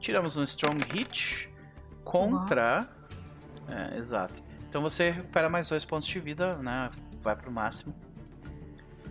[0.00, 1.48] Tiramos um Strong Hit
[2.04, 2.88] contra.
[3.68, 4.42] É, exato.
[4.68, 6.90] Então você recupera mais dois pontos de vida, né?
[7.20, 7.94] Vai pro máximo.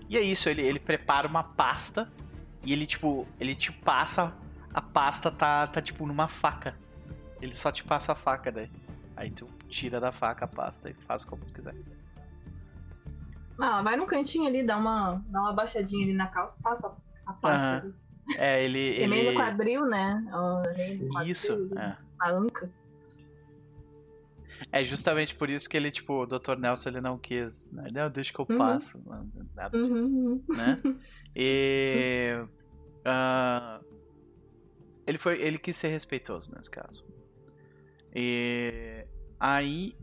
[0.09, 2.11] E é isso, ele, ele prepara uma pasta
[2.63, 4.33] e ele tipo, ele te passa
[4.73, 6.77] a pasta tá tá tipo numa faca.
[7.41, 8.69] Ele só te passa a faca daí.
[9.15, 11.75] Aí tu tira da faca a pasta e faz como tu quiser.
[13.59, 16.95] Ah, vai no cantinho ali, dá uma, dá uma baixadinha ali na calça, passa
[17.25, 17.87] a pasta.
[17.87, 17.93] Uhum.
[18.35, 18.79] É, ele.
[18.79, 19.07] É ele...
[19.07, 20.23] meio no quadril, né?
[20.29, 21.97] quadril, Isso, é.
[22.19, 22.71] A anca.
[24.71, 26.57] É justamente por isso que ele, tipo, o Dr.
[26.57, 27.89] Nelson, ele não quis, né?
[27.91, 28.57] Não, deixa que eu uhum.
[28.57, 29.01] passo.
[29.05, 29.29] Uhum.
[29.55, 30.43] Nada disso, uhum.
[30.49, 30.81] né?
[31.35, 32.33] E...
[33.05, 33.85] Uh,
[35.05, 37.05] ele foi, ele quis ser respeitoso nesse caso.
[38.19, 39.05] E
[39.39, 39.95] aí,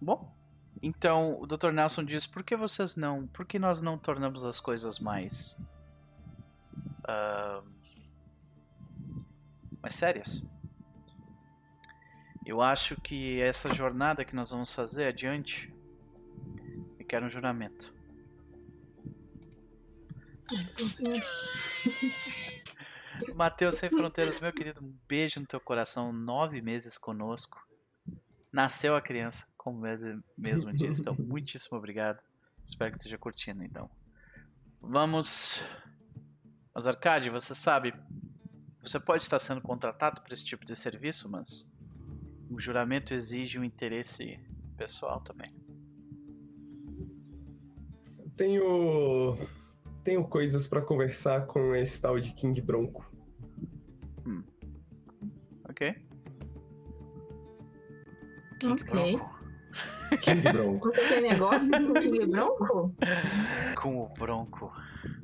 [0.00, 0.34] bom,
[0.82, 1.70] então o Dr.
[1.70, 5.56] Nelson diz: por que vocês não, por que nós não tornamos as coisas mais,
[7.04, 7.64] uh,
[9.80, 10.44] mais sérias?
[12.44, 15.72] Eu acho que essa jornada que nós vamos fazer adiante
[16.98, 17.94] requer um juramento.
[23.34, 26.12] Matheus Sem Fronteiras, meu querido, um beijo no teu coração.
[26.12, 27.62] Nove meses conosco.
[28.52, 29.80] Nasceu a criança, como
[30.36, 31.00] mesmo disse.
[31.00, 32.20] Então, muitíssimo obrigado.
[32.64, 33.90] Espero que esteja curtindo, então.
[34.80, 35.62] Vamos.
[36.74, 37.94] Mas, Arcade, você sabe,
[38.80, 41.70] você pode estar sendo contratado para esse tipo de serviço, mas
[42.50, 44.38] o juramento exige um interesse
[44.76, 45.54] pessoal também.
[48.36, 49.38] Tenho
[50.04, 53.10] tenho coisas para conversar com esse tal de King Bronco.
[54.26, 54.42] Hum.
[55.68, 55.96] Ok.
[58.60, 58.84] King ok.
[58.84, 59.34] Bronco.
[60.20, 60.92] King Bronco.
[60.92, 62.94] Você tem negócio com o King Bronco?
[63.76, 64.70] Com o Bronco.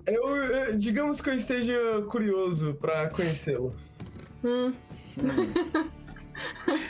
[0.06, 3.76] Eu, digamos que eu esteja curioso para conhecê-lo.
[4.42, 4.72] Hum.
[5.18, 5.90] hum.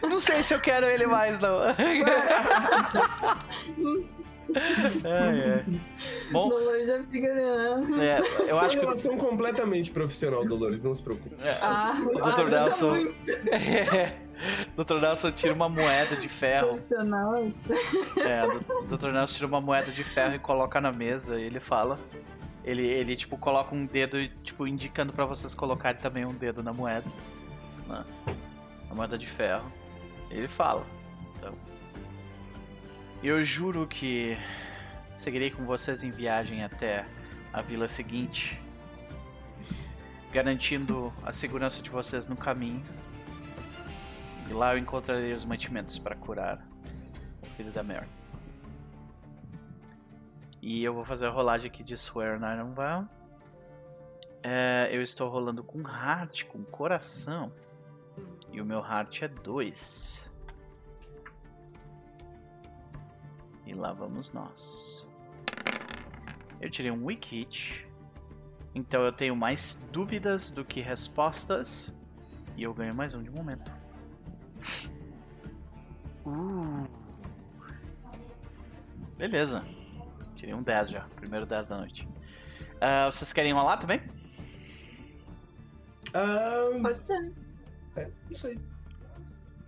[0.03, 1.61] Não sei se eu quero ele mais, não.
[5.05, 5.65] é, é.
[6.33, 7.35] Bom, Dolores já fica.
[7.35, 8.19] Né?
[8.19, 8.85] É, eu acho que.
[8.85, 11.35] relação completamente profissional, Dolores, não se preocupe.
[11.43, 12.47] É, ah, o Dr.
[12.47, 13.07] Ah, Nelson.
[14.77, 15.01] Dr.
[15.01, 16.69] Nelson tira uma moeda de ferro.
[16.69, 17.35] Profissional.
[18.17, 19.11] É, o Dr.
[19.11, 21.99] Nelson tira uma moeda de ferro e coloca na mesa e ele fala.
[22.65, 26.73] Ele, ele tipo, coloca um dedo, tipo, indicando para vocês colocarem também um dedo na
[26.73, 27.07] moeda.
[27.89, 28.05] Né?
[28.91, 29.71] A moeda de ferro.
[30.31, 30.85] Ele fala.
[33.23, 34.35] Eu juro que
[35.15, 37.05] seguirei com vocês em viagem até
[37.53, 38.59] a vila seguinte,
[40.33, 42.83] garantindo a segurança de vocês no caminho.
[44.49, 46.67] E lá eu encontrarei os mantimentos para curar
[47.43, 48.09] o filho da Mary.
[50.63, 53.07] E eu vou fazer a rolagem aqui de Swear Iron Vow.
[54.43, 57.53] É, eu estou rolando com heart, com coração.
[58.51, 60.30] E o meu heart é 2.
[63.71, 65.09] E lá vamos nós.
[66.61, 67.87] Eu tirei um weak hit.
[68.75, 71.95] Então eu tenho mais dúvidas do que respostas.
[72.57, 73.73] E eu ganho mais um de momento.
[76.27, 76.85] Uh.
[79.17, 79.65] Beleza.
[80.35, 81.03] Tirei um 10 já.
[81.15, 82.09] Primeiro 10 da noite.
[82.75, 84.03] Uh, vocês querem rolar também?
[86.13, 87.33] Um, Pode ser.
[87.95, 88.59] É, isso aí.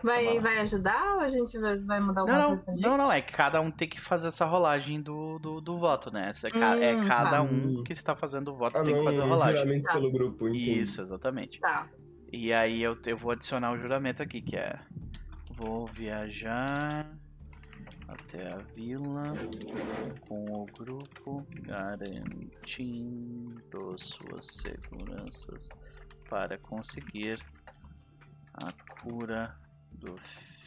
[0.02, 2.88] Vai, vai ajudar ou a gente vai, vai mudar alguma Não, coisa pra não, gente?
[2.88, 3.12] não, não.
[3.12, 6.28] É que cada um tem que fazer essa rolagem do, do, do voto, né?
[6.28, 7.42] Essa é, ca- é Hum, cada tá.
[7.42, 9.56] um que está fazendo o voto, Ah, tem que não, fazer a um rolagem.
[9.60, 9.92] juramento Tá.
[9.92, 10.48] pelo grupo.
[10.48, 10.78] entendi.
[10.80, 11.60] Isso, exatamente.
[11.60, 11.88] Tá.
[12.32, 14.78] E aí eu, eu vou adicionar o juramento aqui, que é
[15.50, 17.06] vou viajar
[18.08, 19.34] até a vila
[20.26, 21.46] com o grupo
[22.52, 25.68] garantindo suas seguranças
[26.28, 27.38] para conseguir
[28.54, 28.72] a
[29.02, 29.54] cura
[30.02, 30.16] do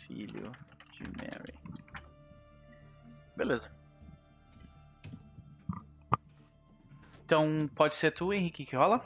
[0.07, 0.51] filho
[0.91, 1.53] de Mary.
[3.35, 3.71] Beleza.
[7.25, 9.03] Então pode ser tu, Henrique, que rola?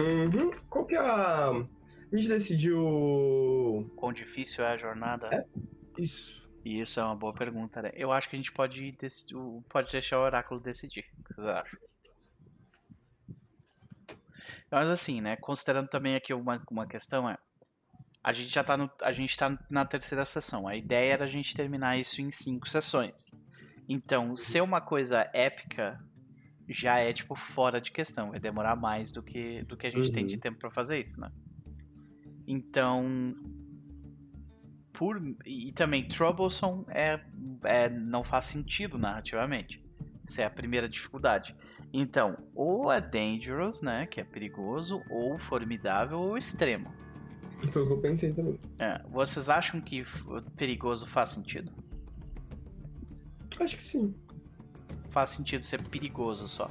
[0.00, 0.50] Uhum.
[0.70, 1.48] Qual que é a.
[1.50, 3.90] A gente decidiu.
[3.96, 5.28] Quão difícil é a jornada?
[5.32, 5.44] É.
[6.00, 6.48] Isso.
[6.64, 7.90] Isso é uma boa pergunta, né?
[7.94, 11.04] Eu acho que a gente pode, dec- o- pode deixar o oráculo decidir.
[11.18, 11.78] O que vocês acham?
[14.70, 15.36] Mas assim, né?
[15.36, 17.36] Considerando também aqui uma, uma questão é.
[18.28, 20.68] A gente já tá, no, a gente tá na terceira sessão.
[20.68, 23.30] A ideia era a gente terminar isso em cinco sessões.
[23.88, 25.98] Então, ser uma coisa épica
[26.68, 28.32] já é, tipo, fora de questão.
[28.32, 30.40] Vai demorar mais do que, do que a gente tem de Uhum.
[30.40, 31.32] tempo pra fazer isso, né?
[32.46, 33.34] Então,
[34.92, 37.18] por e também troublesome é,
[37.64, 39.82] é não faz sentido narrativamente.
[40.28, 41.56] Essa é a primeira dificuldade.
[41.94, 46.92] Então, ou é dangerous, né, que é perigoso, ou formidável ou extremo.
[47.72, 48.58] Foi o que eu pensei também.
[48.78, 50.04] É, vocês acham que
[50.56, 51.72] perigoso faz sentido?
[53.60, 54.14] Acho que sim.
[55.10, 56.70] Faz sentido ser perigoso só,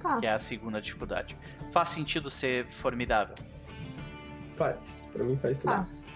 [0.00, 0.20] Fácil.
[0.20, 1.36] que é a segunda dificuldade.
[1.70, 3.34] Faz sentido ser formidável.
[4.56, 5.06] Faz.
[5.12, 5.76] Pra mim faz também.
[5.78, 6.06] Fácil.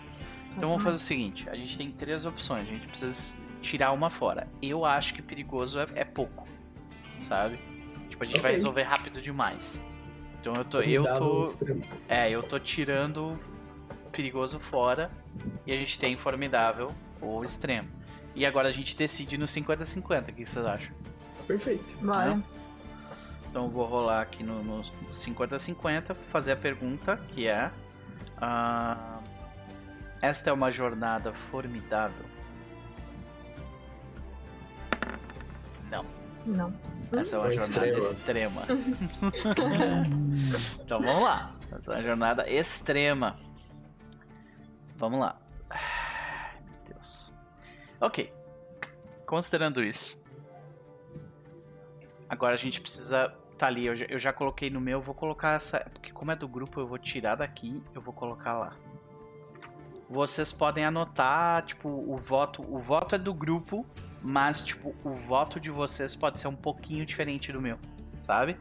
[0.56, 4.08] Então vamos fazer o seguinte, a gente tem três opções, a gente precisa tirar uma
[4.08, 4.48] fora.
[4.62, 6.48] Eu acho que perigoso é, é pouco,
[7.18, 7.58] sabe?
[8.08, 8.56] Tipo, a gente vai Ok.
[8.56, 9.82] resolver rápido demais.
[10.40, 11.56] Então eu tô, eu tô,
[12.08, 13.38] é, eu tô tirando
[14.12, 15.10] perigoso fora
[15.66, 16.90] e a gente tem formidável
[17.20, 17.88] ou extremo.
[18.34, 20.94] E agora a gente decide no 50-50, o que vocês acham?
[21.46, 21.96] Perfeito.
[22.00, 22.40] Bora.
[23.48, 27.70] Então eu vou rolar aqui no no 50-50, fazer a pergunta que é:
[28.36, 29.20] ah,
[30.20, 32.26] Esta é uma jornada formidável?
[35.90, 36.04] Não,
[36.44, 36.74] Não.
[37.12, 38.62] Essa é uma É jornada extrema.
[40.80, 41.54] então vamos lá.
[41.72, 43.36] Essa é uma jornada extrema.
[44.96, 45.38] Vamos lá.
[45.70, 47.34] Ai, meu Deus.
[48.00, 48.32] Ok.
[49.26, 50.18] Considerando isso.
[52.28, 53.34] Agora a gente precisa.
[53.58, 55.80] Tá ali, eu já, eu já coloquei no meu, vou colocar essa.
[55.92, 58.76] Porque como é do grupo, eu vou tirar daqui, eu vou colocar lá.
[60.08, 62.62] Vocês podem anotar, tipo, o voto.
[62.62, 63.84] O voto é do grupo,
[64.22, 67.78] mas, tipo, o voto de vocês pode ser um pouquinho diferente do meu,
[68.22, 68.56] sabe?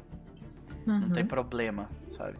[0.85, 1.09] Não Uhum.
[1.11, 2.37] tem problema, sabe?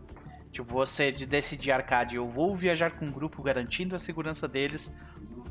[0.52, 4.95] Tipo, você de decidir arcade, eu vou viajar com um grupo garantindo a segurança deles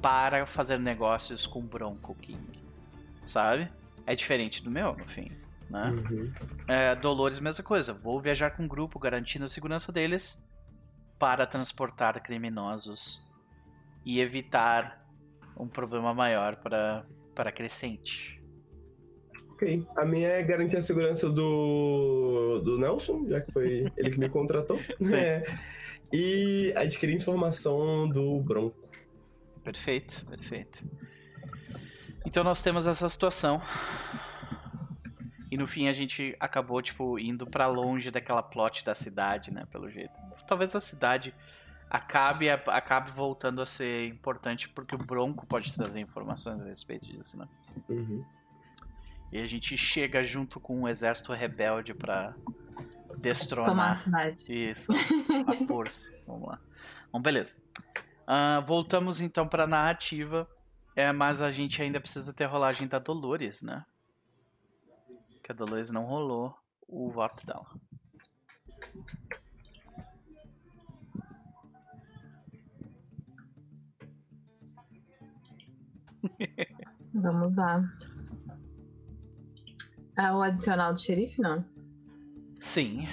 [0.03, 2.41] para fazer negócios com Bronco King,
[3.23, 3.71] sabe?
[4.07, 5.31] É diferente do meu, no fim,
[5.71, 5.91] né?
[5.91, 6.33] Uhum.
[6.67, 7.93] É, Dolores, mesma coisa.
[7.95, 10.49] Vou viajar com um grupo garantindo a segurança deles
[11.19, 13.24] para transportar criminosos
[14.05, 15.07] e evitar
[15.57, 18.41] um problema maior para para Crescente.
[19.51, 19.87] Ok.
[19.97, 24.29] A minha é garantir a segurança do, do Nelson, já que foi ele que me
[24.29, 24.79] contratou.
[25.01, 25.17] Sim.
[25.17, 25.45] É.
[26.13, 28.89] E adquirir informação do Bronco.
[29.65, 30.85] Perfeito, perfeito.
[32.25, 33.61] Então nós temos essa situação.
[35.51, 39.67] E no fim a gente acabou, tipo, indo pra longe daquela plot da cidade, né,
[39.71, 40.21] pelo jeito.
[40.47, 41.35] Talvez a cidade
[41.91, 47.39] acabe, acabe voltando a ser importante porque o Bronco pode trazer informações a respeito disso,
[47.39, 47.49] né?
[47.89, 48.25] Uhum.
[49.33, 54.45] E a gente chega junto com um exército rebelde pra Tomar a destronar cidade.
[54.71, 56.13] isso, a força.
[56.27, 56.61] Vamos lá.
[57.13, 57.61] Bom, beleza.
[58.27, 60.49] Ah, voltamos então pra narrativa.
[60.97, 63.85] É, mas a gente ainda precisa ter a rolagem da Dolores, né?
[65.43, 66.57] Que a Dolores não rolou
[66.87, 67.67] o voto dela.
[77.15, 77.85] Vamos lá.
[80.17, 81.65] É o adicional do xerife, não?
[82.61, 83.07] Sim.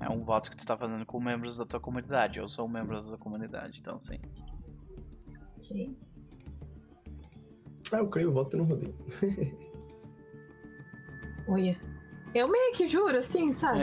[0.00, 2.38] É um voto que tu tá fazendo com membros da tua comunidade.
[2.38, 4.18] Eu sou um membro da tua comunidade, então sim.
[5.56, 5.96] Ok.
[7.92, 8.94] Ah, eu creio o voto no rodeio.
[11.48, 11.89] Olha.
[12.34, 13.80] Eu meio que juro, assim, sabe?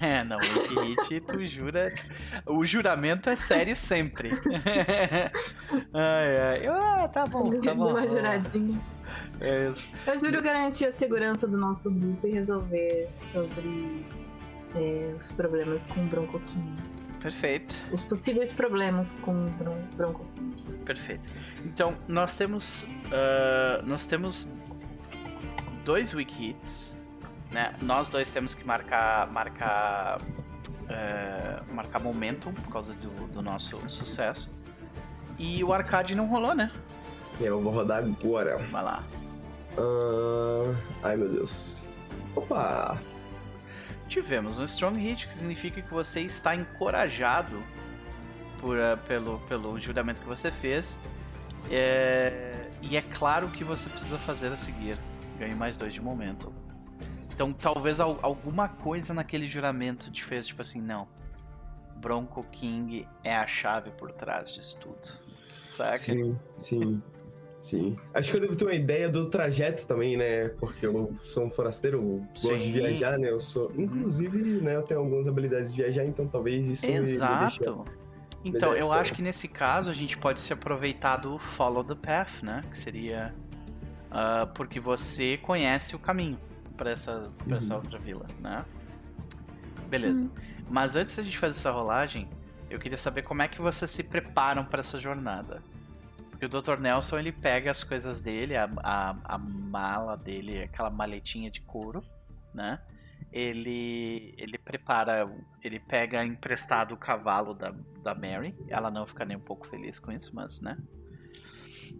[0.00, 1.92] É, não, o Hit, tu jura.
[2.46, 4.30] O juramento é sério sempre.
[5.92, 6.66] ai, ai.
[6.68, 7.90] Ah, tá bom, tá bom.
[7.90, 8.80] Uma juradinha.
[9.40, 9.90] É isso.
[10.06, 14.06] Eu juro garantir a segurança do nosso grupo e resolver sobre
[14.76, 16.76] é, os problemas com o Bronco King.
[17.20, 17.74] Perfeito.
[17.92, 19.50] Os possíveis problemas com o
[19.96, 20.62] Bronco King.
[20.84, 21.28] Perfeito.
[21.64, 22.84] Então, nós temos.
[22.84, 24.48] Uh, nós temos
[25.84, 26.99] dois wikis
[27.50, 27.74] né?
[27.82, 34.58] Nós dois temos que marcar marcar uh, marcar momentum por causa do, do nosso sucesso.
[35.38, 36.70] E o arcade não rolou, né?
[37.40, 38.58] Eu vou rodar agora.
[38.70, 39.02] Vai lá.
[39.78, 40.76] Uh...
[41.02, 41.78] Ai meu Deus.
[42.36, 42.98] Opa!
[44.06, 47.62] Tivemos um Strong Hit, que significa que você está encorajado
[48.60, 50.98] por, uh, pelo, pelo juramento que você fez.
[51.70, 52.68] É...
[52.82, 54.98] E é claro que você precisa fazer a seguir.
[55.38, 56.52] Ganhe mais dois de momento.
[57.40, 61.08] Então talvez alguma coisa naquele juramento te fez tipo assim, não.
[61.96, 65.18] Bronco King é a chave por trás disso tudo.
[65.70, 65.96] Saca?
[65.96, 67.02] Sim, sim.
[67.62, 67.96] Sim.
[68.12, 70.50] Acho que eu devo ter uma ideia do trajeto também, né?
[70.50, 73.30] Porque eu sou um forasteiro, eu gosto de viajar, né?
[73.30, 73.72] Eu sou.
[73.74, 77.86] Inclusive, né, eu tenho algumas habilidades de viajar, então talvez isso Exato.
[78.44, 81.84] Me, me então, eu acho que nesse caso a gente pode se aproveitar do Follow
[81.84, 82.62] the Path, né?
[82.70, 83.34] Que seria.
[84.10, 86.38] Uh, porque você conhece o caminho
[86.80, 87.82] para essa, pra essa uhum.
[87.82, 88.64] outra vila, né?
[89.86, 90.24] Beleza.
[90.24, 90.30] Uhum.
[90.70, 92.26] Mas antes da gente fazer essa rolagem,
[92.70, 95.62] eu queria saber como é que vocês se preparam para essa jornada.
[96.30, 96.78] Porque o Dr.
[96.80, 102.02] Nelson ele pega as coisas dele, a, a, a mala dele, aquela maletinha de couro,
[102.54, 102.80] né?
[103.30, 105.30] Ele, ele prepara,
[105.62, 108.56] ele pega emprestado o cavalo da, da Mary.
[108.68, 110.78] Ela não fica nem um pouco feliz com isso, mas, né?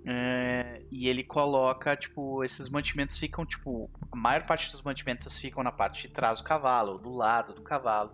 [0.04, 5.62] É, e ele coloca, tipo, esses mantimentos ficam, tipo, a maior parte dos mantimentos ficam
[5.62, 8.12] na parte de trás do cavalo, do lado do cavalo,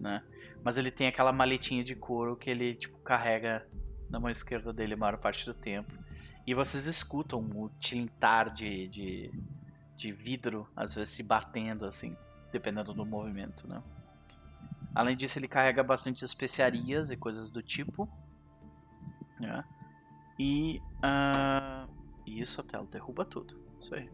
[0.00, 0.22] né?
[0.64, 3.66] Mas ele tem aquela maletinha de couro que ele, tipo, carrega
[4.10, 5.92] na mão esquerda dele a maior parte do tempo.
[6.46, 9.30] E vocês escutam o tilintar de, de,
[9.96, 12.16] de vidro, às vezes se batendo, assim,
[12.50, 13.82] dependendo do movimento, né?
[14.94, 18.08] Além disso, ele carrega bastante especiarias e coisas do tipo.
[19.38, 19.62] Né?
[20.38, 20.80] E.
[20.98, 21.88] Uh,
[22.26, 23.58] isso, Otelo, derruba tudo.
[23.80, 24.08] Isso aí.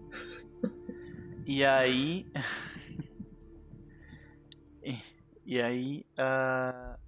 [1.47, 2.27] e aí.
[4.83, 4.99] e,
[5.45, 6.07] e, aí.
[6.13, 6.99] Uh,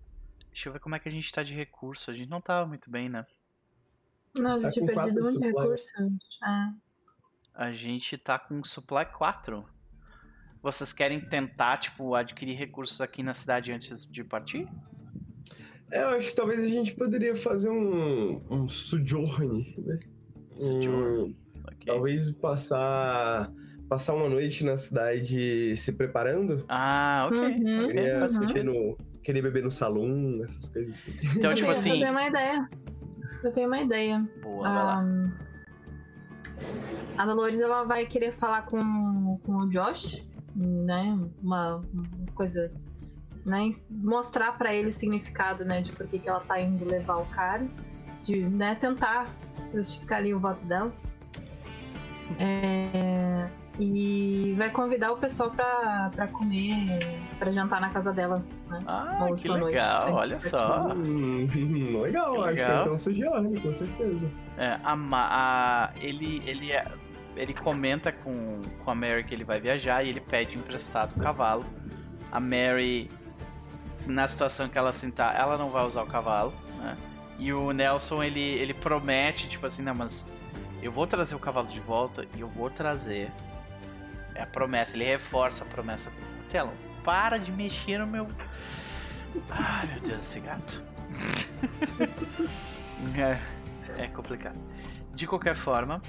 [0.50, 2.10] deixa eu ver como é que a gente tá de recurso.
[2.10, 3.26] A gente não tava muito bem, né?
[4.38, 5.92] Não, a gente tá perdido muito recurso.
[6.42, 6.74] Ah.
[7.54, 9.66] A gente tá com supply 4.
[10.62, 14.68] Vocês querem tentar, tipo, adquirir recursos aqui na cidade antes de partir?
[15.90, 19.98] É, eu acho que talvez a gente poderia fazer um, um sojourn, né?
[20.54, 21.22] Sojourn.
[21.22, 21.34] Um,
[21.64, 21.86] okay.
[21.86, 23.52] Talvez passar
[23.88, 26.64] passar uma noite na cidade se preparando.
[26.68, 27.38] Ah, ok.
[27.38, 28.64] Uhum, queria, uhum.
[28.64, 31.16] No, queria beber no salão, essas coisas assim.
[31.36, 31.90] Então, tipo assim.
[31.90, 32.68] Eu tenho uma ideia.
[33.44, 34.28] Eu tenho uma ideia.
[34.42, 35.32] Boa, vai lá.
[37.16, 41.16] A Dolores ela vai querer falar com, com o Josh, né?
[41.42, 42.04] Uma, uma
[42.34, 42.72] coisa
[43.46, 47.18] né, mostrar para ele o significado, né, de por que, que ela tá indo levar
[47.18, 47.64] o cara,
[48.22, 49.28] de, né, tentar
[49.72, 50.92] justificar ali o voto dela.
[52.40, 53.48] É,
[53.78, 56.98] e vai convidar o pessoal pra, pra comer,
[57.38, 58.82] pra jantar na casa dela, né?
[58.84, 60.88] Ah, que legal, noite, olha só.
[60.92, 62.54] Hum, legal, que acho legal.
[62.54, 64.28] que vai ser um sugiorne, com certeza.
[64.58, 66.84] É, a, a, ele, ele, é,
[67.36, 71.20] ele comenta com, com a Mary que ele vai viajar e ele pede emprestado o
[71.20, 71.64] cavalo.
[72.32, 73.08] A Mary
[74.06, 76.96] na situação que ela sentar, ela não vai usar o cavalo, né?
[77.38, 80.28] E o Nelson, ele, ele promete, tipo assim, não, mas
[80.82, 83.30] eu vou trazer o cavalo de volta e eu vou trazer.
[84.34, 86.10] É a promessa, ele reforça a promessa.
[86.48, 86.72] Telon,
[87.04, 88.26] para de mexer no meu.
[89.50, 90.82] Ai, meu Deus, esse gato.
[93.16, 94.56] é, é complicado.
[95.14, 96.02] De qualquer forma,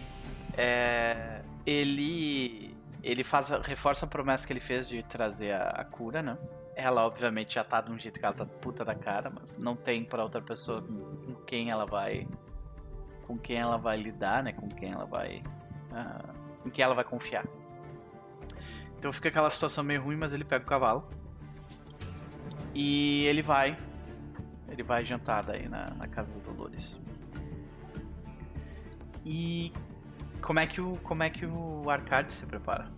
[0.56, 6.22] é, ele ele faz reforça a promessa que ele fez de trazer a, a cura,
[6.22, 6.38] né?
[6.80, 9.76] Ela, obviamente, já tá de um jeito que ela tá puta da cara, mas não
[9.76, 12.28] tem para outra pessoa com, quem ela vai.
[13.26, 14.54] Com quem ela vai lidar, né?
[14.54, 15.42] Com quem ela vai.
[15.92, 17.46] Uh, com quem ela vai confiar.
[18.96, 21.10] Então fica aquela situação meio ruim, mas ele pega o cavalo.
[22.76, 23.76] E ele vai.
[24.70, 26.96] Ele vai jantar daí na, na casa do Dolores.
[29.26, 29.74] E
[30.44, 32.97] como é que o como é que o Arcade se prepara?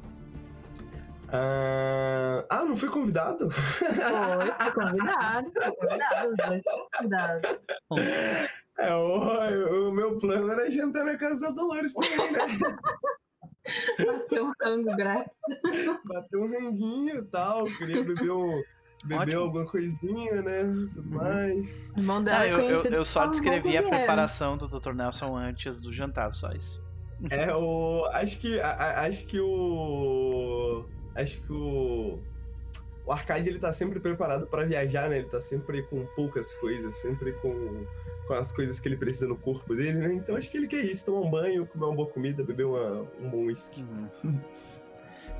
[1.30, 2.46] Uh...
[2.50, 3.50] Ah, não fui convidado?
[3.52, 7.66] Foi, fui convidado, fui convidado, os dois foram convidados.
[8.80, 12.40] É, o, o, meu plano era jantar na casa da Dolores também, né?
[14.06, 15.38] Bateu um rango grátis.
[16.06, 18.64] Bateu um ranguinho e tal, queria beber um.
[19.04, 20.64] Beber alguma coisinha, né?
[20.64, 21.18] Tudo uhum.
[21.18, 21.92] mais.
[21.98, 24.94] Irmão dela ah, eu, eu, eu só descrevi a preparação do Dr.
[24.94, 26.84] Nelson antes do jantar, só isso.
[27.30, 28.06] É, o.
[28.14, 28.60] Acho que.
[28.60, 30.86] A, acho que o.
[31.16, 32.20] Acho que o.
[33.06, 35.18] O Arcade ele tá sempre preparado para viajar, né?
[35.18, 37.84] Ele tá sempre com poucas coisas, sempre com,
[38.28, 40.14] com as coisas que ele precisa no corpo dele, né?
[40.14, 43.08] Então acho que ele quer isso, tomar um banho, comer uma boa comida, beber uma,
[43.20, 43.84] um bom whisky.
[44.24, 44.40] Uhum.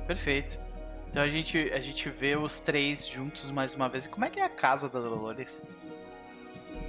[0.04, 0.58] Perfeito.
[1.08, 4.08] Então a gente, a gente vê os três juntos mais uma vez.
[4.08, 5.62] Como é que é a casa da Dolores?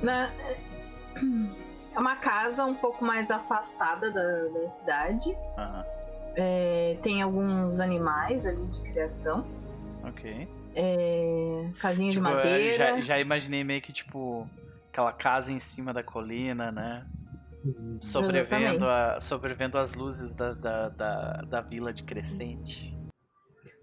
[0.01, 0.31] Na...
[1.93, 5.29] É uma casa um pouco mais afastada da, da cidade.
[5.29, 6.00] Uhum.
[6.35, 9.45] É, tem alguns animais ali de criação.
[10.03, 10.47] Ok.
[10.73, 12.95] É, casinha tipo, de madeira.
[12.97, 14.47] Já, já imaginei meio que tipo
[14.89, 17.05] aquela casa em cima da colina, né?
[18.01, 22.91] Sobrevendo, a, sobrevendo as luzes da, da, da, da vila de Crescente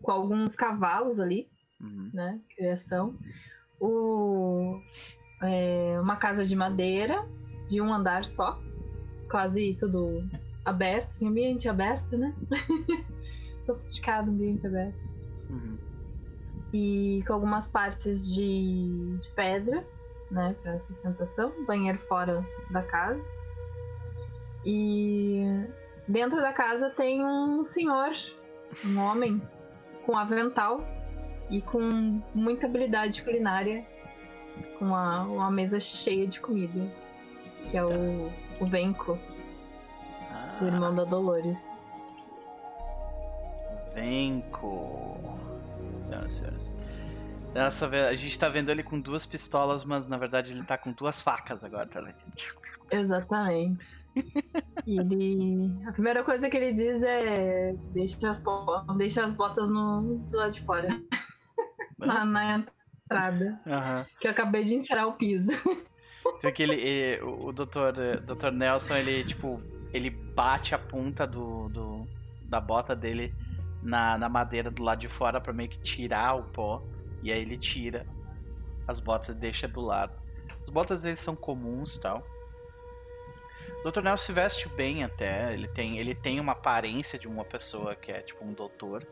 [0.03, 1.51] com alguns cavalos ali,
[1.81, 2.11] uhum.
[2.13, 2.41] né?
[2.57, 3.19] Criação.
[3.81, 4.81] O,
[5.43, 7.27] é, uma casa de madeira,
[7.69, 8.59] de um andar só,
[9.31, 10.27] quase tudo
[10.69, 12.35] aberto, assim, ambiente aberto, né?
[13.63, 14.99] Sofisticado, ambiente aberto.
[15.51, 15.79] Uhum.
[16.73, 19.87] E com algumas partes de, de pedra,
[20.31, 23.21] né, para sustentação, banheiro fora da casa.
[24.65, 25.43] E
[26.07, 28.11] dentro da casa tem um senhor,
[28.85, 29.41] um homem
[30.05, 30.81] com avental
[31.51, 33.87] e com muita habilidade culinária,
[34.79, 36.87] com uma, uma mesa cheia de comida,
[37.65, 38.31] que é o,
[38.61, 39.19] o Venco.
[40.61, 41.67] O irmão da Dolores.
[43.95, 45.19] Venco.
[46.03, 46.75] Senhoras e senhores.
[47.53, 50.93] Dessa a gente tá vendo ele com duas pistolas, mas na verdade ele tá com
[50.93, 52.03] duas facas agora, tá?
[52.91, 53.99] Exatamente.
[54.87, 55.71] ele.
[55.87, 58.43] A primeira coisa que ele diz é: deixa as,
[58.97, 60.19] deixa as botas no...
[60.31, 60.89] do lado de fora.
[61.99, 62.65] na, na,
[63.05, 63.61] entrada.
[63.67, 64.05] Uhum.
[64.21, 65.53] Que eu acabei de encerar o piso.
[66.37, 68.51] Então que ele, o doutor, Dr.
[68.53, 69.63] Nelson, ele tipo,
[69.93, 72.07] ele bate a ponta do, do
[72.45, 73.35] da bota dele
[73.83, 76.81] na, na madeira do lado de fora para meio que tirar o pó.
[77.25, 78.07] E aí ele tira
[78.87, 80.13] as botas e deixa do lado.
[80.63, 82.25] As botas eles são comuns tal.
[83.85, 84.01] O Dr.
[84.01, 88.13] Nelson se veste bem até, ele tem, ele tem uma aparência de uma pessoa que
[88.13, 89.05] é tipo um doutor,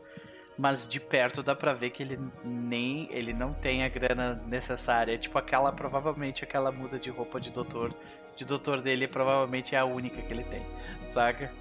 [0.57, 5.13] mas de perto dá pra ver que ele nem ele não tem a grana necessária,
[5.13, 7.93] é tipo aquela provavelmente aquela muda de roupa de doutor,
[8.37, 10.65] de doutor dele provavelmente é a única que ele tem,
[11.01, 11.51] saca?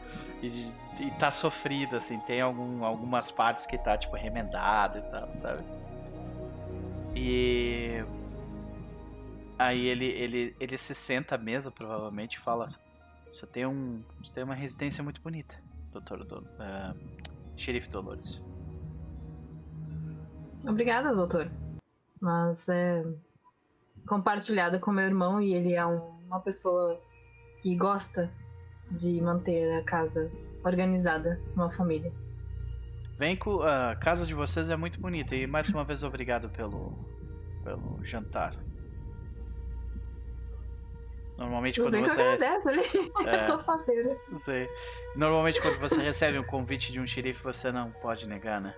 [0.42, 0.70] E,
[1.00, 5.64] e tá sofrido assim, tem algum, algumas partes que tá tipo remendado e tal, sabe?
[7.14, 8.04] E
[9.58, 12.66] aí ele ele ele se senta à mesa provavelmente e fala
[13.36, 14.02] você tem um.
[14.24, 15.58] Você tem uma residência muito bonita,
[15.92, 16.96] doutor do, uh,
[17.54, 18.42] Xerife Dolores.
[20.66, 21.50] Obrigada, doutor.
[22.18, 23.04] Mas é
[24.06, 27.00] compartilhada com meu irmão e ele é um, uma pessoa
[27.58, 28.30] que gosta
[28.90, 30.30] de manter a casa
[30.64, 32.12] organizada, uma família.
[33.18, 36.92] Vem com a casa de vocês é muito bonita e mais uma vez obrigado pelo
[37.64, 38.54] pelo jantar.
[41.38, 42.20] Normalmente quando você.
[42.20, 42.82] Agradece, ali.
[43.26, 44.16] É, tô faceira.
[44.36, 44.68] Sei.
[45.14, 48.74] Normalmente quando você recebe um convite de um xerife, você não pode negar, né?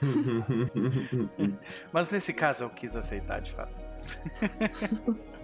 [1.92, 3.80] Mas nesse caso eu quis aceitar de fato.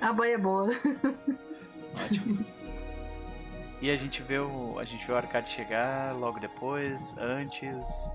[0.00, 0.70] A boia é boa.
[2.04, 2.44] Ótimo.
[3.80, 4.78] E a gente vê o.
[4.78, 8.10] A gente vê o Arcade chegar logo depois, antes.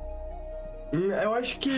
[0.93, 1.69] Hum, eu acho que.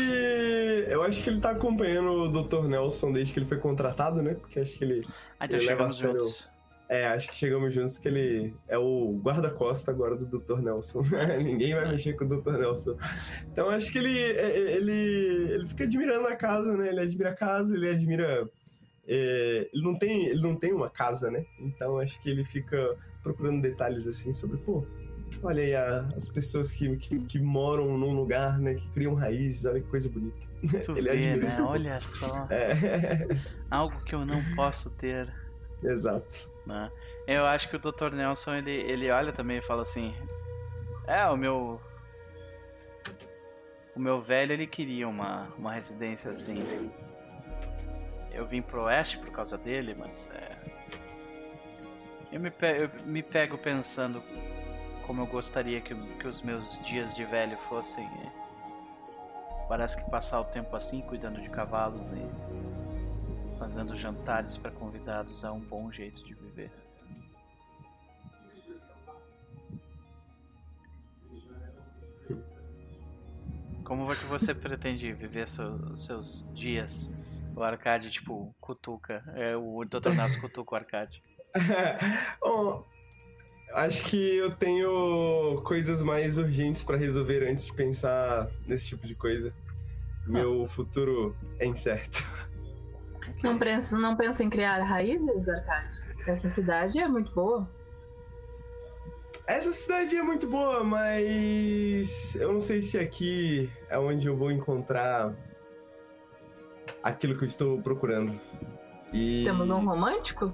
[0.87, 2.63] Eu acho que ele tá acompanhando o Dr.
[2.67, 4.35] Nelson desde que ele foi contratado, né?
[4.35, 5.05] Porque acho que ele.
[5.39, 6.53] Ah, então ele chegamos juntos.
[6.89, 10.61] É, acho que chegamos juntos que ele é o guarda-costa agora do Dr.
[10.61, 11.01] Nelson.
[11.43, 12.57] Ninguém vai mexer com o Dr.
[12.57, 12.97] Nelson.
[13.51, 14.91] Então acho que ele, é, é, ele,
[15.53, 16.89] ele fica admirando a casa, né?
[16.89, 18.47] Ele admira a casa, ele admira.
[19.07, 21.45] É, ele, não tem, ele não tem uma casa, né?
[21.59, 24.85] Então acho que ele fica procurando detalhes assim sobre, pô,
[25.41, 28.75] Olha aí a, as pessoas que, que, que, moram num lugar, né?
[28.75, 30.47] Que criam raízes, olha que coisa bonita.
[30.83, 31.49] Tu Ele vê, né?
[31.61, 32.47] Olha só.
[32.49, 32.77] É.
[33.71, 35.33] Algo que eu não posso ter.
[35.81, 36.49] Exato.
[36.65, 36.91] Né?
[37.27, 38.13] Eu acho que o Dr.
[38.13, 40.13] Nelson, ele, ele olha também e fala assim...
[41.07, 41.81] É, o meu...
[43.95, 46.63] O meu velho, ele queria uma, uma residência assim
[48.33, 50.57] eu vim pro oeste por causa dele, mas é.
[52.31, 54.23] Eu me, pe eu me pego pensando
[55.05, 58.09] como eu gostaria que, que os meus dias de velho fossem.
[59.69, 65.51] Parece que passar o tempo assim, cuidando de cavalos e fazendo jantares para convidados é
[65.51, 66.71] um bom jeito de viver.
[73.83, 77.11] Como é que você pretende viver so, seus dias
[77.55, 79.23] o Arcade, tipo, cutuca.
[79.35, 80.13] É, o Dr.
[80.15, 81.21] Nasso cutuca o Arcade.
[82.41, 82.85] Bom,
[83.73, 89.15] acho que eu tenho coisas mais urgentes para resolver antes de pensar nesse tipo de
[89.15, 89.53] coisa.
[90.25, 90.69] Meu ah.
[90.69, 92.27] futuro é incerto.
[93.43, 95.95] Não pensa, não pensa em criar raízes, Arcade?
[96.25, 97.69] Essa cidade é muito boa.
[99.45, 104.49] Essa cidade é muito boa, mas eu não sei se aqui é onde eu vou
[104.49, 105.33] encontrar
[107.03, 108.39] aquilo que eu estou procurando.
[109.11, 109.43] E...
[109.43, 110.53] Temos um romântico?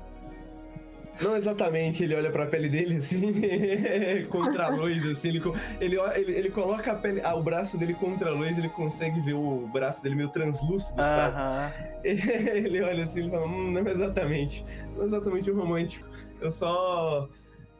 [1.22, 3.34] Não exatamente, ele olha pra pele dele assim,
[4.32, 5.42] contra a luz, assim, ele,
[5.82, 9.34] ele, ele, ele coloca pele, ah, o braço dele contra a luz, ele consegue ver
[9.34, 11.06] o braço dele meio translúcido, uh -huh.
[11.06, 11.74] sabe?
[12.06, 14.66] Ele olha assim e fala, hum, não exatamente,
[14.96, 16.08] não exatamente um romântico.
[16.40, 17.28] Eu só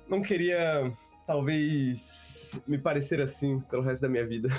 [0.10, 0.92] não queria,
[1.26, 4.50] talvez, me parecer assim pelo resto da minha vida.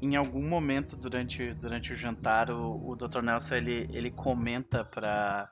[0.00, 3.20] Em algum momento durante, durante o jantar, o, o Dr.
[3.20, 5.50] Nelson ele, ele comenta para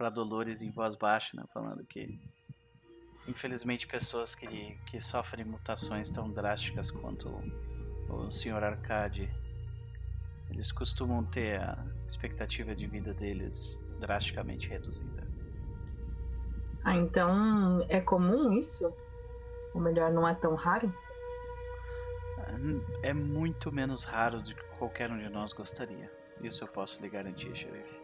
[0.00, 2.18] para Dolores em voz baixa, né, falando que
[3.28, 7.28] infelizmente pessoas que, que sofrem mutações tão drásticas quanto
[8.08, 8.64] o, o Sr.
[8.64, 9.30] Arcade,
[10.48, 15.28] eles costumam ter a expectativa de vida deles drasticamente reduzida.
[16.82, 18.90] Ah, então é comum isso?
[19.74, 20.92] Ou melhor, não é tão raro?
[23.02, 26.10] É muito menos raro do que qualquer um de nós gostaria.
[26.42, 28.00] Isso eu posso lhe garantir, xerife.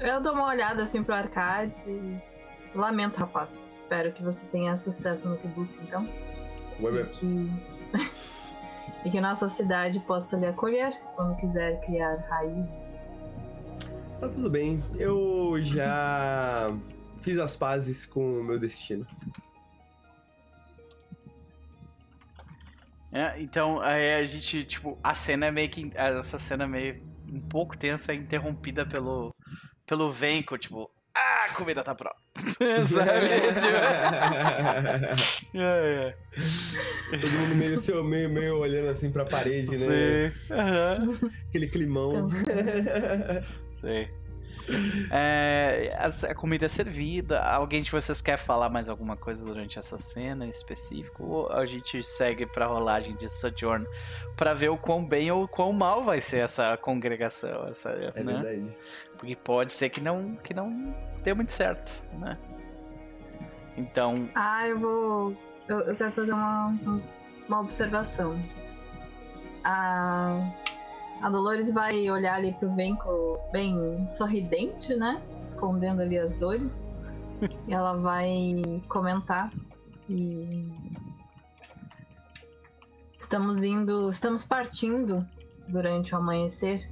[0.00, 2.22] Eu dou uma olhada assim pro arcade.
[2.74, 3.68] Lamento, rapaz.
[3.76, 6.06] Espero que você tenha sucesso no que busca, então.
[6.80, 7.50] Ué, e que...
[9.04, 13.00] e que nossa cidade possa lhe acolher quando quiser criar raízes.
[14.20, 14.82] Tá tudo bem.
[14.96, 16.72] Eu já
[17.22, 19.06] fiz as pazes com o meu destino.
[23.12, 25.90] É, então aí a gente, tipo, a cena é meio que.
[25.94, 29.34] Essa cena é meio um pouco tensa, interrompida pelo
[29.86, 32.16] pelo Venko, tipo, ah, a comida tá pronta.
[32.86, 33.28] Sabe?
[35.54, 36.14] é, é.
[37.18, 39.86] Todo mundo meio, seu, meio, meio olhando assim pra parede, né?
[39.86, 40.30] Sim.
[40.52, 41.30] Uhum.
[41.48, 42.28] Aquele climão.
[43.72, 44.06] Sim.
[45.10, 47.40] É, a, a, comida é servida.
[47.40, 51.24] Alguém de vocês quer falar mais alguma coisa durante essa cena em específico?
[51.24, 53.86] Ou a gente segue pra rolagem de Sojourn
[54.36, 57.66] pra ver o quão bem ou quão mal vai ser essa congregação?
[57.68, 58.32] Essa, é né?
[58.32, 58.76] verdade.
[59.16, 62.38] Porque pode ser que não, que não dê muito certo, né?
[63.76, 64.14] Então.
[64.34, 65.36] Ah, eu vou.
[65.68, 66.74] Eu, eu quero fazer uma,
[67.48, 68.40] uma observação.
[69.64, 70.50] Ah
[71.20, 75.22] a Dolores vai olhar ali pro Venko bem sorridente, né?
[75.36, 76.90] Escondendo ali as dores.
[77.66, 79.52] e ela vai comentar
[80.06, 80.72] que
[83.18, 85.26] estamos indo, estamos partindo
[85.68, 86.88] durante o amanhecer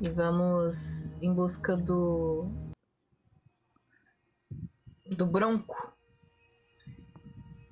[0.00, 2.46] e vamos em busca do
[5.16, 5.92] do Bronco.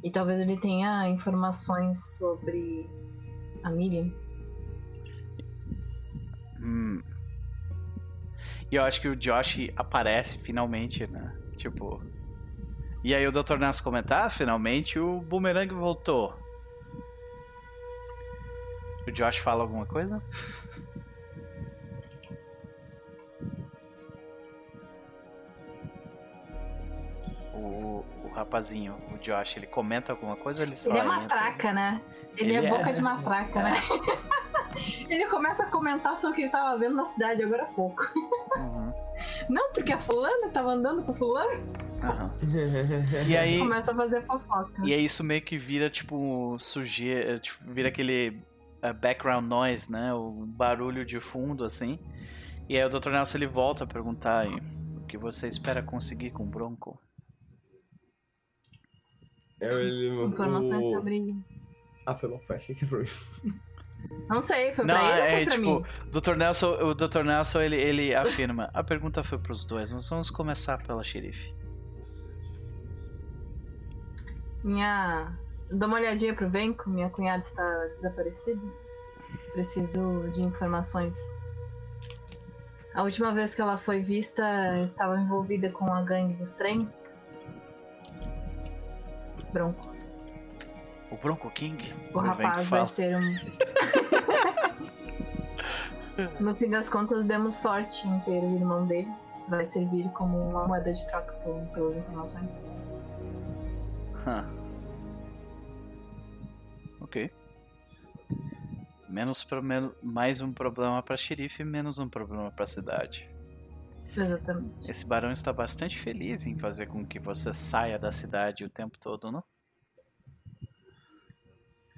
[0.03, 2.89] E talvez ele tenha informações sobre
[3.63, 4.24] a Miriam.
[6.65, 7.03] Hum.
[8.73, 11.33] E eu acho que o Josh aparece finalmente, né?
[11.57, 12.03] Tipo.
[13.05, 13.59] E aí o Dr.
[13.59, 16.35] Nas comentar, ah, finalmente o Boomerang voltou.
[19.07, 20.23] O Josh fala alguma coisa?
[27.53, 32.01] O, o rapazinho, o Josh, ele comenta alguma coisa ele só Ele é matraca, né?
[32.39, 33.73] Ele, ele é, é boca de matraca, né?
[35.09, 38.03] Ele começa a comentar sobre o que ele tava vendo na cidade agora há pouco.
[38.57, 38.93] Uhum.
[39.49, 41.61] Não, porque a fulana tava andando com fulano.
[42.03, 42.31] Uhum.
[43.29, 44.83] e aí começa a fazer fofoca.
[44.85, 48.41] E aí isso meio que vira tipo sujeira, tipo, vira aquele
[48.83, 50.13] uh, background noise, né?
[50.13, 51.99] O barulho de fundo assim.
[52.69, 53.11] E aí o Dr.
[53.11, 56.99] Nelson ele volta a perguntar o que você espera conseguir com o Bronco.
[59.61, 60.93] É, ele, Informações o...
[60.93, 61.35] sobre.
[62.07, 63.07] Ah, foi bom, foi, achei que foi.
[64.29, 66.21] Não sei, foi Não, pra ele é, ou foi pra tipo, mim?
[66.21, 66.37] Dr.
[66.37, 67.23] Nelson, o Dr.
[67.25, 71.55] Nelson, ele, ele afirma, a pergunta foi pros dois, nós vamos começar pela xerife.
[74.63, 75.37] Minha...
[75.71, 78.61] Dá uma olhadinha pro Venco, minha cunhada está desaparecida.
[79.53, 81.19] Preciso de informações.
[82.95, 87.21] A última vez que ela foi vista, estava envolvida com a gangue dos trens.
[89.53, 89.94] Bronco.
[91.15, 91.95] O Bronco King?
[92.13, 93.37] O rapaz vai ser um.
[96.41, 99.09] no fim das contas, demos sorte em ter o irmão dele.
[99.49, 101.33] Vai servir como uma moeda de troca
[101.73, 102.65] pelas informações.
[104.27, 104.45] Huh.
[107.01, 107.31] Ok.
[109.09, 109.63] Menos pro,
[110.03, 113.31] mais um problema para xerife, menos um problema para cidade.
[114.17, 114.91] Exatamente.
[114.91, 118.99] Esse barão está bastante feliz em fazer com que você saia da cidade o tempo
[118.99, 119.45] todo, não?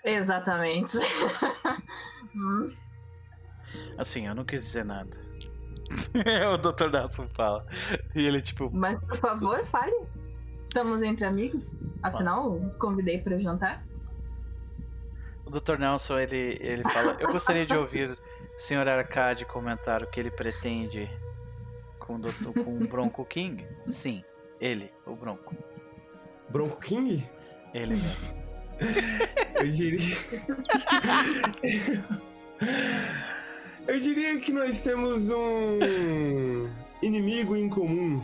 [0.06, 0.96] Exatamente.
[2.34, 2.68] hum.
[3.98, 5.10] Assim, eu não quis dizer nada.
[6.52, 6.90] o Dr.
[6.90, 7.66] Nelson fala.
[8.14, 8.70] E ele, tipo.
[8.72, 10.06] Mas, por favor, fale.
[10.62, 11.74] Estamos entre amigos?
[12.02, 13.84] Afinal, os convidei para jantar.
[15.44, 15.78] O Dr.
[15.78, 18.16] Nelson, ele, ele fala: Eu gostaria de ouvir o
[18.60, 18.88] Sr.
[18.88, 21.10] Arcade comentar o que ele pretende
[21.98, 23.66] com o, Dr., com o Bronco King.
[23.88, 24.24] Sim,
[24.60, 25.54] ele, o Bronco.
[26.48, 27.28] Bronco King?
[27.74, 28.45] Ele mesmo.
[29.60, 30.16] Eu diria.
[33.86, 36.68] Eu diria que nós temos um
[37.02, 38.22] inimigo em comum.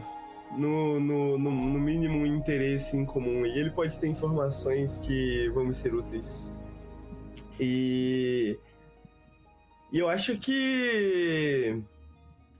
[0.56, 3.46] No, no, no, no, mínimo interesse em comum.
[3.46, 6.52] E ele pode ter informações que vão me ser úteis.
[7.58, 8.58] E.
[9.90, 11.82] E eu acho que.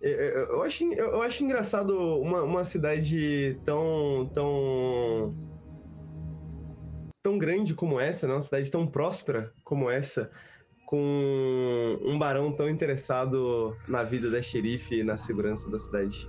[0.01, 4.31] Eu acho, eu acho engraçado uma, uma cidade tão.
[4.32, 5.35] tão.
[7.23, 8.35] Tão grande como essa, né?
[8.35, 10.31] uma cidade tão próspera como essa
[10.85, 16.28] com um barão tão interessado na vida da xerife e na segurança da cidade.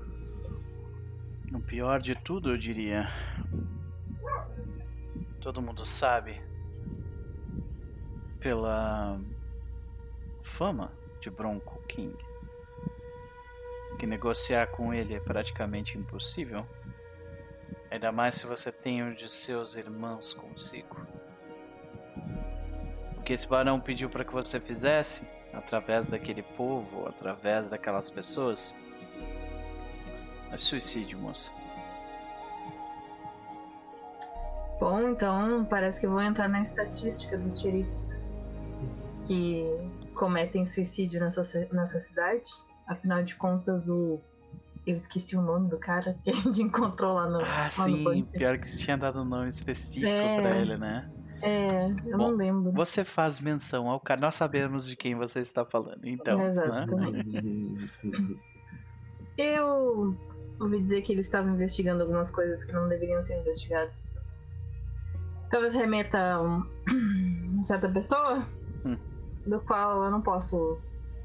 [1.54, 3.10] O pior de tudo, eu diria.
[5.42, 6.42] Todo mundo sabe
[8.40, 9.20] pela
[10.42, 12.16] fama de Bronco King
[14.04, 16.66] que negociar com ele é praticamente impossível.
[17.94, 21.06] Ainda mais se você tem um de seus irmãos consigo
[23.24, 28.76] que esse barão pediu para que você fizesse, através daquele povo, através daquelas pessoas,
[30.52, 31.52] é suicídio, moça.
[34.80, 38.20] Bom, então parece que vou entrar na estatística dos xerifes
[39.28, 39.66] que
[40.16, 42.48] cometem suicídio nessa, nessa cidade.
[42.88, 44.20] Afinal de contas, o.
[44.86, 47.40] Eu esqueci o nome do cara que a gente encontrou lá no.
[47.40, 50.42] Ah, lá sim, no pior que você tinha dado um nome específico é...
[50.42, 51.10] pra ele, né?
[51.42, 52.72] É, eu Bom, não lembro.
[52.72, 56.38] Você faz menção ao cara, nós sabemos de quem você está falando, então.
[56.38, 56.48] Né?
[56.48, 57.46] Exatamente.
[57.46, 58.38] Né?
[59.38, 60.16] eu
[60.62, 64.10] ouvi dizer que ele estava investigando algumas coisas que não deveriam ser investigadas.
[65.50, 66.66] Talvez remeta a um,
[67.54, 68.46] uma certa pessoa,
[68.86, 68.98] hum.
[69.46, 70.80] do qual eu não posso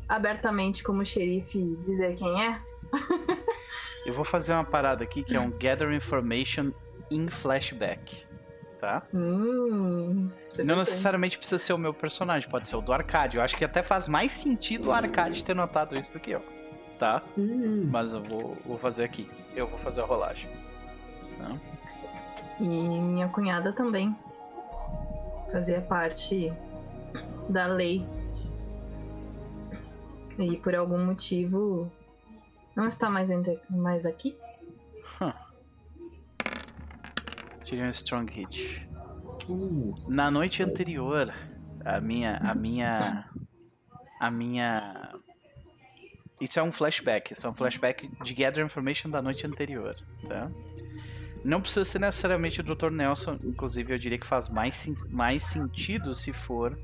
[0.09, 2.59] abertamente, como xerife, dizer quem é.
[4.06, 6.73] eu vou fazer uma parada aqui que é um Gather Information
[7.10, 8.28] in Flashback
[8.78, 9.02] tá?
[9.12, 10.31] Hum,
[10.65, 13.36] não necessariamente precisa ser o meu personagem, pode ser o do Arcade.
[13.36, 16.43] Eu acho que até faz mais sentido o Arcade ter notado isso do que eu,
[16.98, 17.23] tá?
[17.36, 17.89] Hum.
[17.90, 19.28] Mas eu vou, vou fazer aqui.
[19.55, 20.48] Eu vou fazer a rolagem.
[21.39, 21.56] Tá?
[22.60, 24.16] E minha cunhada também
[25.52, 26.52] fazia parte
[27.48, 28.06] da lei.
[30.39, 31.90] E por algum motivo
[32.78, 34.38] não está mais, entre, mais aqui.
[35.20, 35.32] Huh.
[37.64, 38.88] Tirei um strong hit.
[39.48, 41.34] Uh, Na noite anterior,
[41.84, 42.36] a minha.
[42.36, 43.28] A minha.
[44.20, 45.12] A minha.
[46.40, 47.32] Isso é um flashback.
[47.32, 49.96] Isso é um flashback de Gather Information da noite anterior,
[50.28, 50.48] tá?
[51.44, 52.90] Não precisa ser necessariamente o Dr.
[52.90, 56.78] Nelson, inclusive eu diria que faz mais, mais sentido se for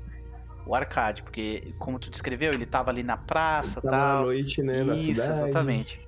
[0.65, 3.91] o arcade, porque como tu descreveu, ele tava ali na praça, tal.
[3.91, 5.31] Na noite, né, Isso, na cidade.
[5.31, 6.07] exatamente.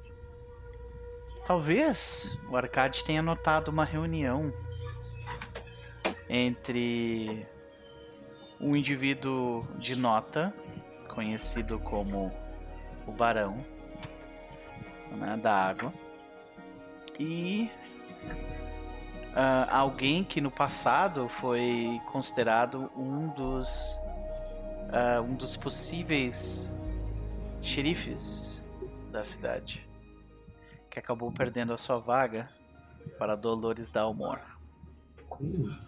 [1.45, 4.51] Talvez o arcade tenha notado uma reunião
[6.27, 7.45] entre
[8.59, 10.53] um indivíduo de nota,
[11.07, 12.27] conhecido como
[13.05, 13.57] o Barão
[15.11, 15.93] né, da Água,
[17.19, 17.71] e
[19.31, 23.99] uh, alguém que no passado foi considerado um dos
[24.87, 26.73] uh, um dos possíveis
[27.61, 28.63] xerifes
[29.11, 29.87] da cidade,
[30.89, 32.49] que acabou perdendo a sua vaga
[33.17, 34.39] para Dolores Dalmor.
[35.31, 35.87] Uh.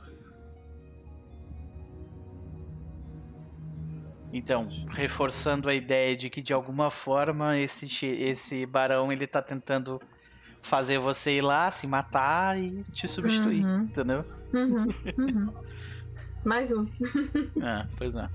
[4.31, 9.99] Então, reforçando a ideia de que de alguma forma esse, esse barão ele tá tentando
[10.61, 13.83] fazer você ir lá, se matar e te substituir, uhum.
[13.83, 14.23] entendeu?
[14.53, 14.87] Uhum.
[15.17, 15.49] Uhum.
[16.45, 16.85] Mais um.
[17.61, 18.27] ah, pois é.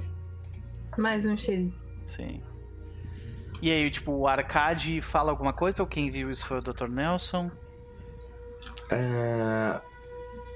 [0.98, 1.74] Mais um xerife.
[2.06, 2.42] Sim.
[3.62, 6.88] E aí, tipo, o Arcade fala alguma coisa ou quem viu isso foi o Dr.
[6.88, 7.50] Nelson?
[8.90, 9.80] É...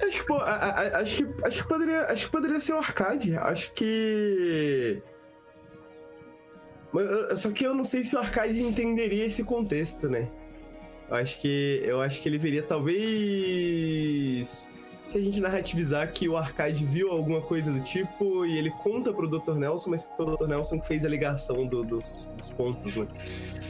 [0.06, 3.36] Acho que, pô, acho que, acho que poderia, acho que poderia ser o Arcade.
[3.36, 5.02] Acho que
[7.36, 10.28] só que eu não sei se o Arcade entenderia esse contexto, né?
[11.08, 14.68] Eu acho que eu acho que ele veria talvez
[15.08, 19.10] se a gente narrativizar que o Arcade viu alguma coisa do tipo e ele conta
[19.10, 19.54] pro Dr.
[19.54, 20.46] Nelson, mas foi o Dr.
[20.46, 23.08] Nelson que fez a ligação do, dos, dos, pontos, né?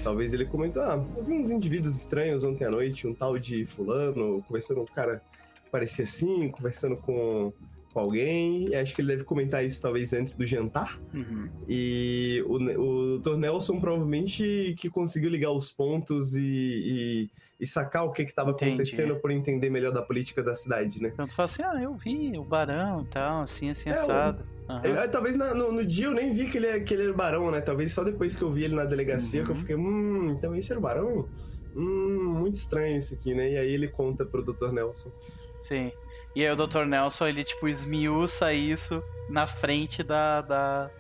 [0.03, 3.65] Talvez ele comentou, ah, eu vi uns indivíduos estranhos ontem à noite, um tal de
[3.67, 5.23] fulano, conversando com um cara
[5.63, 7.53] que parecia assim, conversando com,
[7.93, 8.75] com alguém.
[8.75, 11.01] Acho que ele deve comentar isso talvez antes do jantar.
[11.15, 11.49] Uhum.
[11.69, 13.37] E o, o Dr.
[13.37, 19.17] Nelson provavelmente que conseguiu ligar os pontos e, e e sacar o que estava acontecendo
[19.17, 21.11] por entender melhor da política da cidade, né?
[21.13, 24.47] Então tu fala assim, ah, eu vi o barão e tal, assim, assim, é, assado.
[24.69, 24.81] Uhum.
[24.85, 27.13] Eu, talvez na, no, no, dia eu nem vi que ele, é, que ele era
[27.13, 27.61] barão, né?
[27.61, 29.47] Talvez só depois que eu vi ele na delegacia uhum.
[29.47, 29.61] que eu uhum.
[29.61, 31.29] fiquei, hum, então esse era o barão?
[31.75, 33.51] Hum, muito estranho isso aqui, né?
[33.51, 34.71] E aí ele conta pro Dr.
[34.71, 35.11] Nelson.
[35.59, 35.91] Sim.
[36.37, 36.85] E aí o Dr.
[36.85, 40.91] Nelson, ele, tipo, esmiuça isso na frente da, da,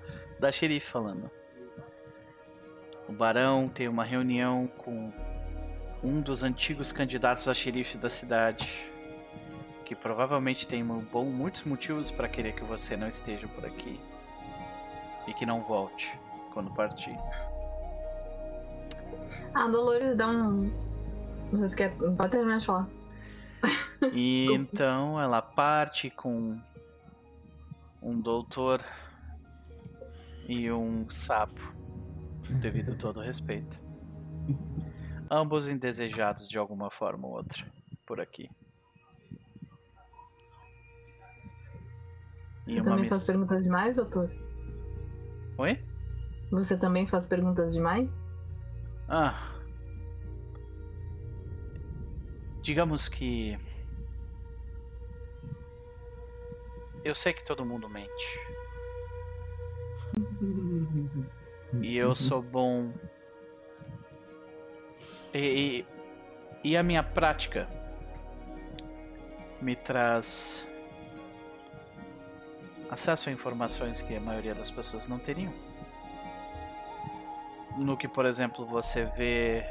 [0.41, 1.31] da xerife falando.
[3.09, 5.13] O barão tem uma reunião com
[6.03, 8.89] um dos antigos candidatos a xerife da cidade,
[9.85, 13.99] que provavelmente tem bom, muitos motivos para querer que você não esteja por aqui
[15.27, 16.19] e que não volte
[16.53, 17.17] quando partir.
[19.55, 20.71] A ah, Dolores dá um.
[21.51, 21.97] Vocês querem.
[22.15, 22.87] Pode terminar de falar.
[24.13, 26.59] E então ela parte com
[28.03, 28.85] um doutor
[30.47, 31.75] e um sapo,
[32.61, 33.83] devido todo o respeito
[35.31, 37.67] ambos indesejados de alguma forma ou outra
[38.07, 38.51] por aqui.
[42.67, 43.09] Você também miss...
[43.09, 44.31] faz perguntas demais, doutor?
[45.57, 45.83] Oi?
[46.51, 48.29] Você também faz perguntas demais?
[49.09, 49.55] Ah.
[52.63, 53.59] Digamos que.
[57.05, 58.41] Eu sei que todo mundo mente.
[61.81, 62.93] e eu sou bom
[65.35, 65.85] e,
[66.65, 67.67] e, a minha prática
[69.61, 70.67] me traz
[72.91, 75.53] acesso a informações que a maioria das pessoas não teriam.
[77.77, 79.65] No que, por exemplo, você vê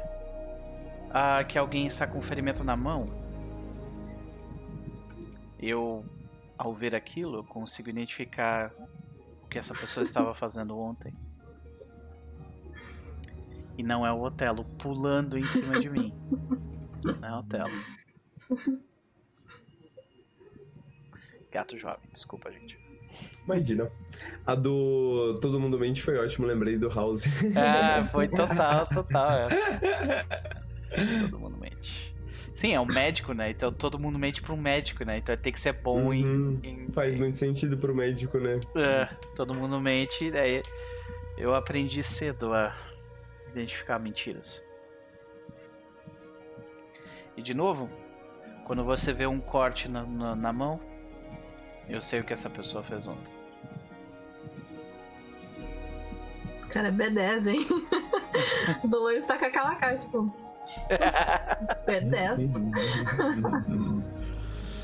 [1.10, 3.04] ah, que alguém está com um ferimento na mão.
[5.58, 6.04] Eu,
[6.56, 8.72] ao ver aquilo, consigo identificar
[9.42, 11.12] o que essa pessoa estava fazendo ontem.
[13.78, 16.12] E não é o Otelo pulando em cima de mim.
[17.00, 17.70] Não é o Otelo.
[21.52, 22.76] Gato jovem, desculpa, gente.
[23.44, 23.88] Imagina.
[24.44, 27.24] A do Todo Mundo Mente foi ótimo, lembrei do House.
[27.26, 29.80] É, foi total, total essa.
[31.30, 32.18] Todo Mundo Mente.
[32.52, 33.50] Sim, é um médico, né?
[33.50, 35.18] Então todo mundo mente pra um médico, né?
[35.18, 36.12] Então tem que ser bom uhum.
[36.12, 38.58] em, em, Faz muito sentido pro médico, né?
[38.74, 40.28] É, todo mundo mente.
[40.28, 40.60] Daí
[41.36, 42.74] eu aprendi cedo a
[43.58, 44.62] identificar mentiras.
[47.36, 47.88] E de novo,
[48.64, 50.80] quando você vê um corte na, na, na mão,
[51.88, 53.32] eu sei o que essa pessoa fez ontem.
[56.70, 57.66] Cara, é B10, hein?
[58.84, 60.34] o Dolores tá com aquela cara, tipo.
[61.86, 62.38] B10.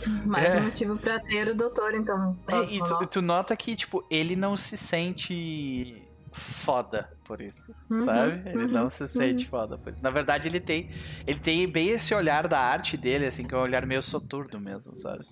[0.27, 0.61] Mais é.
[0.61, 2.37] um motivo pra ter o doutor, então.
[2.49, 6.04] É, e tu, tu, nota que, tipo, ele não se sente
[6.35, 8.43] foda por isso, uhum, sabe?
[8.49, 9.51] Ele uhum, não se sente uhum.
[9.51, 10.03] foda por isso.
[10.03, 10.91] Na verdade, ele tem,
[11.25, 14.59] ele tem bem esse olhar da arte dele, assim, que é um olhar meio soturno
[14.59, 15.25] mesmo, sabe?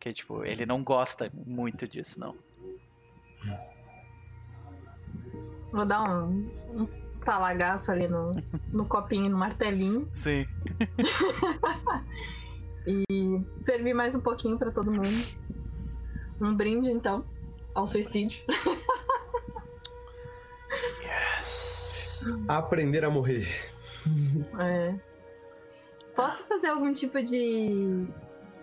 [0.00, 2.34] Que, tipo, ele não gosta muito disso, não.
[5.70, 6.86] Vou dar um, um
[7.22, 8.32] talagaço ali no,
[8.72, 10.08] no copinho, no martelinho.
[10.14, 10.46] Sim.
[12.88, 15.26] e servir mais um pouquinho para todo mundo.
[16.40, 17.24] Um brinde, então,
[17.74, 18.42] ao suicídio.
[22.48, 23.46] Aprender a morrer.
[24.58, 24.94] É.
[26.14, 28.06] Posso fazer algum tipo de.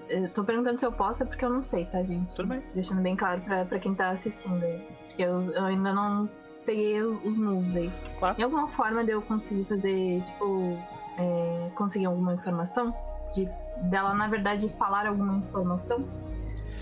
[0.07, 2.35] Eu tô perguntando se eu posso, é porque eu não sei, tá, gente?
[2.35, 2.63] Tudo bem.
[2.73, 4.87] Deixando bem claro pra, pra quem tá assistindo aí.
[5.07, 6.29] Porque eu, eu ainda não
[6.65, 7.91] peguei os, os moves aí.
[8.19, 8.39] Claro.
[8.39, 10.77] Em alguma forma de eu conseguir fazer, tipo.
[11.17, 12.95] É, conseguir alguma informação?
[13.33, 13.47] De,
[13.89, 16.05] dela, na verdade, falar alguma informação?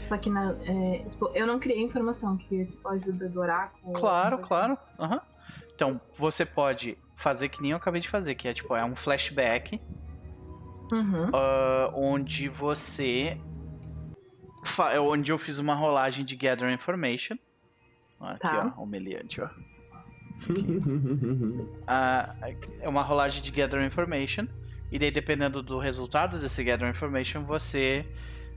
[0.05, 3.93] Só que na, é, tipo, eu não criei informação, que tipo, ajuda do oráculo.
[3.93, 4.77] Claro, claro.
[4.99, 5.15] Aham.
[5.15, 5.21] Uhum.
[5.79, 8.97] Então, você pode fazer que nem eu acabei de fazer, que é tipo, é um
[8.97, 9.79] flashback.
[10.91, 11.29] Uhum.
[11.29, 13.37] Uh, onde você.
[14.91, 17.37] É onde eu fiz uma rolagem de Gather Information.
[18.19, 18.73] Aqui, tá.
[18.77, 19.45] ó, humilhante, ó.
[19.45, 19.49] uh,
[22.81, 24.47] é uma rolagem de Gather Information.
[24.91, 28.05] E daí, dependendo do resultado desse Gather Information, você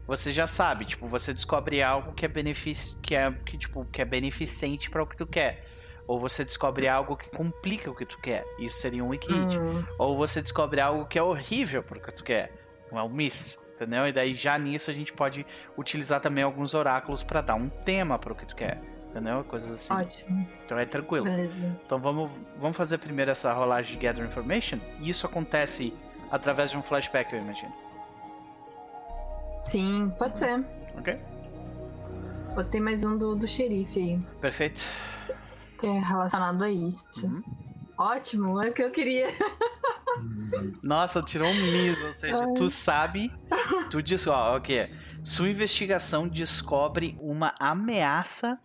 [0.09, 2.97] você já sabe, tipo, você descobre algo que é benefic...
[3.01, 5.72] que é que tipo, que é beneficente para o que tu quer.
[6.13, 8.45] Ou você descobre algo que complica o que tu quer.
[8.59, 9.33] Isso seria um wiki.
[9.33, 9.83] Hum.
[9.99, 12.53] Ou você descobre algo que é horrível porque tu quer.
[12.91, 13.59] Não é um miss.
[13.77, 14.07] entendeu?
[14.07, 18.19] E daí já nisso a gente pode utilizar também alguns oráculos para dar um tema
[18.19, 18.79] para o que tu quer,
[19.09, 19.43] entendeu?
[19.45, 19.95] Coisas assim.
[19.95, 20.47] Ótimo.
[20.67, 21.25] Então é tranquilo.
[21.25, 21.81] Beleza.
[21.87, 24.81] Então vamos, vamos fazer primeiro essa rolagem de Gather Information.
[25.01, 25.95] E isso acontece
[26.31, 27.73] através de um flashback, eu imagino.
[29.63, 30.63] Sim, pode ser.
[30.99, 31.17] Ok.
[32.55, 34.19] Botei mais um do, do xerife aí.
[34.43, 34.83] Perfeito.
[35.83, 37.27] É relacionado a isso.
[37.27, 37.43] Uhum.
[37.99, 39.29] Ótimo, é o que eu queria.
[40.83, 43.33] Nossa, tirou um miso, ou seja, tu sabe,
[43.91, 44.91] tu diz, ó, o que é?
[45.25, 48.59] Sua investigação descobre uma ameaça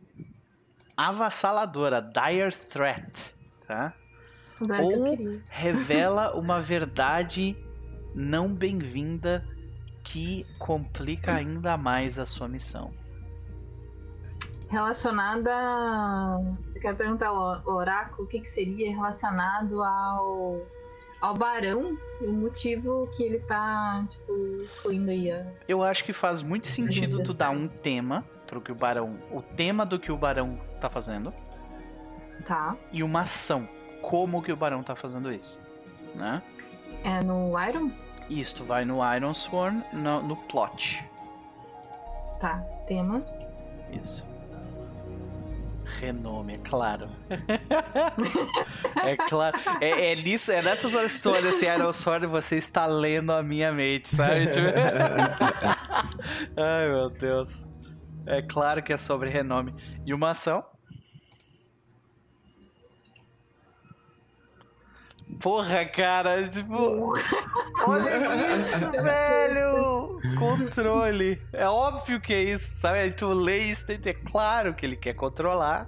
[0.95, 3.35] avassaladora, dire threat,
[3.67, 3.93] tá?
[4.61, 5.15] Ou
[5.49, 7.55] revela uma verdade
[8.15, 9.47] não bem-vinda
[10.03, 12.91] que complica ainda mais a sua missão.
[14.69, 15.51] Relacionada.
[15.53, 16.39] a-
[16.75, 20.61] Eu quero perguntar ao oráculo o que, que seria relacionado ao.
[21.19, 24.33] ao barão o motivo que ele tá, tipo,
[24.63, 25.45] excluindo aí a.
[25.67, 29.41] Eu acho que faz muito sentido tu dar um tema pro que o barão, o
[29.41, 31.33] tema do que o barão tá fazendo
[32.45, 32.75] Tá.
[32.91, 33.67] e uma ação,
[34.01, 35.59] como que o barão tá fazendo isso,
[36.15, 36.41] né?
[37.03, 37.91] É no Iron?
[38.29, 41.03] Isto vai no Iron Sworn, no, no plot.
[42.39, 42.59] Tá.
[42.87, 43.21] Tema.
[43.91, 44.25] Isso.
[45.99, 47.05] Renome, é claro.
[49.03, 49.57] é claro.
[49.81, 51.07] É, é nisso, é nessas olha
[51.49, 54.47] esse Iron Sword você está lendo a minha mente, sabe?
[54.47, 54.67] Tipo-
[56.57, 57.65] Ai, meu Deus.
[58.25, 59.73] É claro que é sobre renome.
[60.05, 60.63] E uma ação?
[65.39, 67.13] Porra, cara, tipo.
[67.85, 70.19] Olha isso, velho!
[70.37, 71.41] Controle.
[71.53, 72.99] É óbvio que é isso, sabe?
[72.99, 75.87] Aí tu lê isso, é claro que ele quer controlar.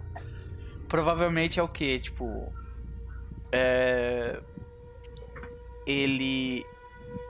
[0.88, 2.00] Provavelmente é o que?
[2.00, 2.52] Tipo.
[3.52, 4.40] É.
[5.86, 6.64] Ele.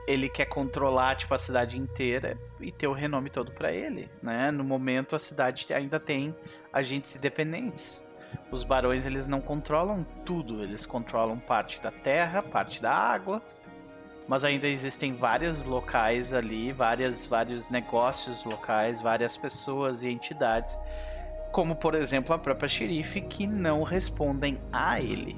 [0.06, 4.50] Ele quer controlar, tipo, a cidade inteira e ter o renome todo pra ele, né?
[4.50, 6.34] No momento, a cidade ainda tem
[6.72, 8.04] agentes independentes.
[8.50, 10.62] Os barões, eles não controlam tudo.
[10.62, 13.40] Eles controlam parte da terra, parte da água,
[14.28, 20.78] mas ainda existem vários locais ali, várias, vários negócios locais, várias pessoas e entidades,
[21.52, 25.36] como por exemplo a própria xerife, que não respondem a ele.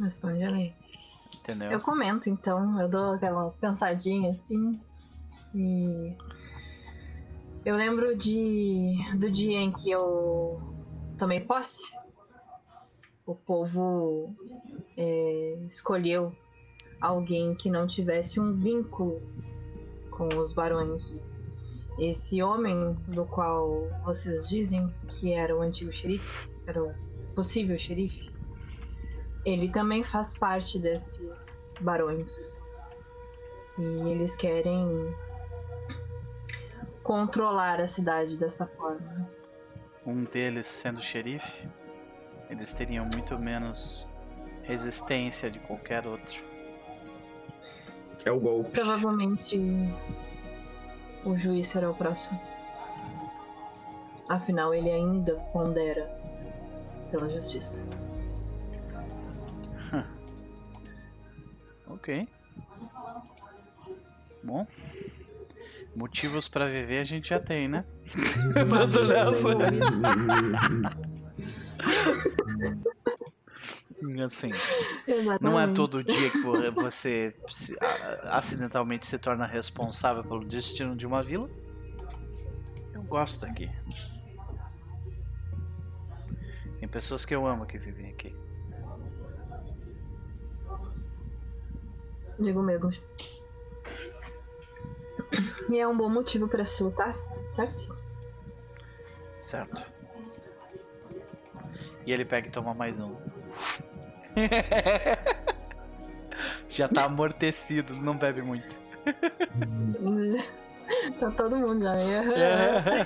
[0.00, 0.74] Responde ali.
[1.40, 1.70] Entendeu?
[1.70, 4.72] Eu comento, então, eu dou aquela pensadinha assim.
[5.54, 6.16] E.
[7.64, 10.77] Eu lembro de do dia em que eu
[11.18, 11.82] tomei posse.
[13.26, 14.30] O povo
[14.96, 16.32] é, escolheu
[17.00, 19.20] alguém que não tivesse um vínculo
[20.10, 21.22] com os barões.
[21.98, 26.94] Esse homem do qual vocês dizem que era o antigo xerife, era o
[27.34, 28.30] possível xerife,
[29.44, 32.62] ele também faz parte desses barões.
[33.78, 35.14] E eles querem
[37.02, 39.37] controlar a cidade dessa forma.
[40.08, 41.68] Um deles sendo xerife,
[42.48, 44.08] eles teriam muito menos
[44.62, 46.42] resistência de qualquer outro.
[48.24, 48.70] É o golpe.
[48.70, 49.58] Provavelmente
[51.26, 52.40] o juiz será o próximo.
[54.30, 56.06] Afinal, ele ainda pondera
[57.10, 57.84] pela justiça.
[61.86, 62.26] Ok.
[64.42, 64.66] Bom.
[65.98, 67.84] Motivos pra viver a gente já tem, né?
[68.70, 69.48] Tudo nessa.
[74.24, 74.52] Assim,
[75.08, 75.42] Exatamente.
[75.42, 77.34] não é todo dia que vo- você
[78.30, 81.48] acidentalmente se torna responsável pelo destino de uma vila.
[82.94, 83.68] Eu gosto daqui.
[86.78, 88.32] Tem pessoas que eu amo que vivem aqui.
[92.38, 92.92] Digo mesmo.
[95.68, 97.14] E é um bom motivo para se lutar,
[97.52, 97.96] certo?
[99.40, 99.82] Certo.
[102.06, 103.14] E ele pega e toma mais um.
[106.68, 108.74] Já tá amortecido, não bebe muito.
[111.18, 111.94] tá todo mundo já.
[111.94, 112.22] né?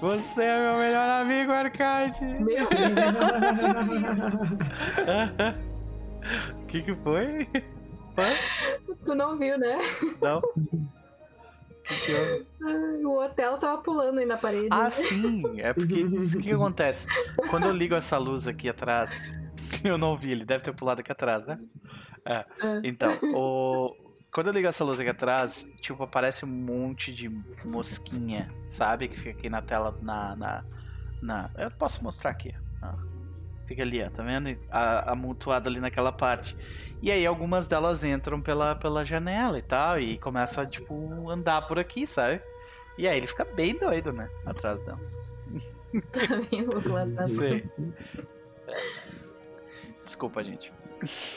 [0.00, 2.24] Você é meu melhor amigo, Arcade.
[2.24, 2.66] Meu
[6.62, 7.48] O que que foi?
[8.18, 8.32] Hã?
[9.04, 9.78] tu não viu, né?
[10.20, 10.42] Não.
[12.60, 14.68] O O hotel tava pulando aí na parede.
[14.70, 15.42] Ah, sim.
[15.60, 17.06] É porque isso que acontece.
[17.50, 19.32] Quando eu ligo essa luz aqui atrás,
[19.84, 21.58] eu não vi, ele deve ter pulado aqui atrás, né?
[22.24, 22.34] É.
[22.38, 22.44] É.
[22.82, 23.94] Então, o...
[24.32, 27.28] quando eu ligo essa luz aqui atrás, tipo, aparece um monte de
[27.64, 29.06] mosquinha, sabe?
[29.08, 30.34] Que fica aqui na tela, na.
[30.36, 30.64] na,
[31.22, 32.52] na- Eu posso mostrar aqui.
[32.82, 33.15] ó.
[33.66, 34.56] Fica ali, ó, tá vendo?
[34.70, 36.56] A, amontoada ali naquela parte.
[37.02, 41.66] E aí algumas delas entram pela, pela janela e tal, e começa a, tipo, andar
[41.66, 42.40] por aqui, sabe?
[42.96, 44.28] E aí ele fica bem doido, né?
[44.44, 45.20] Atrás delas.
[46.12, 46.20] Tá
[46.50, 47.30] bem louco lá atrás.
[47.30, 47.62] Sim.
[50.04, 50.70] Desculpa, gente.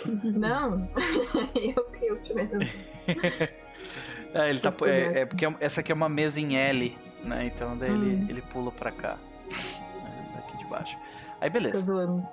[0.06, 0.90] Não,
[1.56, 2.34] eu, eu te
[4.34, 7.52] é, ele tá, é, é, porque essa aqui é uma mesa em L, né?
[7.54, 7.96] Então daí hum.
[7.96, 9.18] ele, ele pula pra cá.
[9.48, 10.32] Né?
[10.36, 10.98] Daqui de baixo.
[11.42, 11.80] Aí beleza.
[11.80, 12.28] Tô zoando.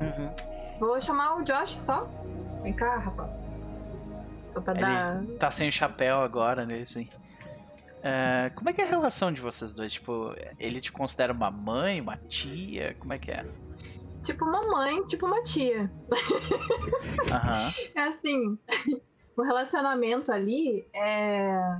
[0.00, 0.30] Uhum.
[0.80, 2.08] Vou chamar o Josh só.
[2.62, 3.46] Vem cá, rapaz.
[4.52, 5.22] Só pra ele dar.
[5.38, 6.82] Tá sem chapéu agora, né?
[8.02, 9.94] É, como é que é a relação de vocês dois?
[9.94, 12.94] Tipo, ele te considera uma mãe, uma tia?
[12.98, 13.44] Como é que é?
[14.22, 15.90] Tipo uma mãe, tipo uma tia.
[16.10, 17.92] Uhum.
[17.94, 18.58] É assim,
[19.36, 21.78] o relacionamento ali é.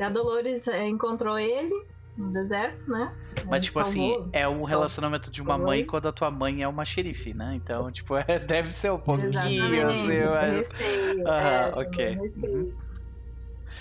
[0.00, 1.74] A Dolores é, encontrou ele
[2.18, 3.14] no deserto, né?
[3.46, 6.84] Mas, tipo assim, é o relacionamento de uma mãe quando a tua mãe é uma
[6.84, 7.54] xerife, né?
[7.54, 9.38] Então, tipo, é, deve ser um pouquinho
[9.86, 10.08] assim.
[10.28, 10.70] Mas...
[11.24, 12.18] Aham, é, ok.
[12.18, 12.72] Uhum.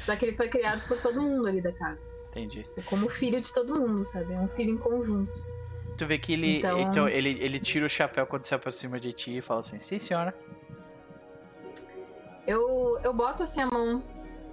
[0.03, 1.99] Só que ele foi criado por todo mundo ali da casa.
[2.29, 2.65] Entendi.
[2.77, 4.33] É como filho de todo mundo, sabe?
[4.33, 5.31] É um filho em conjunto.
[5.97, 6.79] Tu vê que ele, então...
[6.79, 9.97] então ele, ele tira o chapéu quando se aproxima de ti e fala assim, sim
[9.97, 10.33] senhora.
[12.45, 14.03] Eu, eu boto assim a mão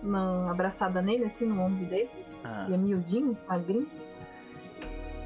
[0.03, 2.11] na, abraçada nele, assim, no ombro dele.
[2.45, 2.65] Ah.
[2.67, 3.89] Ele é miudinho, magrinho.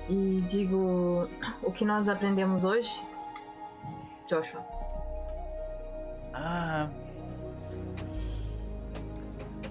[0.09, 1.29] E digo
[1.63, 3.03] o que nós aprendemos hoje,
[4.29, 4.65] Joshua.
[6.33, 6.89] Ah.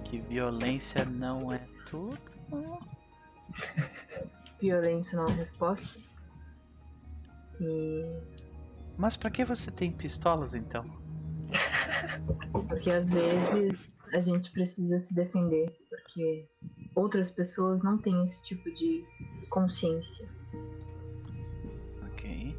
[0.04, 2.18] Que violência não é tudo.
[4.60, 5.98] violência não é resposta.
[7.60, 8.04] E...
[8.96, 10.84] Mas para que você tem pistolas então?
[12.68, 13.80] Porque às vezes
[14.12, 16.48] a gente precisa se defender, porque
[16.98, 19.06] outras pessoas não têm esse tipo de
[19.48, 20.28] consciência.
[22.06, 22.56] Ok.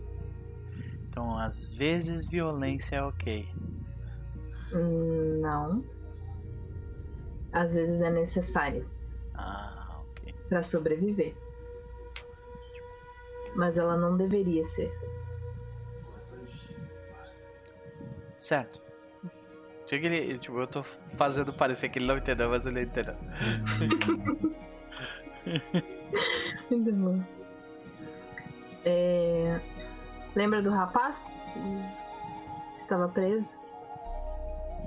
[1.08, 3.48] Então, às vezes violência é ok.
[5.42, 5.84] Não.
[7.52, 8.86] Às vezes é necessária.
[9.34, 10.34] Ah, ok.
[10.48, 11.36] Para sobreviver.
[13.56, 14.92] Mas ela não deveria ser.
[18.38, 18.89] Certo.
[19.90, 23.16] Chega ele, tipo, eu tô fazendo parecer que ele não entendeu, mas ele entendeu.
[26.70, 27.20] Muito bom.
[28.86, 29.60] É...
[30.36, 33.58] Lembra do rapaz que estava preso?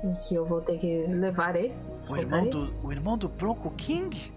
[0.05, 1.75] E que eu vou ter que levar ele?
[2.09, 4.33] O irmão, do, o irmão do Bronco King?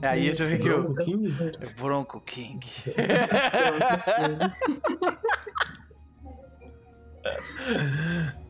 [0.00, 0.94] Aí eu já vi que o.
[0.94, 1.36] King?
[1.76, 2.66] Bronco King.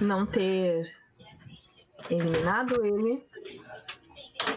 [0.00, 0.90] não ter
[2.10, 3.22] eliminado ele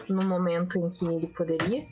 [0.08, 1.86] no momento em que ele poderia,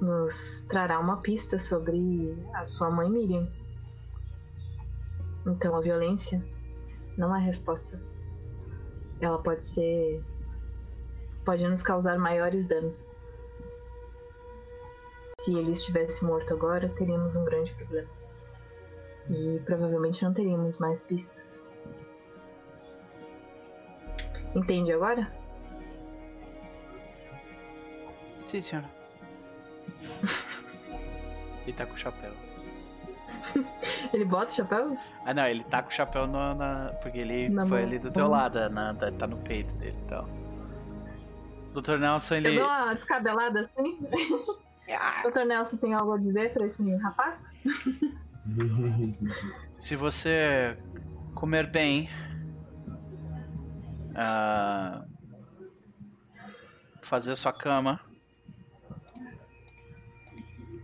[0.00, 3.46] nos trará uma pista sobre a sua mãe Miriam.
[5.46, 6.42] Então a violência
[7.16, 8.00] não é a resposta.
[9.20, 10.22] Ela pode ser.
[11.44, 13.16] pode nos causar maiores danos.
[15.40, 18.10] Se ele estivesse morto agora, teríamos um grande problema.
[19.30, 21.63] E provavelmente não teríamos mais pistas.
[24.54, 25.30] Entende agora?
[28.44, 28.88] Sim, senhora.
[31.66, 32.32] ele tá com o chapéu.
[34.12, 34.96] ele bota o chapéu?
[35.24, 36.92] Ah, não, ele tá com o chapéu no, na.
[37.02, 37.88] Porque ele na foi mão.
[37.88, 40.28] ali do teu lado, na, tá no peito dele e tal.
[41.72, 42.48] Doutor Nelson, ele.
[42.50, 43.98] Eu dou uma descabelada assim.
[45.22, 47.50] Doutor Nelson tem algo a dizer pra esse rapaz?
[49.78, 50.76] Se você
[51.34, 52.08] comer bem,
[54.14, 55.06] uh,
[57.02, 58.00] fazer sua cama,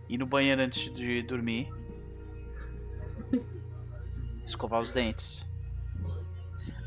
[0.07, 1.67] ir no banheiro antes de dormir,
[4.45, 5.45] escovar os dentes.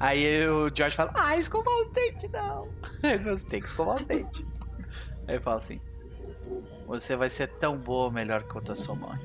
[0.00, 2.68] Aí o George fala: Ah, escovar os dentes não.
[3.24, 4.44] Você tem que escovar os dentes.
[5.26, 5.80] Aí ele fala assim:
[6.86, 9.18] Você vai ser tão boa melhor quanto a sua mãe.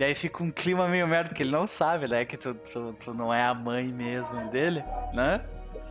[0.00, 2.24] Daí fica um clima meio merda, porque ele não sabe, né?
[2.24, 4.82] Que tu, tu, tu não é a mãe mesmo dele,
[5.12, 5.44] né?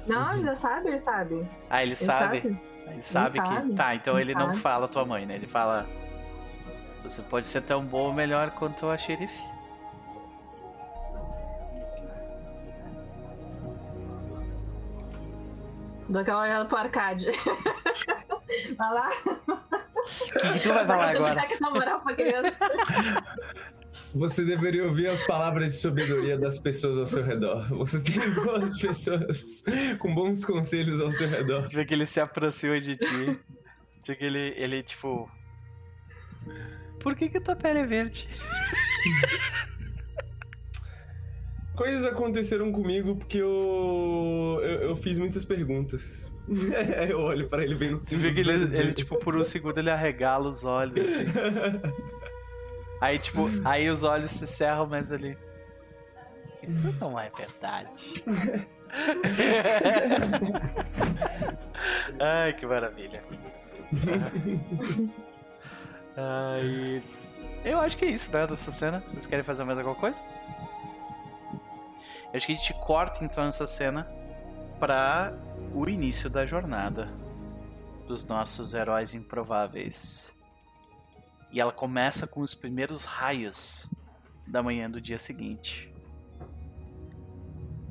[0.07, 1.47] Não, ele já sabe, ele sabe.
[1.69, 2.41] Ah, ele, ele sabe?
[2.41, 2.59] sabe?
[2.87, 3.53] Ele sabe ele que.
[3.53, 3.73] Sabe.
[3.75, 5.35] Tá, então ele, ele não fala tua mãe, né?
[5.35, 5.85] Ele fala.
[7.03, 9.39] Você pode ser tão boa ou melhor quanto a xerife.
[16.09, 17.27] Dou aquela olhada pro arcade.
[18.75, 19.09] vai lá.
[19.27, 21.47] O que, que, tu vai falar agora?
[21.61, 22.57] Na moral pra criança.
[24.13, 27.67] Você deveria ouvir as palavras de sabedoria das pessoas ao seu redor.
[27.69, 29.63] Você tem boas pessoas
[29.99, 31.61] com bons conselhos ao seu redor.
[31.61, 33.39] Você vê que ele se aproxima de ti.
[34.03, 35.29] que ele, ele, tipo.
[36.99, 38.27] Por que que tua pele é verde?
[41.75, 46.29] Coisas aconteceram comigo porque eu, eu, eu fiz muitas perguntas.
[47.09, 49.77] eu olho pra ele bem no Você vê que ele, ele, tipo, por um segundo
[49.77, 51.25] ele arregala os olhos, assim.
[53.01, 55.37] aí, tipo, aí os olhos se cerram, mas ele.
[56.61, 58.23] Isso não é verdade.
[62.19, 63.23] Ai, que maravilha.
[66.17, 67.01] Ai.
[67.63, 69.03] Eu acho que é isso, né, dessa cena.
[69.05, 70.21] Vocês querem fazer mais alguma coisa?
[72.31, 74.07] Eu acho que a gente corta então essa cena
[74.79, 75.33] para
[75.73, 77.09] o início da jornada
[78.07, 80.33] dos nossos heróis improváveis.
[81.51, 83.89] E ela começa com os primeiros raios
[84.45, 85.91] da manhã do dia seguinte.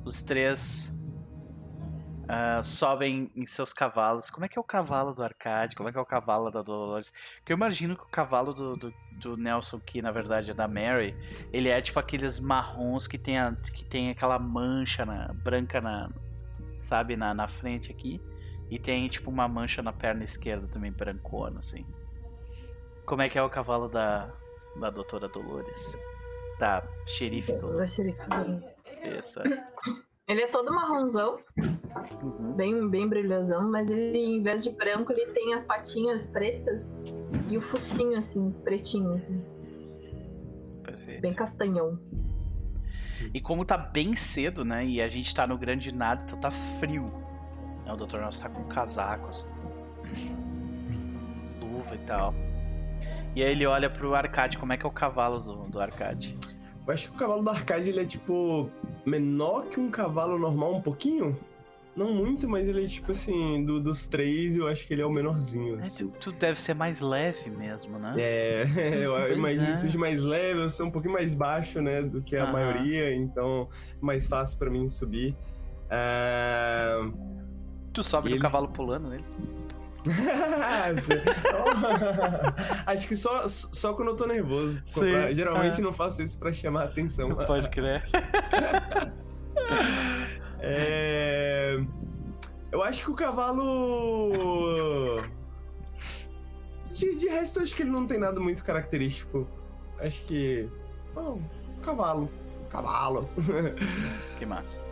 [0.05, 0.93] Os três
[2.29, 4.31] uh, sobem em seus cavalos.
[4.31, 5.75] Como é que é o cavalo do Arcade?
[5.75, 7.13] Como é que é o cavalo da Dolores?
[7.39, 10.69] Porque eu imagino que o cavalo do, do, do, Nelson, que na verdade é da
[10.69, 11.17] Mary,
[11.53, 16.11] ele é tipo aqueles marrons que tem, a, que tem aquela mancha na, branca na,
[16.83, 18.21] sabe, na, na frente aqui.
[18.71, 21.87] E tem tipo uma mancha na perna esquerda também, brancona, assim.
[23.09, 24.31] Como é que é o cavalo da,
[24.79, 25.97] da doutora Dolores?
[26.59, 27.79] Da xerife Dolores.
[27.79, 28.65] Da xerife Dolores.
[29.19, 29.41] Isso.
[30.29, 32.53] Ele é todo marronzão, uhum.
[32.53, 36.99] bem, bem brilhosão, mas ele, em vez de branco, ele tem as patinhas pretas
[37.49, 39.43] e o focinho, assim, pretinho, assim.
[40.85, 41.23] Perfeito.
[41.23, 41.99] Bem castanhão.
[43.33, 46.51] E como tá bem cedo, né, e a gente tá no grande nada, então tá
[46.51, 47.05] frio.
[47.87, 48.19] Né, o Dr.
[48.19, 49.49] Nelson tá com casacos,
[51.59, 52.35] luva e tal.
[53.39, 56.37] E aí ele olha pro arcade, como é que é o cavalo do, do arcade?
[56.85, 58.69] Eu acho que o cavalo do arcade ele é tipo
[59.07, 61.39] menor que um cavalo normal um pouquinho.
[61.95, 65.07] Não muito, mas ele é tipo assim, do, dos três eu acho que ele é
[65.07, 65.79] o menorzinho.
[65.79, 66.07] Assim.
[66.07, 68.13] É, tu, tu, deve ser mais leve mesmo, né?
[68.19, 68.67] É,
[69.05, 69.73] eu imagino é.
[69.75, 73.15] que seja mais leve, eu sou um pouquinho mais baixo, né, do que a maioria,
[73.15, 73.69] então
[74.01, 75.37] mais fácil para mim subir.
[75.87, 77.17] Uh...
[77.93, 79.25] Tu sobe no cavalo pulando nele?
[82.87, 84.81] Acho que só, só quando eu tô nervoso.
[84.87, 85.83] Sim, geralmente é.
[85.83, 87.35] não faço isso pra chamar a atenção.
[87.47, 88.05] Pode crer.
[90.61, 91.79] é...
[92.71, 95.23] Eu acho que o cavalo.
[96.93, 99.49] De, de resto, acho que ele não tem nada muito característico.
[99.99, 100.69] Acho que.
[101.15, 101.41] Bom,
[101.83, 102.31] cavalo.
[102.69, 103.29] Cavalo.
[104.39, 104.83] que massa.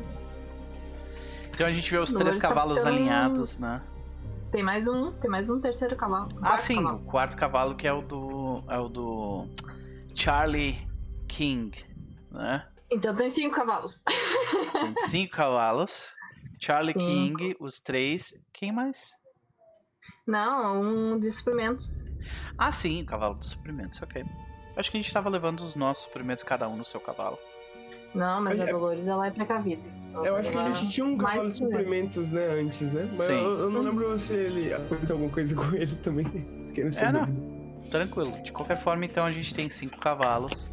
[1.50, 3.82] Então a gente vê os três cavalos alinhados, né?
[4.50, 6.28] Tem mais um, tem mais um terceiro cavalo.
[6.42, 6.98] ah, sim, cavalo.
[6.98, 9.48] o quarto cavalo que é o do é o do
[10.14, 10.86] Charlie
[11.28, 11.84] King,
[12.30, 12.66] né?
[12.90, 14.02] Então tem cinco cavalos.
[14.72, 16.14] Tem cinco cavalos.
[16.60, 17.38] Charlie cinco.
[17.38, 18.34] King, os três.
[18.52, 19.10] Quem mais?
[20.26, 22.04] Não, um de suprimentos.
[22.56, 24.24] Ah, sim, o cavalo de suprimentos, ok.
[24.76, 27.38] Acho que a gente tava levando os nossos suprimentos, cada um no seu cavalo.
[28.16, 29.82] Não, mas a Dolores ela é precavida.
[30.24, 33.06] Eu acho que a gente tinha um cavalo de suprimentos, né, antes, né?
[33.10, 33.34] Mas Sim.
[33.34, 36.26] Eu, eu, não lembro se ele aconteceu alguma coisa com ele também.
[36.74, 37.26] É, não.
[37.90, 38.32] Tranquilo.
[38.42, 40.70] De qualquer forma, então a gente tem cinco cavalos.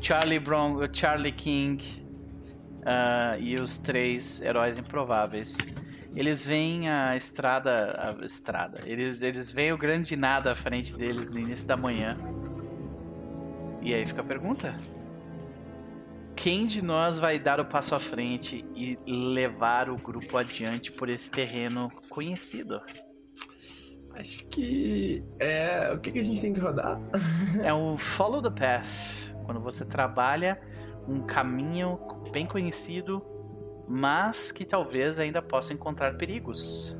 [0.00, 1.82] Charlie Brown, Charlie King
[2.78, 5.56] uh, e os três heróis improváveis.
[6.14, 8.80] Eles veem a estrada, a estrada.
[8.84, 12.18] Eles eles veem o grande nada à frente deles no início da manhã.
[13.82, 14.74] E aí fica a pergunta:
[16.38, 21.08] quem de nós vai dar o passo à frente e levar o grupo adiante por
[21.08, 22.80] esse terreno conhecido?
[24.14, 27.00] Acho que é o que, que a gente tem que rodar.
[27.62, 28.86] é o Follow the Path.
[29.44, 30.60] Quando você trabalha
[31.08, 31.98] um caminho
[32.30, 33.20] bem conhecido,
[33.88, 36.96] mas que talvez ainda possa encontrar perigos.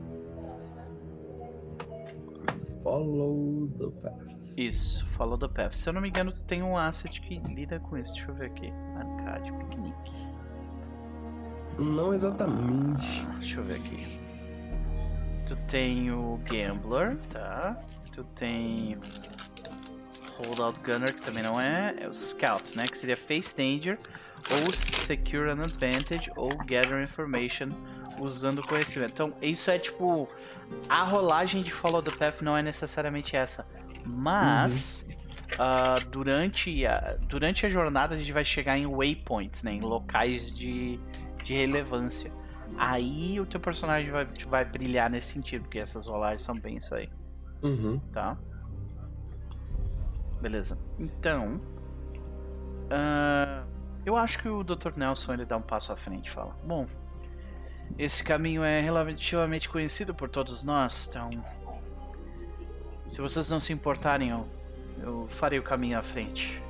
[2.83, 4.28] Follow the Path.
[4.59, 5.73] Isso, Follow the Path.
[5.75, 8.13] Se eu não me engano, tu tem um asset que lida com isso.
[8.15, 8.73] Deixa eu ver aqui.
[8.97, 10.13] Arcade, piquenique.
[11.79, 13.25] Não exatamente.
[13.25, 14.19] Ah, deixa eu ver aqui.
[15.47, 17.79] Tu tem o Gambler, tá?
[18.13, 18.99] Tu tem
[20.39, 21.95] Holdout Gunner, que também não é.
[21.97, 22.83] É o Scout, né?
[22.83, 23.97] Que seria Face Danger,
[24.51, 27.69] ou Secure an Advantage, ou Gather Information,
[28.19, 29.13] usando conhecimento.
[29.13, 30.27] Então, isso é tipo.
[30.89, 33.65] A rolagem de Follow the Path não é necessariamente essa
[34.09, 35.55] mas uhum.
[35.55, 39.73] uh, durante, a, durante a jornada a gente vai chegar em waypoints, né?
[39.73, 40.99] Em locais de,
[41.45, 42.33] de relevância.
[42.77, 46.95] Aí o teu personagem vai, vai brilhar nesse sentido, porque essas rolagens são bem isso
[46.95, 47.09] aí.
[47.63, 47.99] Uhum.
[48.13, 48.37] Tá?
[50.41, 50.79] Beleza.
[50.99, 51.61] Então.
[52.89, 53.67] Uh,
[54.07, 54.97] eu acho que o Dr.
[54.97, 56.87] Nelson ele dá um passo à frente e fala: Bom,
[57.99, 61.31] esse caminho é relativamente conhecido por todos nós, então
[63.11, 64.49] Se vocês não se importarem, eu,
[65.01, 66.63] eu farei o caminho à frente.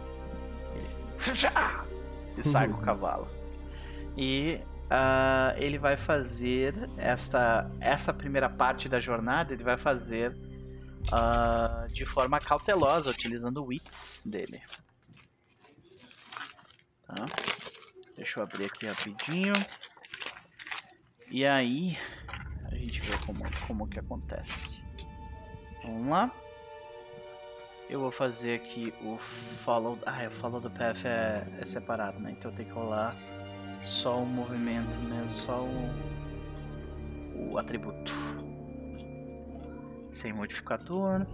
[2.36, 3.28] E sai com o cavalo.
[4.16, 10.32] E uh, ele vai fazer esta, essa primeira parte da jornada, ele vai fazer
[11.12, 14.60] uh, de forma cautelosa, utilizando o wits dele.
[17.06, 17.26] Tá?
[18.16, 19.54] Deixa eu abrir aqui rapidinho.
[21.30, 21.98] E aí,
[22.64, 24.77] a gente vê como, como que acontece.
[25.88, 26.30] Vamos lá.
[27.88, 29.98] Eu vou fazer aqui o follow...
[30.04, 32.34] Ah, o follow the path é, é separado, né?
[32.38, 33.16] Então tem que rolar
[33.82, 35.90] só o movimento mesmo, só o,
[37.50, 38.12] o atributo.
[40.12, 41.26] Sem modificador.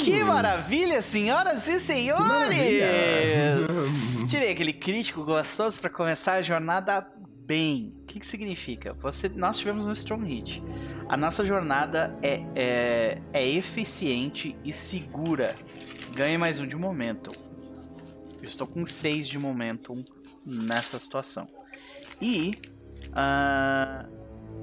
[0.00, 2.58] Que maravilha, senhoras e senhores!
[4.28, 7.06] Tirei aquele crítico gostoso para começar a jornada
[7.46, 7.92] bem.
[8.02, 8.94] O que, que significa?
[8.94, 10.62] Você, nós tivemos um strong hit.
[11.08, 15.54] A nossa jornada é, é, é eficiente e segura.
[16.14, 17.30] Ganhe mais um de momento.
[18.40, 20.04] Eu estou com 6 de momentum
[20.44, 21.48] nessa situação.
[22.20, 22.54] E
[23.08, 24.08] uh,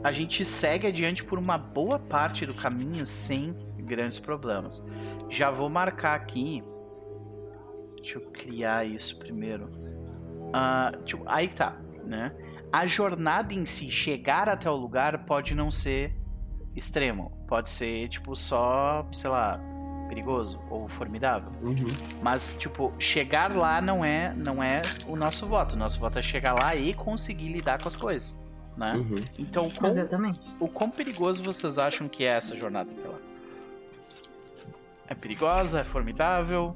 [0.04, 4.84] a gente segue adiante por uma boa parte do caminho sem grandes problemas.
[5.30, 6.64] Já vou marcar aqui.
[7.98, 9.66] Deixa eu criar isso primeiro.
[9.66, 12.34] Uh, tipo, aí tá, né?
[12.72, 16.16] A jornada em si, chegar até o lugar, pode não ser
[16.76, 17.32] extremo.
[17.48, 19.60] Pode ser, tipo, só, sei lá,
[20.08, 21.52] perigoso ou formidável.
[21.62, 21.88] Uhum.
[22.22, 25.74] Mas, tipo, chegar lá não é, não é o nosso voto.
[25.74, 28.38] O nosso voto é chegar lá e conseguir lidar com as coisas.
[28.78, 28.94] Né?
[28.96, 29.16] Uhum.
[29.38, 29.94] Então, o quão,
[30.60, 33.18] o quão perigoso vocês acham que é essa jornada até lá?
[35.08, 35.82] É perigosa?
[35.82, 36.76] É formidável?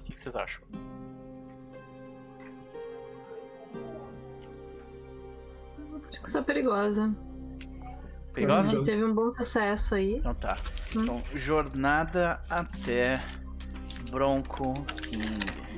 [0.00, 0.62] O que vocês acham?
[6.08, 7.14] Acho que só perigosa.
[8.32, 8.60] Perigosa?
[8.60, 10.16] A gente teve um bom sucesso aí.
[10.16, 10.56] Então tá.
[10.96, 11.02] Hum.
[11.02, 13.22] Então, jornada até
[14.10, 14.72] Bronco
[15.02, 15.68] King.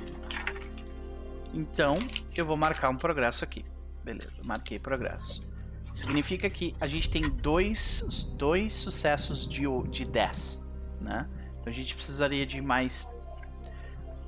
[1.53, 1.97] Então,
[2.35, 3.65] eu vou marcar um progresso aqui.
[4.03, 5.49] Beleza, marquei progresso.
[5.93, 10.63] Significa que a gente tem dois, dois sucessos de, de 10,
[11.01, 11.29] né?
[11.59, 13.07] Então a gente precisaria de mais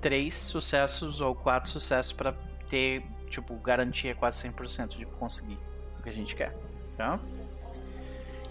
[0.02, 2.34] três sucessos ou quatro sucessos para
[2.70, 5.58] ter, tipo, garantia quase 100% de conseguir
[6.04, 6.56] que a gente quer,
[6.98, 7.20] tá?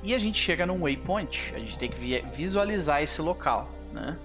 [0.02, 4.18] E a gente chega num waypoint, a gente tem que visualizar esse local, né?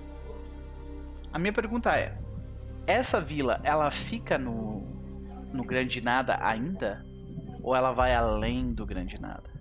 [1.32, 2.18] A minha pergunta é,
[2.88, 4.82] essa vila, ela fica no,
[5.54, 7.06] no Grande Nada ainda?
[7.62, 9.52] Ou ela vai além do Grande Nada?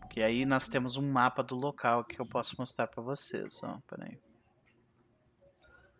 [0.00, 3.78] Porque aí nós temos um mapa do local que eu posso mostrar para vocês, ó,
[3.88, 4.18] peraí.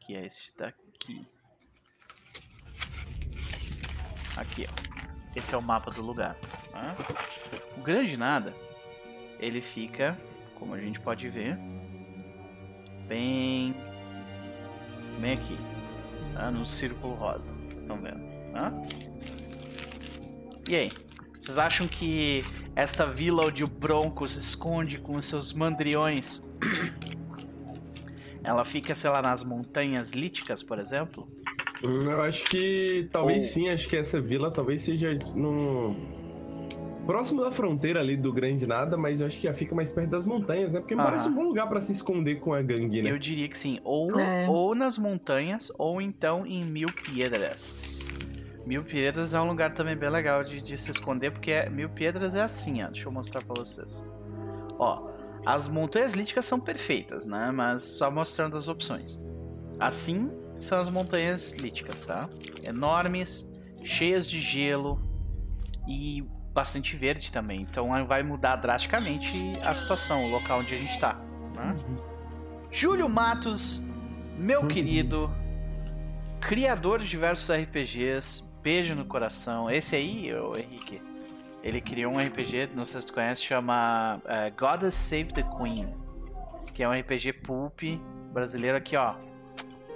[0.00, 1.24] Que é esse daqui.
[4.36, 4.89] Aqui, ó.
[5.34, 6.36] Esse é o mapa do lugar.
[6.70, 6.96] Tá?
[7.76, 8.54] O Grande Nada
[9.38, 10.18] ele fica,
[10.54, 11.58] como a gente pode ver,
[13.08, 13.74] bem,
[15.18, 15.56] bem aqui,
[16.34, 16.50] tá?
[16.50, 18.20] no círculo rosa, vocês estão vendo,
[18.52, 18.72] tá?
[20.68, 20.88] E aí,
[21.38, 22.44] vocês acham que
[22.76, 26.44] esta vila onde o Bronco se esconde com os seus mandriões,
[28.44, 31.26] ela fica, sei lá, nas montanhas líticas, por exemplo?
[31.82, 33.48] Eu acho que talvez Ou...
[33.48, 35.96] sim, acho que essa vila talvez seja no
[37.06, 40.10] próximo da fronteira ali do Grande Nada, mas eu acho que já fica mais perto
[40.10, 40.80] das montanhas, né?
[40.80, 43.10] Porque me parece um bom lugar para se esconder com a gangue, né?
[43.10, 43.80] Eu diria que sim.
[43.82, 44.46] Ou, é.
[44.48, 48.06] ou nas montanhas, ou então em Mil Piedras.
[48.66, 51.88] Mil Piedras é um lugar também bem legal de, de se esconder, porque é, Mil
[51.88, 52.88] Piedras é assim, ó.
[52.88, 54.04] Deixa eu mostrar para vocês.
[54.78, 55.06] Ó,
[55.46, 57.50] as montanhas líticas são perfeitas, né?
[57.52, 59.20] Mas só mostrando as opções.
[59.80, 62.28] Assim são as montanhas líticas, tá?
[62.66, 63.50] Enormes,
[63.82, 65.00] cheias de gelo
[65.88, 66.22] e
[66.52, 67.62] bastante verde também.
[67.62, 71.14] Então vai mudar drasticamente a situação, o local onde a gente está.
[71.54, 71.74] Né?
[71.88, 71.98] Uhum.
[72.70, 73.82] Júlio Matos,
[74.36, 74.68] meu uhum.
[74.68, 75.30] querido,
[76.40, 79.70] criador de diversos RPGs, beijo no coração.
[79.70, 81.00] Esse aí, o Henrique,
[81.62, 85.88] ele criou um RPG, não sei se tu conhece, chama uh, Goddess Save the Queen,
[86.72, 87.80] que é um RPG pulp
[88.32, 89.14] brasileiro aqui, ó,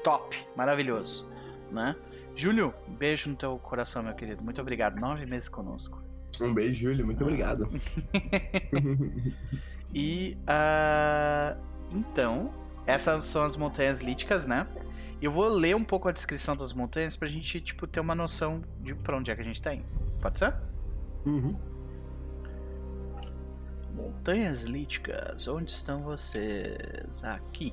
[0.04, 1.28] top, maravilhoso,
[1.72, 1.96] né?
[2.36, 4.42] Júlio, beijo no teu coração, meu querido.
[4.42, 5.00] Muito obrigado.
[5.00, 6.02] Nove meses conosco.
[6.40, 7.06] Um beijo, Júlio.
[7.06, 7.70] Muito obrigado.
[9.94, 11.58] e uh,
[11.92, 12.52] então,
[12.86, 14.66] essas são as montanhas líticas, né?
[15.22, 18.62] Eu vou ler um pouco a descrição das montanhas pra gente, tipo, ter uma noção
[18.80, 19.86] de pra onde é que a gente tá indo.
[20.20, 20.54] Pode ser?
[21.24, 21.56] Uhum.
[23.94, 27.22] Montanhas líticas, onde estão vocês?
[27.22, 27.72] Aqui.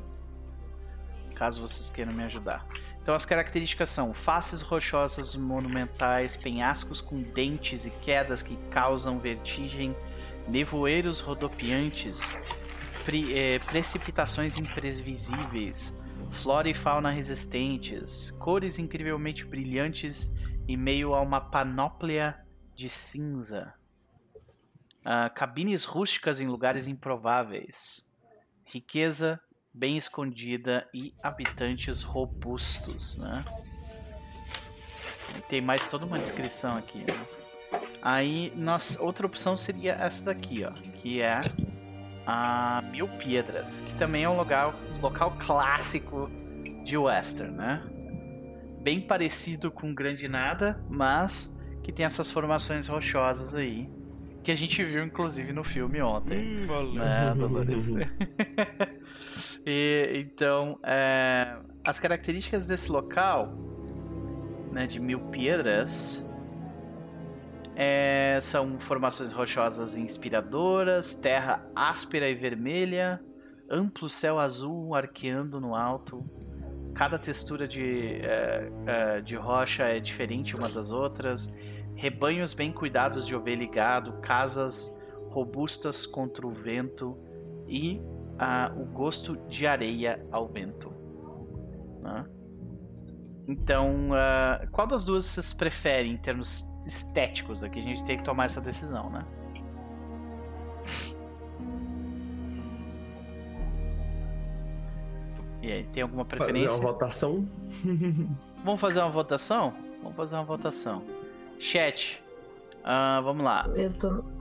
[1.42, 2.68] Caso vocês queiram me ajudar.
[3.02, 9.98] Então as características são faces rochosas monumentais, penhascos com dentes e quedas que causam vertigem,
[10.48, 12.22] nevoeiros rodopiantes,
[13.04, 20.32] pre, é, precipitações imprevisíveis, flora e fauna resistentes, cores incrivelmente brilhantes
[20.68, 22.40] em meio a uma panóplia
[22.76, 23.74] de cinza.
[25.00, 28.08] Uh, cabines rústicas em lugares improváveis.
[28.64, 29.42] Riqueza
[29.74, 33.44] bem escondida e habitantes robustos, né?
[35.48, 37.26] Tem mais toda uma descrição aqui, né?
[38.02, 41.40] Aí, nós, outra opção seria essa daqui, ó, que é
[42.26, 46.30] a Mil Piedras, que também é um local, local clássico
[46.84, 47.84] de western, né?
[48.82, 53.90] Bem parecido com Grande Nada, mas que tem essas formações rochosas aí,
[54.44, 56.68] que a gente viu inclusive no filme ontem.
[56.68, 57.94] Hum, né, Dolores?
[59.66, 63.54] e, então, é, as características desse local,
[64.72, 66.26] né, de Mil Piedras,
[67.76, 73.22] é, são formações rochosas inspiradoras, terra áspera e vermelha,
[73.70, 76.24] amplo céu azul arqueando no alto.
[76.94, 81.54] Cada textura de, é, é, de rocha é diferente uma das outras.
[81.96, 84.98] Rebanhos bem cuidados de ovelha e gado, casas
[85.30, 87.18] robustas contra o vento
[87.68, 88.02] e
[88.42, 90.92] ah, o gosto de areia ao vento.
[92.02, 92.26] Né?
[93.48, 97.80] Então, uh, qual das duas vocês preferem em termos estéticos aqui?
[97.80, 99.24] A gente tem que tomar essa decisão, né?
[105.62, 106.70] E aí, tem alguma preferência?
[106.70, 107.50] Fazer uma votação?
[108.66, 109.74] vamos fazer uma votação?
[110.02, 111.04] Vamos fazer uma votação.
[111.60, 112.24] Chat,
[112.80, 113.68] uh, vamos lá.
[113.76, 114.41] Eu tô.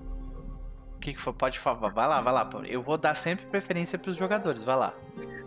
[1.01, 1.33] O que, que foi?
[1.33, 2.51] Pode falar, vai lá, vai lá.
[2.67, 4.93] Eu vou dar sempre preferência para os jogadores, vai lá.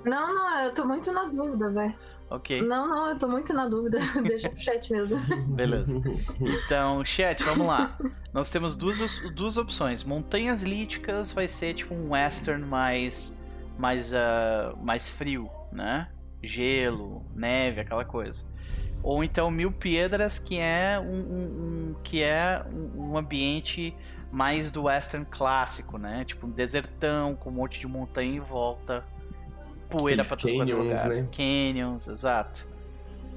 [0.04, 1.94] Não, não, eu tô muito na dúvida, velho.
[2.32, 2.60] Ok.
[2.64, 4.00] Não, não, eu tô muito na dúvida.
[4.26, 5.22] Deixa pro chat mesmo.
[5.56, 5.96] Beleza.
[6.42, 7.96] Então, chat, vamos lá.
[8.34, 9.00] Nós temos duas,
[9.36, 10.04] duas opções.
[10.04, 13.40] Montanhas Líticas vai ser tipo um western mais,
[13.78, 16.10] mais, uh, mais frio, né?
[16.42, 18.44] Gelo, neve, aquela coisa.
[19.04, 22.66] Ou então Mil Piedras, que é um, um, um que é
[22.98, 23.96] um ambiente
[24.34, 26.26] mais do western clássico, né?
[26.26, 29.06] Tipo um desertão com um monte de montanha em volta
[29.88, 31.08] poeira para todo quanto lugar.
[31.08, 31.30] Né?
[31.32, 32.68] Canyons, exato.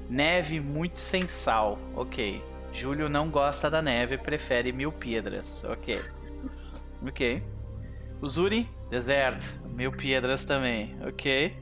[0.09, 2.43] Neve muito sem sal, ok.
[2.73, 6.01] Júlio não gosta da neve, prefere mil pedras, ok.
[7.05, 7.43] Ok.
[8.19, 11.55] Uzuri, deserto, mil pedras também, ok.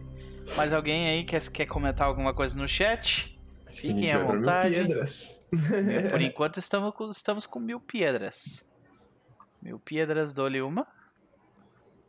[0.55, 3.37] Mais alguém aí quer, quer comentar alguma coisa no chat?
[3.67, 4.75] Fiquem à vontade.
[4.77, 5.45] Mil pedras.
[6.09, 8.63] Por enquanto estamos com, estamos com mil pedras.
[9.65, 10.85] Mil pedras, dou-lhe uma.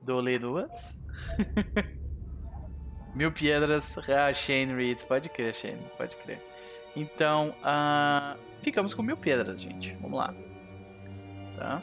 [0.02, 1.02] Dou-lhe duas.
[3.16, 5.02] Mil Piedras, ah, Shane Reeds.
[5.02, 6.38] Pode crer, Shane, pode crer.
[6.94, 9.96] Então, uh, ficamos com Mil Piedras, gente.
[10.02, 10.34] Vamos lá.
[11.56, 11.82] Tá?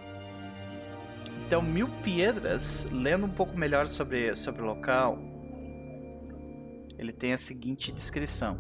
[1.48, 5.18] Então, Mil Piedras, lendo um pouco melhor sobre, sobre o local,
[7.00, 8.60] ele tem a seguinte descrição.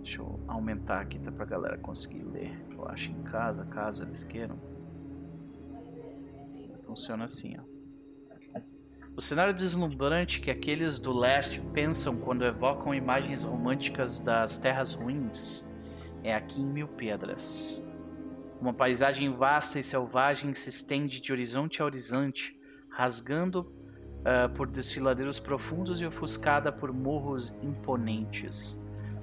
[0.00, 2.56] Deixa eu aumentar aqui tá, pra galera conseguir ler.
[2.70, 4.71] Eu acho em casa, caso eles queiram.
[6.92, 7.62] Funciona assim, ó.
[9.16, 15.66] O cenário deslumbrante que aqueles do leste pensam quando evocam imagens românticas das terras ruins
[16.22, 17.82] é aqui em Mil Pedras.
[18.60, 25.40] Uma paisagem vasta e selvagem se estende de horizonte a horizonte, rasgando uh, por desfiladeiros
[25.40, 28.78] profundos e ofuscada por morros imponentes.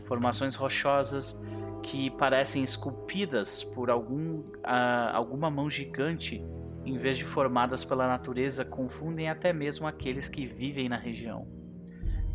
[0.05, 1.39] Formações rochosas
[1.83, 6.41] que parecem esculpidas por algum, uh, alguma mão gigante
[6.89, 11.47] em vez de formadas pela natureza, confundem até mesmo aqueles que vivem na região.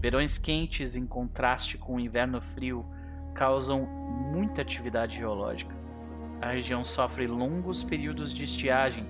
[0.00, 2.86] Verões quentes, em contraste com o inverno frio,
[3.34, 5.74] causam muita atividade geológica.
[6.40, 9.04] A região sofre longos períodos de estiagem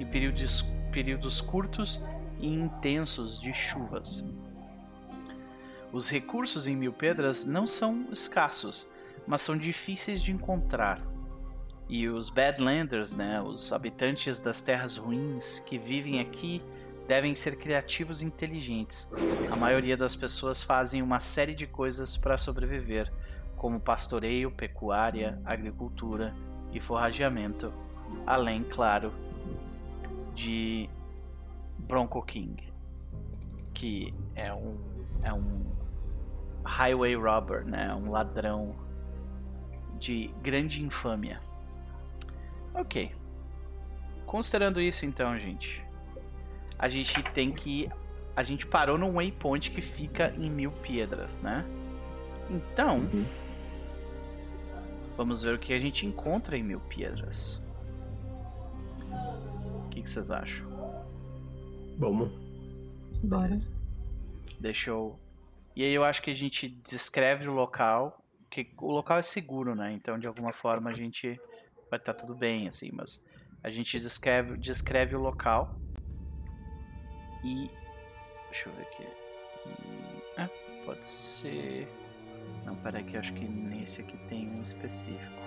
[0.00, 2.04] e períodos, períodos curtos
[2.40, 4.28] e intensos de chuvas.
[5.92, 8.88] Os recursos em Mil Pedras não são escassos,
[9.28, 11.00] mas são difíceis de encontrar.
[11.88, 16.62] E os Badlanders, né, os habitantes das terras ruins que vivem aqui,
[17.06, 19.08] devem ser criativos e inteligentes.
[19.50, 23.10] A maioria das pessoas fazem uma série de coisas para sobreviver,
[23.56, 26.34] como pastoreio, pecuária, agricultura
[26.70, 27.72] e forrageamento,
[28.26, 29.12] além, claro,
[30.34, 30.88] de
[31.78, 32.62] Bronco King,
[33.72, 34.76] que é um
[35.24, 35.66] é um
[36.64, 38.74] highway robber, né, um ladrão
[39.98, 41.40] de grande infâmia.
[42.78, 43.12] Ok.
[44.24, 45.84] Considerando isso então, gente,
[46.78, 47.90] a gente tem que
[48.36, 51.64] a gente parou num waypoint que fica em Mil Pedras, né?
[52.48, 53.26] Então, uhum.
[55.16, 57.60] vamos ver o que a gente encontra em Mil Pedras.
[59.84, 60.68] O que, que vocês acham?
[61.98, 62.30] Vamos.
[63.24, 63.56] Bora.
[64.60, 65.18] Deixa eu.
[65.74, 69.74] E aí eu acho que a gente descreve o local, que o local é seguro,
[69.74, 69.92] né?
[69.92, 71.40] Então de alguma forma a gente
[71.90, 73.24] vai estar tá tudo bem, assim, mas
[73.62, 75.78] a gente descreve, descreve o local
[77.44, 77.70] e.
[78.50, 79.06] Deixa eu ver aqui.
[80.36, 80.48] É,
[80.84, 81.88] pode ser.
[82.64, 85.38] Não, peraí que eu acho que nesse aqui tem um específico.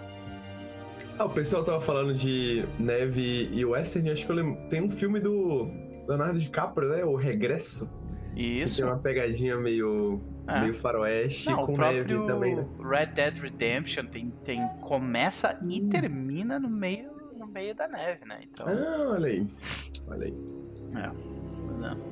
[1.18, 4.70] Ah, o pessoal tava falando de neve e western, acho que eu lembro.
[4.70, 5.70] Tem um filme do
[6.08, 7.04] Leonardo DiCaprio, né?
[7.04, 7.90] O Regresso.
[8.36, 8.76] Isso.
[8.76, 10.62] Que tem uma pegadinha meio, é.
[10.62, 12.66] meio faroeste Não, com neve também, né?
[12.80, 15.70] Red Dead Redemption tem, tem começa hum.
[15.70, 18.40] e termina no meio, no meio da neve, né?
[18.44, 18.68] Então...
[18.68, 19.48] Ah, olha aí.
[20.08, 20.34] Olha aí.
[20.96, 21.08] É.
[21.80, 22.12] Não.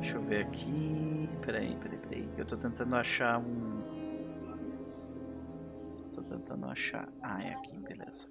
[0.00, 1.28] Deixa eu ver aqui.
[1.42, 2.28] Peraí, peraí, peraí.
[2.36, 3.82] Eu tô tentando achar um.
[6.14, 7.08] Tô tentando achar.
[7.22, 8.28] Ah, é aqui, beleza.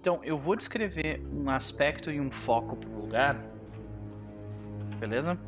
[0.00, 3.36] Então, eu vou descrever um aspecto e um foco pro lugar.
[4.98, 5.38] Beleza?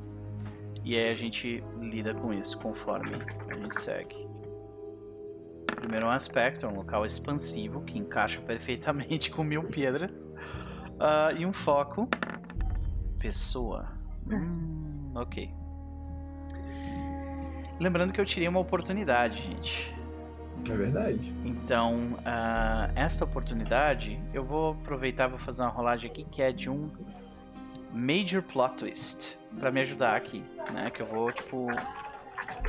[0.84, 3.12] E aí a gente lida com isso conforme
[3.48, 4.28] a gente segue.
[5.76, 10.20] Primeiro um aspecto, é um local expansivo que encaixa perfeitamente com mil pedras.
[10.20, 12.08] Uh, e um foco,
[13.18, 13.88] pessoa.
[14.30, 15.50] Hum, ok.
[17.80, 19.92] Lembrando que eu tirei uma oportunidade, gente.
[20.70, 21.32] É verdade.
[21.44, 26.52] Então, uh, esta oportunidade, eu vou aproveitar e vou fazer uma rolagem aqui que é
[26.52, 26.90] de um
[27.92, 30.90] Major Plot Twist para me ajudar aqui, né?
[30.90, 31.68] Que eu vou, tipo,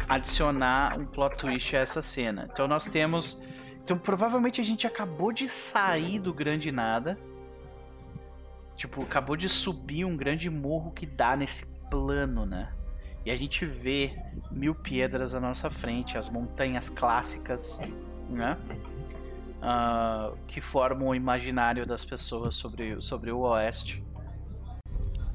[0.07, 2.47] adicionar um plot twist a essa cena.
[2.51, 3.43] Então nós temos...
[3.83, 7.17] Então provavelmente a gente acabou de sair do grande nada.
[8.75, 12.71] Tipo, acabou de subir um grande morro que dá nesse plano, né?
[13.25, 14.17] E a gente vê
[14.51, 17.79] mil pedras à nossa frente, as montanhas clássicas,
[18.29, 18.57] né?
[19.61, 24.03] Uh, que formam o imaginário das pessoas sobre, sobre o Oeste.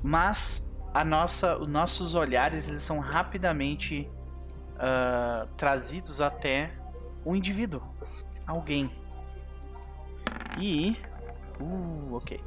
[0.03, 4.09] Mas a nossa, os nossos olhares eles são rapidamente
[4.75, 6.73] uh, trazidos até
[7.25, 7.83] o indivíduo,
[8.47, 8.91] alguém.
[10.59, 10.97] E,
[11.61, 12.41] uh, ok.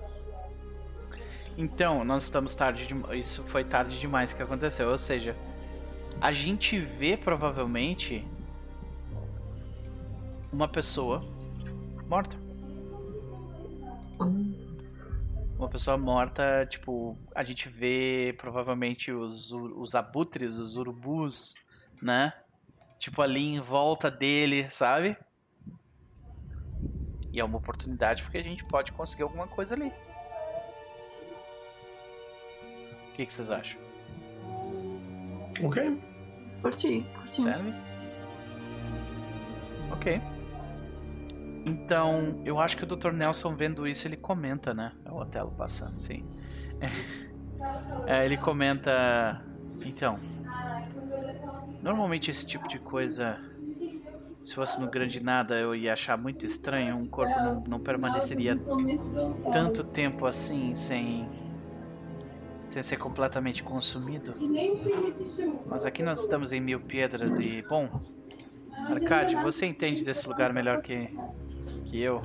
[1.58, 3.18] Então, nós estamos tarde de...
[3.18, 4.90] Isso foi tarde demais que aconteceu.
[4.90, 5.36] Ou seja,
[6.20, 8.26] a gente vê provavelmente
[10.52, 11.22] uma pessoa
[12.08, 12.38] morta.
[15.62, 21.54] Uma pessoa morta, tipo, a gente vê provavelmente os, os abutres, os urubus,
[22.02, 22.34] né?
[22.98, 25.16] Tipo, ali em volta dele, sabe?
[27.32, 29.94] E é uma oportunidade porque a gente pode conseguir alguma coisa ali.
[33.10, 33.80] O que, que vocês acham?
[35.64, 36.02] Ok.
[36.64, 37.40] Curti, curti.
[37.40, 37.72] Serve?
[39.92, 40.20] Ok.
[41.66, 43.12] Então, eu acho que o Dr.
[43.12, 44.92] Nelson vendo isso, ele comenta, né?
[45.06, 46.26] É o Otelo passando, sim.
[48.08, 49.40] É, ele comenta.
[49.86, 50.18] Então.
[51.80, 53.40] Normalmente esse tipo de coisa.
[54.44, 56.98] Se fosse no grande nada, eu ia achar muito estranho.
[56.98, 58.60] Um corpo não, não permaneceria
[59.52, 61.30] tanto tempo assim sem
[62.66, 64.34] sem ser completamente consumido.
[65.68, 67.88] Mas aqui nós estamos em Mil Pedras e, bom,
[68.90, 71.10] Arcade, você entende desse lugar melhor que,
[71.92, 72.22] que eu.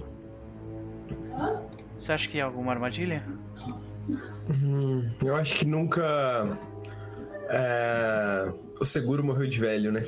[1.98, 3.22] Você acha que é alguma armadilha?
[4.48, 6.46] Hum, eu acho que nunca.
[7.48, 8.52] É...
[8.80, 10.06] O seguro morreu de velho, né?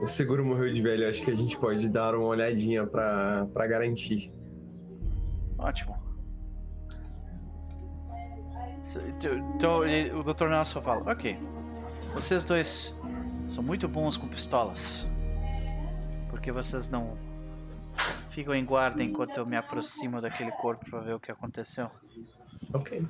[0.00, 1.08] O seguro morreu de velho.
[1.08, 4.32] Acho que a gente pode dar uma olhadinha para garantir.
[5.58, 5.96] Ótimo.
[9.56, 10.48] Então o Dr.
[10.48, 11.36] Nelson fala: Ok,
[12.14, 12.96] vocês dois
[13.48, 15.08] são muito bons com pistolas.
[16.28, 17.16] Porque vocês não
[18.36, 21.90] ficam em guarda enquanto eu me aproximo daquele corpo para ver o que aconteceu?
[22.70, 23.02] Ok.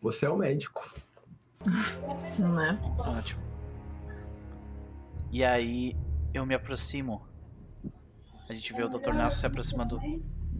[0.00, 0.94] Você é o médico.
[2.38, 2.78] Não é?
[2.98, 3.42] Ótimo.
[5.32, 5.96] E aí
[6.32, 7.26] eu me aproximo.
[8.48, 9.12] A gente vê o Dr.
[9.12, 10.00] Nelson se aproximando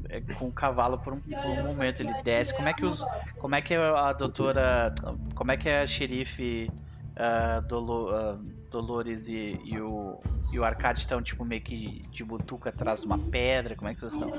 [0.08, 2.00] é, com o cavalo por um, por um, momento.
[2.00, 2.52] Ele desce.
[2.52, 3.04] Como é que os.
[3.38, 4.92] Como é que a doutora.
[5.36, 6.68] Como é que a xerife
[7.12, 8.36] uh, Dolo, uh,
[8.70, 10.20] Dolores e, e, o.
[10.52, 13.74] E o Arcade estão tipo meio que de butuca atrás de uma pedra?
[13.74, 14.30] Como é que vocês estão?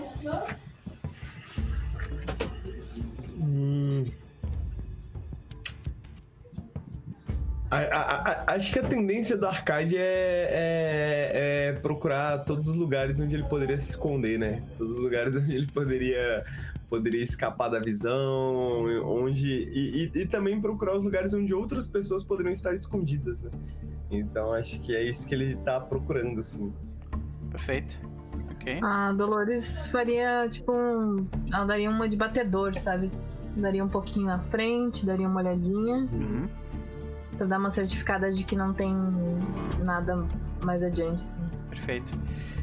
[3.40, 4.06] Hum.
[7.70, 12.76] A, a, a, acho que a tendência do arcade é, é, é, procurar todos os
[12.76, 14.64] lugares onde ele poderia se esconder, né?
[14.78, 16.46] Todos os lugares onde ele poderia,
[16.90, 22.24] poderia escapar da visão, onde e, e, e também procurar os lugares onde outras pessoas
[22.24, 23.52] poderiam estar escondidas, né?
[24.10, 26.74] Então acho que é isso que ele tá procurando, assim.
[27.52, 28.00] Perfeito.
[28.52, 28.80] Ok.
[28.82, 31.28] A Dolores faria, tipo, um...
[31.54, 33.12] ela daria uma de batedor, sabe?
[33.62, 36.08] daria um pouquinho na frente, daria uma olhadinha.
[36.12, 36.48] Uhum.
[37.38, 38.96] Pra dar uma certificada de que não tem
[39.84, 40.26] nada
[40.64, 41.42] mais adiante, assim.
[41.70, 42.14] Perfeito.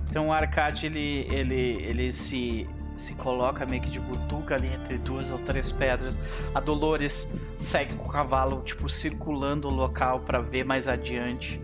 [0.08, 4.98] Então o Arcade ele, ele, ele se, se coloca meio que de butuca ali entre
[4.98, 6.18] duas ou três pedras.
[6.54, 11.60] A Dolores segue com o cavalo, tipo, circulando o local para ver mais adiante.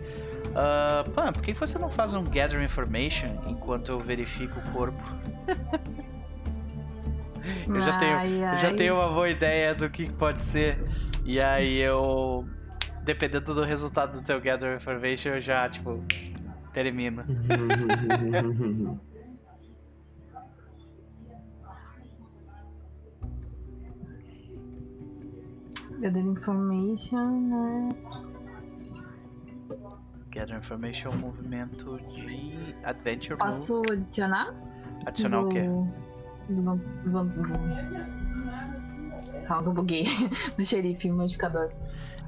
[0.48, 5.02] Uh, Pan, por que você não faz um Gather Information enquanto eu verifico o corpo?
[7.68, 8.74] eu, já tenho, Ai, eu já ai.
[8.74, 10.78] tenho uma boa ideia do que pode ser.
[11.24, 12.46] E aí eu.
[13.04, 16.02] Dependendo do resultado do teu Gather Information, eu já, tipo,
[16.72, 17.24] termino.
[26.00, 27.88] Gather information, né?
[30.30, 33.38] Gather Information é um movimento de Adventure Move.
[33.38, 34.54] Posso adicionar?
[35.04, 35.62] Adicionar o quê?
[35.62, 35.88] Do,
[36.54, 37.42] do, vam- do,
[39.46, 40.04] Calma, eu buguei.
[40.56, 41.72] Do xerife, o modificador.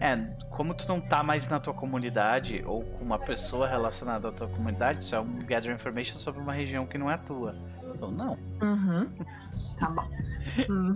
[0.01, 0.17] É,
[0.51, 4.49] como tu não tá mais na tua comunidade ou com uma pessoa relacionada à tua
[4.49, 7.55] comunidade, isso é um Gather Information sobre uma região que não é tua.
[7.95, 8.37] Então, não.
[8.61, 9.09] Uhum.
[9.79, 10.09] Tá bom.
[10.69, 10.93] Hum.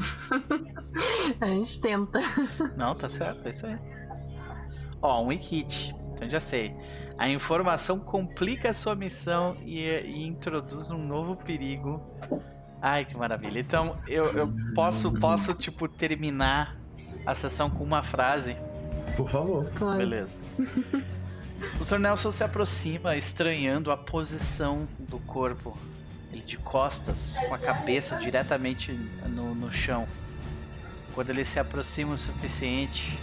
[1.40, 2.20] A gente tenta.
[2.76, 3.78] Não, tá certo, é isso aí.
[5.00, 5.94] Ó, um Wikit.
[6.14, 6.74] Então já sei.
[7.18, 12.00] A informação complica a sua missão e, e introduz um novo perigo.
[12.80, 13.58] Ai, que maravilha.
[13.58, 16.76] Então, eu, eu posso, posso, tipo, terminar
[17.24, 18.56] a sessão com uma frase.
[19.16, 19.66] Por favor.
[19.78, 19.98] Pode.
[19.98, 20.38] Beleza.
[21.80, 21.98] O Dr.
[21.98, 25.76] Nelson se aproxima, estranhando a posição do corpo.
[26.42, 30.06] De costas, com a cabeça diretamente no, no chão.
[31.14, 33.18] Quando ele se aproxima o suficiente,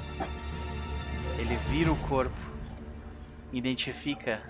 [1.38, 2.35] ele vira o corpo,
[3.51, 4.42] identifica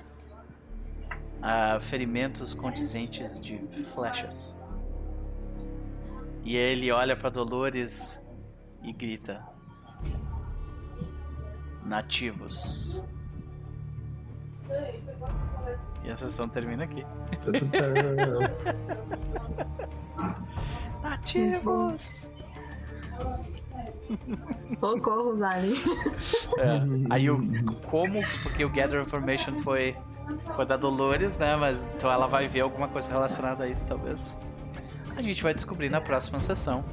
[1.42, 3.60] ah, ferimentos condizentes de
[3.94, 4.58] flechas.
[6.46, 8.22] E ele olha para Dolores
[8.82, 9.42] e grita:
[11.86, 13.04] Nativos.
[16.04, 17.04] E a sessão termina aqui.
[21.02, 22.32] Nativos!
[24.78, 25.76] Socorro, Zali.
[26.58, 27.40] É, aí o
[27.90, 29.96] como, porque o Gather Information foi,
[30.56, 31.56] foi da Dolores, né?
[31.56, 34.38] Mas então ela vai ver alguma coisa relacionada a isso, talvez.
[35.16, 36.84] A gente vai descobrir na próxima sessão.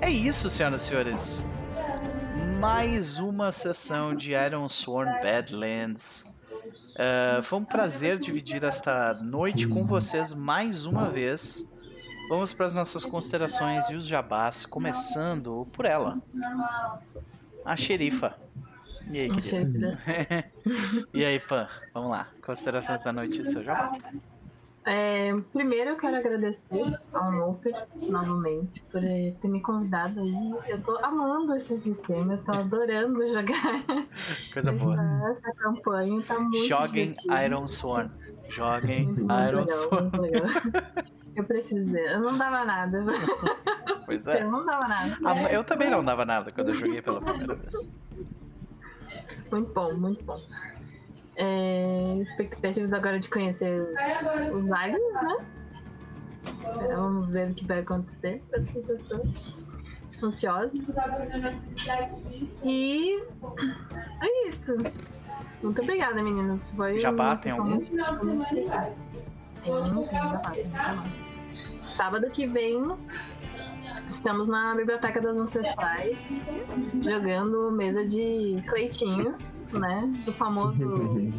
[0.00, 1.44] É isso, senhoras e senhores.
[2.60, 6.24] Mais uma sessão de Iron Sworn Badlands.
[7.00, 11.64] É, foi um prazer dividir esta noite com vocês mais uma vez.
[12.28, 16.20] Vamos para as nossas considerações e os jabás, começando por ela,
[17.64, 18.34] a xerifa.
[19.10, 19.98] E aí, querida?
[21.14, 21.68] e aí, Pan?
[21.94, 22.26] Vamos lá.
[22.44, 23.96] Considerações da noite e seu jabá.
[24.90, 27.74] É, primeiro eu quero agradecer ao Noper
[28.08, 30.54] novamente por eh, ter me convidado aí.
[30.66, 34.08] Eu tô amando esse sistema, eu tô adorando jogar
[34.52, 34.94] Coisa boa.
[35.30, 37.34] essa, campanha, tá muito Joguem divertido.
[37.42, 38.10] Iron Sworn.
[38.48, 40.10] Joguem Muito, muito Iron legal, Sworn.
[41.36, 43.04] Eu precisei, eu não dava nada.
[44.06, 44.42] Pois é.
[44.42, 45.16] Eu não dava nada.
[45.22, 47.92] Ah, Eu também não dava nada quando eu joguei pela primeira vez.
[49.52, 50.40] Muito bom, muito bom.
[51.40, 53.90] É, expectativas agora de conhecer os,
[54.64, 55.36] os aliens, né?
[56.80, 59.28] É, vamos ver o que vai acontecer as pessoas.
[60.20, 60.80] Ansiosos.
[62.64, 63.18] E
[64.20, 64.74] é isso.
[65.62, 66.72] Muito obrigada, meninas.
[66.72, 67.76] Foi Jabá, uma tem sessão algum?
[67.76, 70.52] muito- muito jabá.
[71.90, 72.96] Sábado que vem
[74.10, 76.36] estamos na Biblioteca das Ancestrais
[77.02, 79.36] jogando mesa de Cleitinho,
[79.72, 80.22] né?
[80.24, 80.84] Do famoso.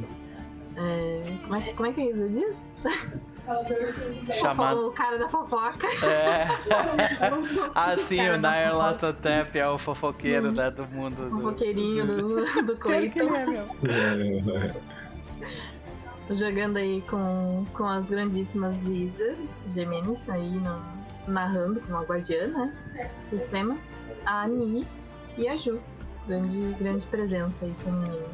[0.75, 2.69] é, como, é, como é que ele diz?
[4.39, 4.87] Chamado.
[4.87, 5.87] O cara da fofoca.
[6.05, 6.47] É.
[7.73, 8.75] Ah, sim, Cara o Nair.
[8.75, 11.35] Latotep é o fofoqueiro né, do mundo do.
[11.37, 12.45] fofoqueirinho do...
[12.45, 13.33] do, do Cleiton.
[13.35, 13.65] é, meu.
[16.35, 19.35] Jogando aí com, com as grandíssimas Isa
[19.69, 23.09] Geminis aí no- narrando com a guardiã, né?
[23.27, 23.75] Sistema.
[24.25, 24.85] A Ani
[25.37, 25.79] e a Ju.
[26.29, 28.27] Grande, grande presença aí feminina.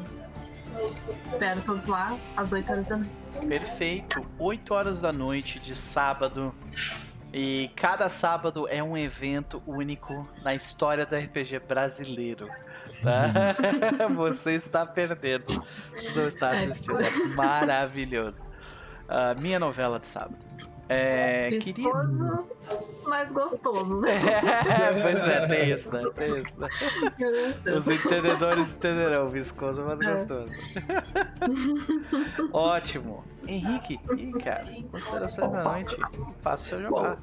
[1.32, 3.48] Espero todos lá às 8 horas da noite.
[3.48, 4.26] Perfeito.
[4.38, 6.54] 8 horas da noite de sábado.
[7.32, 12.46] E cada sábado é um evento único na história do RPG brasileiro.
[13.02, 13.32] Tá?
[14.14, 15.66] Você está perdendo.
[15.98, 17.00] Se não está assistindo.
[17.00, 18.44] É maravilhoso.
[19.08, 20.36] Ah, minha novela de sábado.
[20.88, 21.92] É, queria.
[21.92, 22.56] Vistoso,
[23.06, 24.00] mas gostoso.
[24.00, 24.10] né?
[24.66, 26.02] É, pois é, tem isso, né?
[26.14, 26.68] Tem isso, né?
[27.76, 30.12] Os entendedores entenderão, viscoso, mas É.
[30.12, 30.52] gostoso.
[32.52, 33.24] Ótimo.
[33.48, 35.96] Henrique, e cara, considerações da noite,
[36.42, 37.16] faça o seu jabá.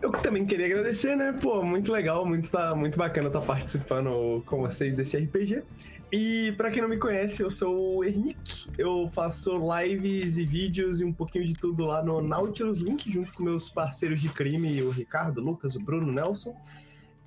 [0.00, 1.32] Eu também queria agradecer, né?
[1.40, 5.62] Pô, muito legal, muito, tá, muito bacana estar tá participando com vocês desse RPG.
[6.10, 8.66] E para quem não me conhece, eu sou o Ernick.
[8.78, 13.32] Eu faço lives e vídeos e um pouquinho de tudo lá no Nautilus Link, junto
[13.34, 16.56] com meus parceiros de crime, o Ricardo, o Lucas, o Bruno, o Nelson.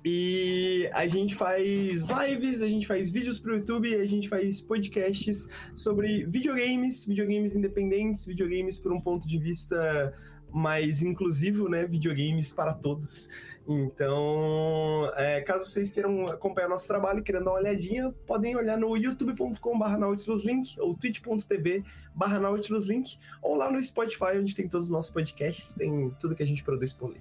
[0.04, 5.48] E a gente faz lives, a gente faz vídeos pro YouTube, a gente faz podcasts
[5.76, 10.12] sobre videogames, videogames independentes, videogames por um ponto de vista
[10.50, 11.86] mais inclusivo, né?
[11.86, 13.28] Videogames para todos.
[13.66, 18.96] Então, é, caso vocês queiram acompanhar nosso trabalho, queiram dar uma olhadinha, podem olhar no
[18.96, 25.12] youtube.com.br nautiluslink ou twitch.tv barra nautiluslink ou lá no Spotify, onde tem todos os nossos
[25.12, 27.20] podcasts, tem tudo que a gente produz por ali.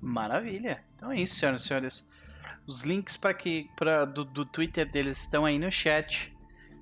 [0.00, 0.84] Maravilha.
[0.96, 2.10] Então é isso, senhoras e senhores.
[2.66, 6.32] Os links para que pra, do, do Twitter deles estão aí no chat.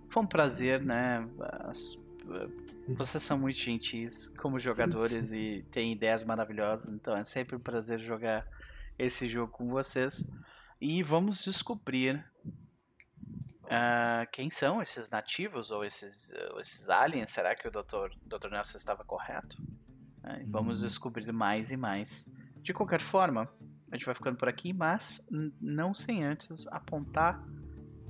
[0.09, 1.27] Foi um prazer, né?
[1.39, 2.03] As,
[2.95, 8.01] vocês são muito gentis como jogadores e têm ideias maravilhosas, então é sempre um prazer
[8.01, 8.47] jogar
[8.99, 10.29] esse jogo com vocês.
[10.81, 12.25] E vamos descobrir
[13.65, 17.31] uh, quem são esses nativos ou esses, uh, esses aliens.
[17.31, 18.15] Será que o Dr.
[18.25, 18.51] Dr.
[18.51, 19.61] Nelson estava correto?
[20.25, 20.89] Uh, vamos uhum.
[20.89, 22.31] descobrir mais e mais.
[22.63, 23.49] De qualquer forma,
[23.91, 25.27] a gente vai ficando por aqui, mas
[25.61, 27.43] não sem antes apontar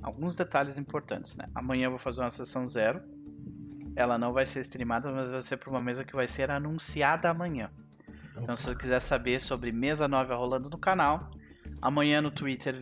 [0.01, 1.37] alguns detalhes importantes.
[1.37, 1.49] Né?
[1.53, 3.01] Amanhã eu vou fazer uma sessão zero
[3.95, 7.29] ela não vai ser streamada, mas vai ser para uma mesa que vai ser anunciada
[7.29, 7.69] amanhã.
[8.37, 11.31] Então, se você quiser saber sobre mesa nova rolando no canal,
[11.81, 12.75] amanhã no Twitter,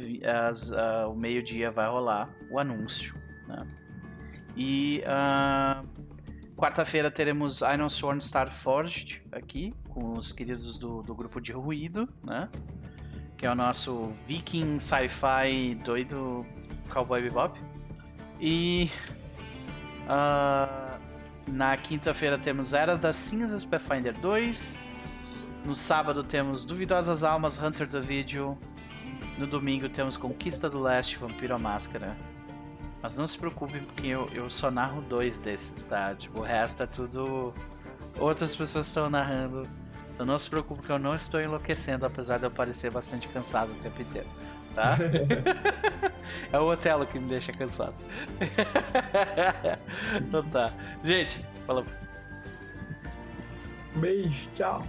[0.48, 3.16] às, uh, o meio-dia, vai rolar o anúncio.
[3.48, 3.68] Né?
[4.56, 5.86] E uh,
[6.56, 12.48] quarta-feira teremos Iron Sworn Starforged aqui, com os queridos do, do grupo de Ruído, né?
[13.38, 16.46] que é o nosso Viking Sci-Fi doido
[16.90, 17.60] Cowboy Bebop.
[18.40, 18.90] E.
[20.06, 20.89] Uh,
[21.52, 24.84] na quinta-feira temos Era das Cinzas Pathfinder 2.
[25.66, 28.58] No sábado temos Duvidosas Almas Hunter the Video.
[29.38, 32.16] No domingo temos Conquista do Leste Vampiro a Máscara.
[33.02, 36.14] Mas não se preocupem porque eu, eu só narro dois desses, tá?
[36.14, 37.53] Tipo, o resto é tudo.
[38.18, 39.64] Outras pessoas estão narrando.
[40.14, 43.72] Então não se preocupe que eu não estou enlouquecendo, apesar de eu parecer bastante cansado
[43.72, 44.28] o tempo inteiro
[44.80, 44.98] tá?
[46.53, 47.95] é o Otelo que me deixa cansado.
[50.16, 50.72] então tá.
[51.03, 51.85] Gente, falou.
[53.95, 54.83] Beijo, tchau.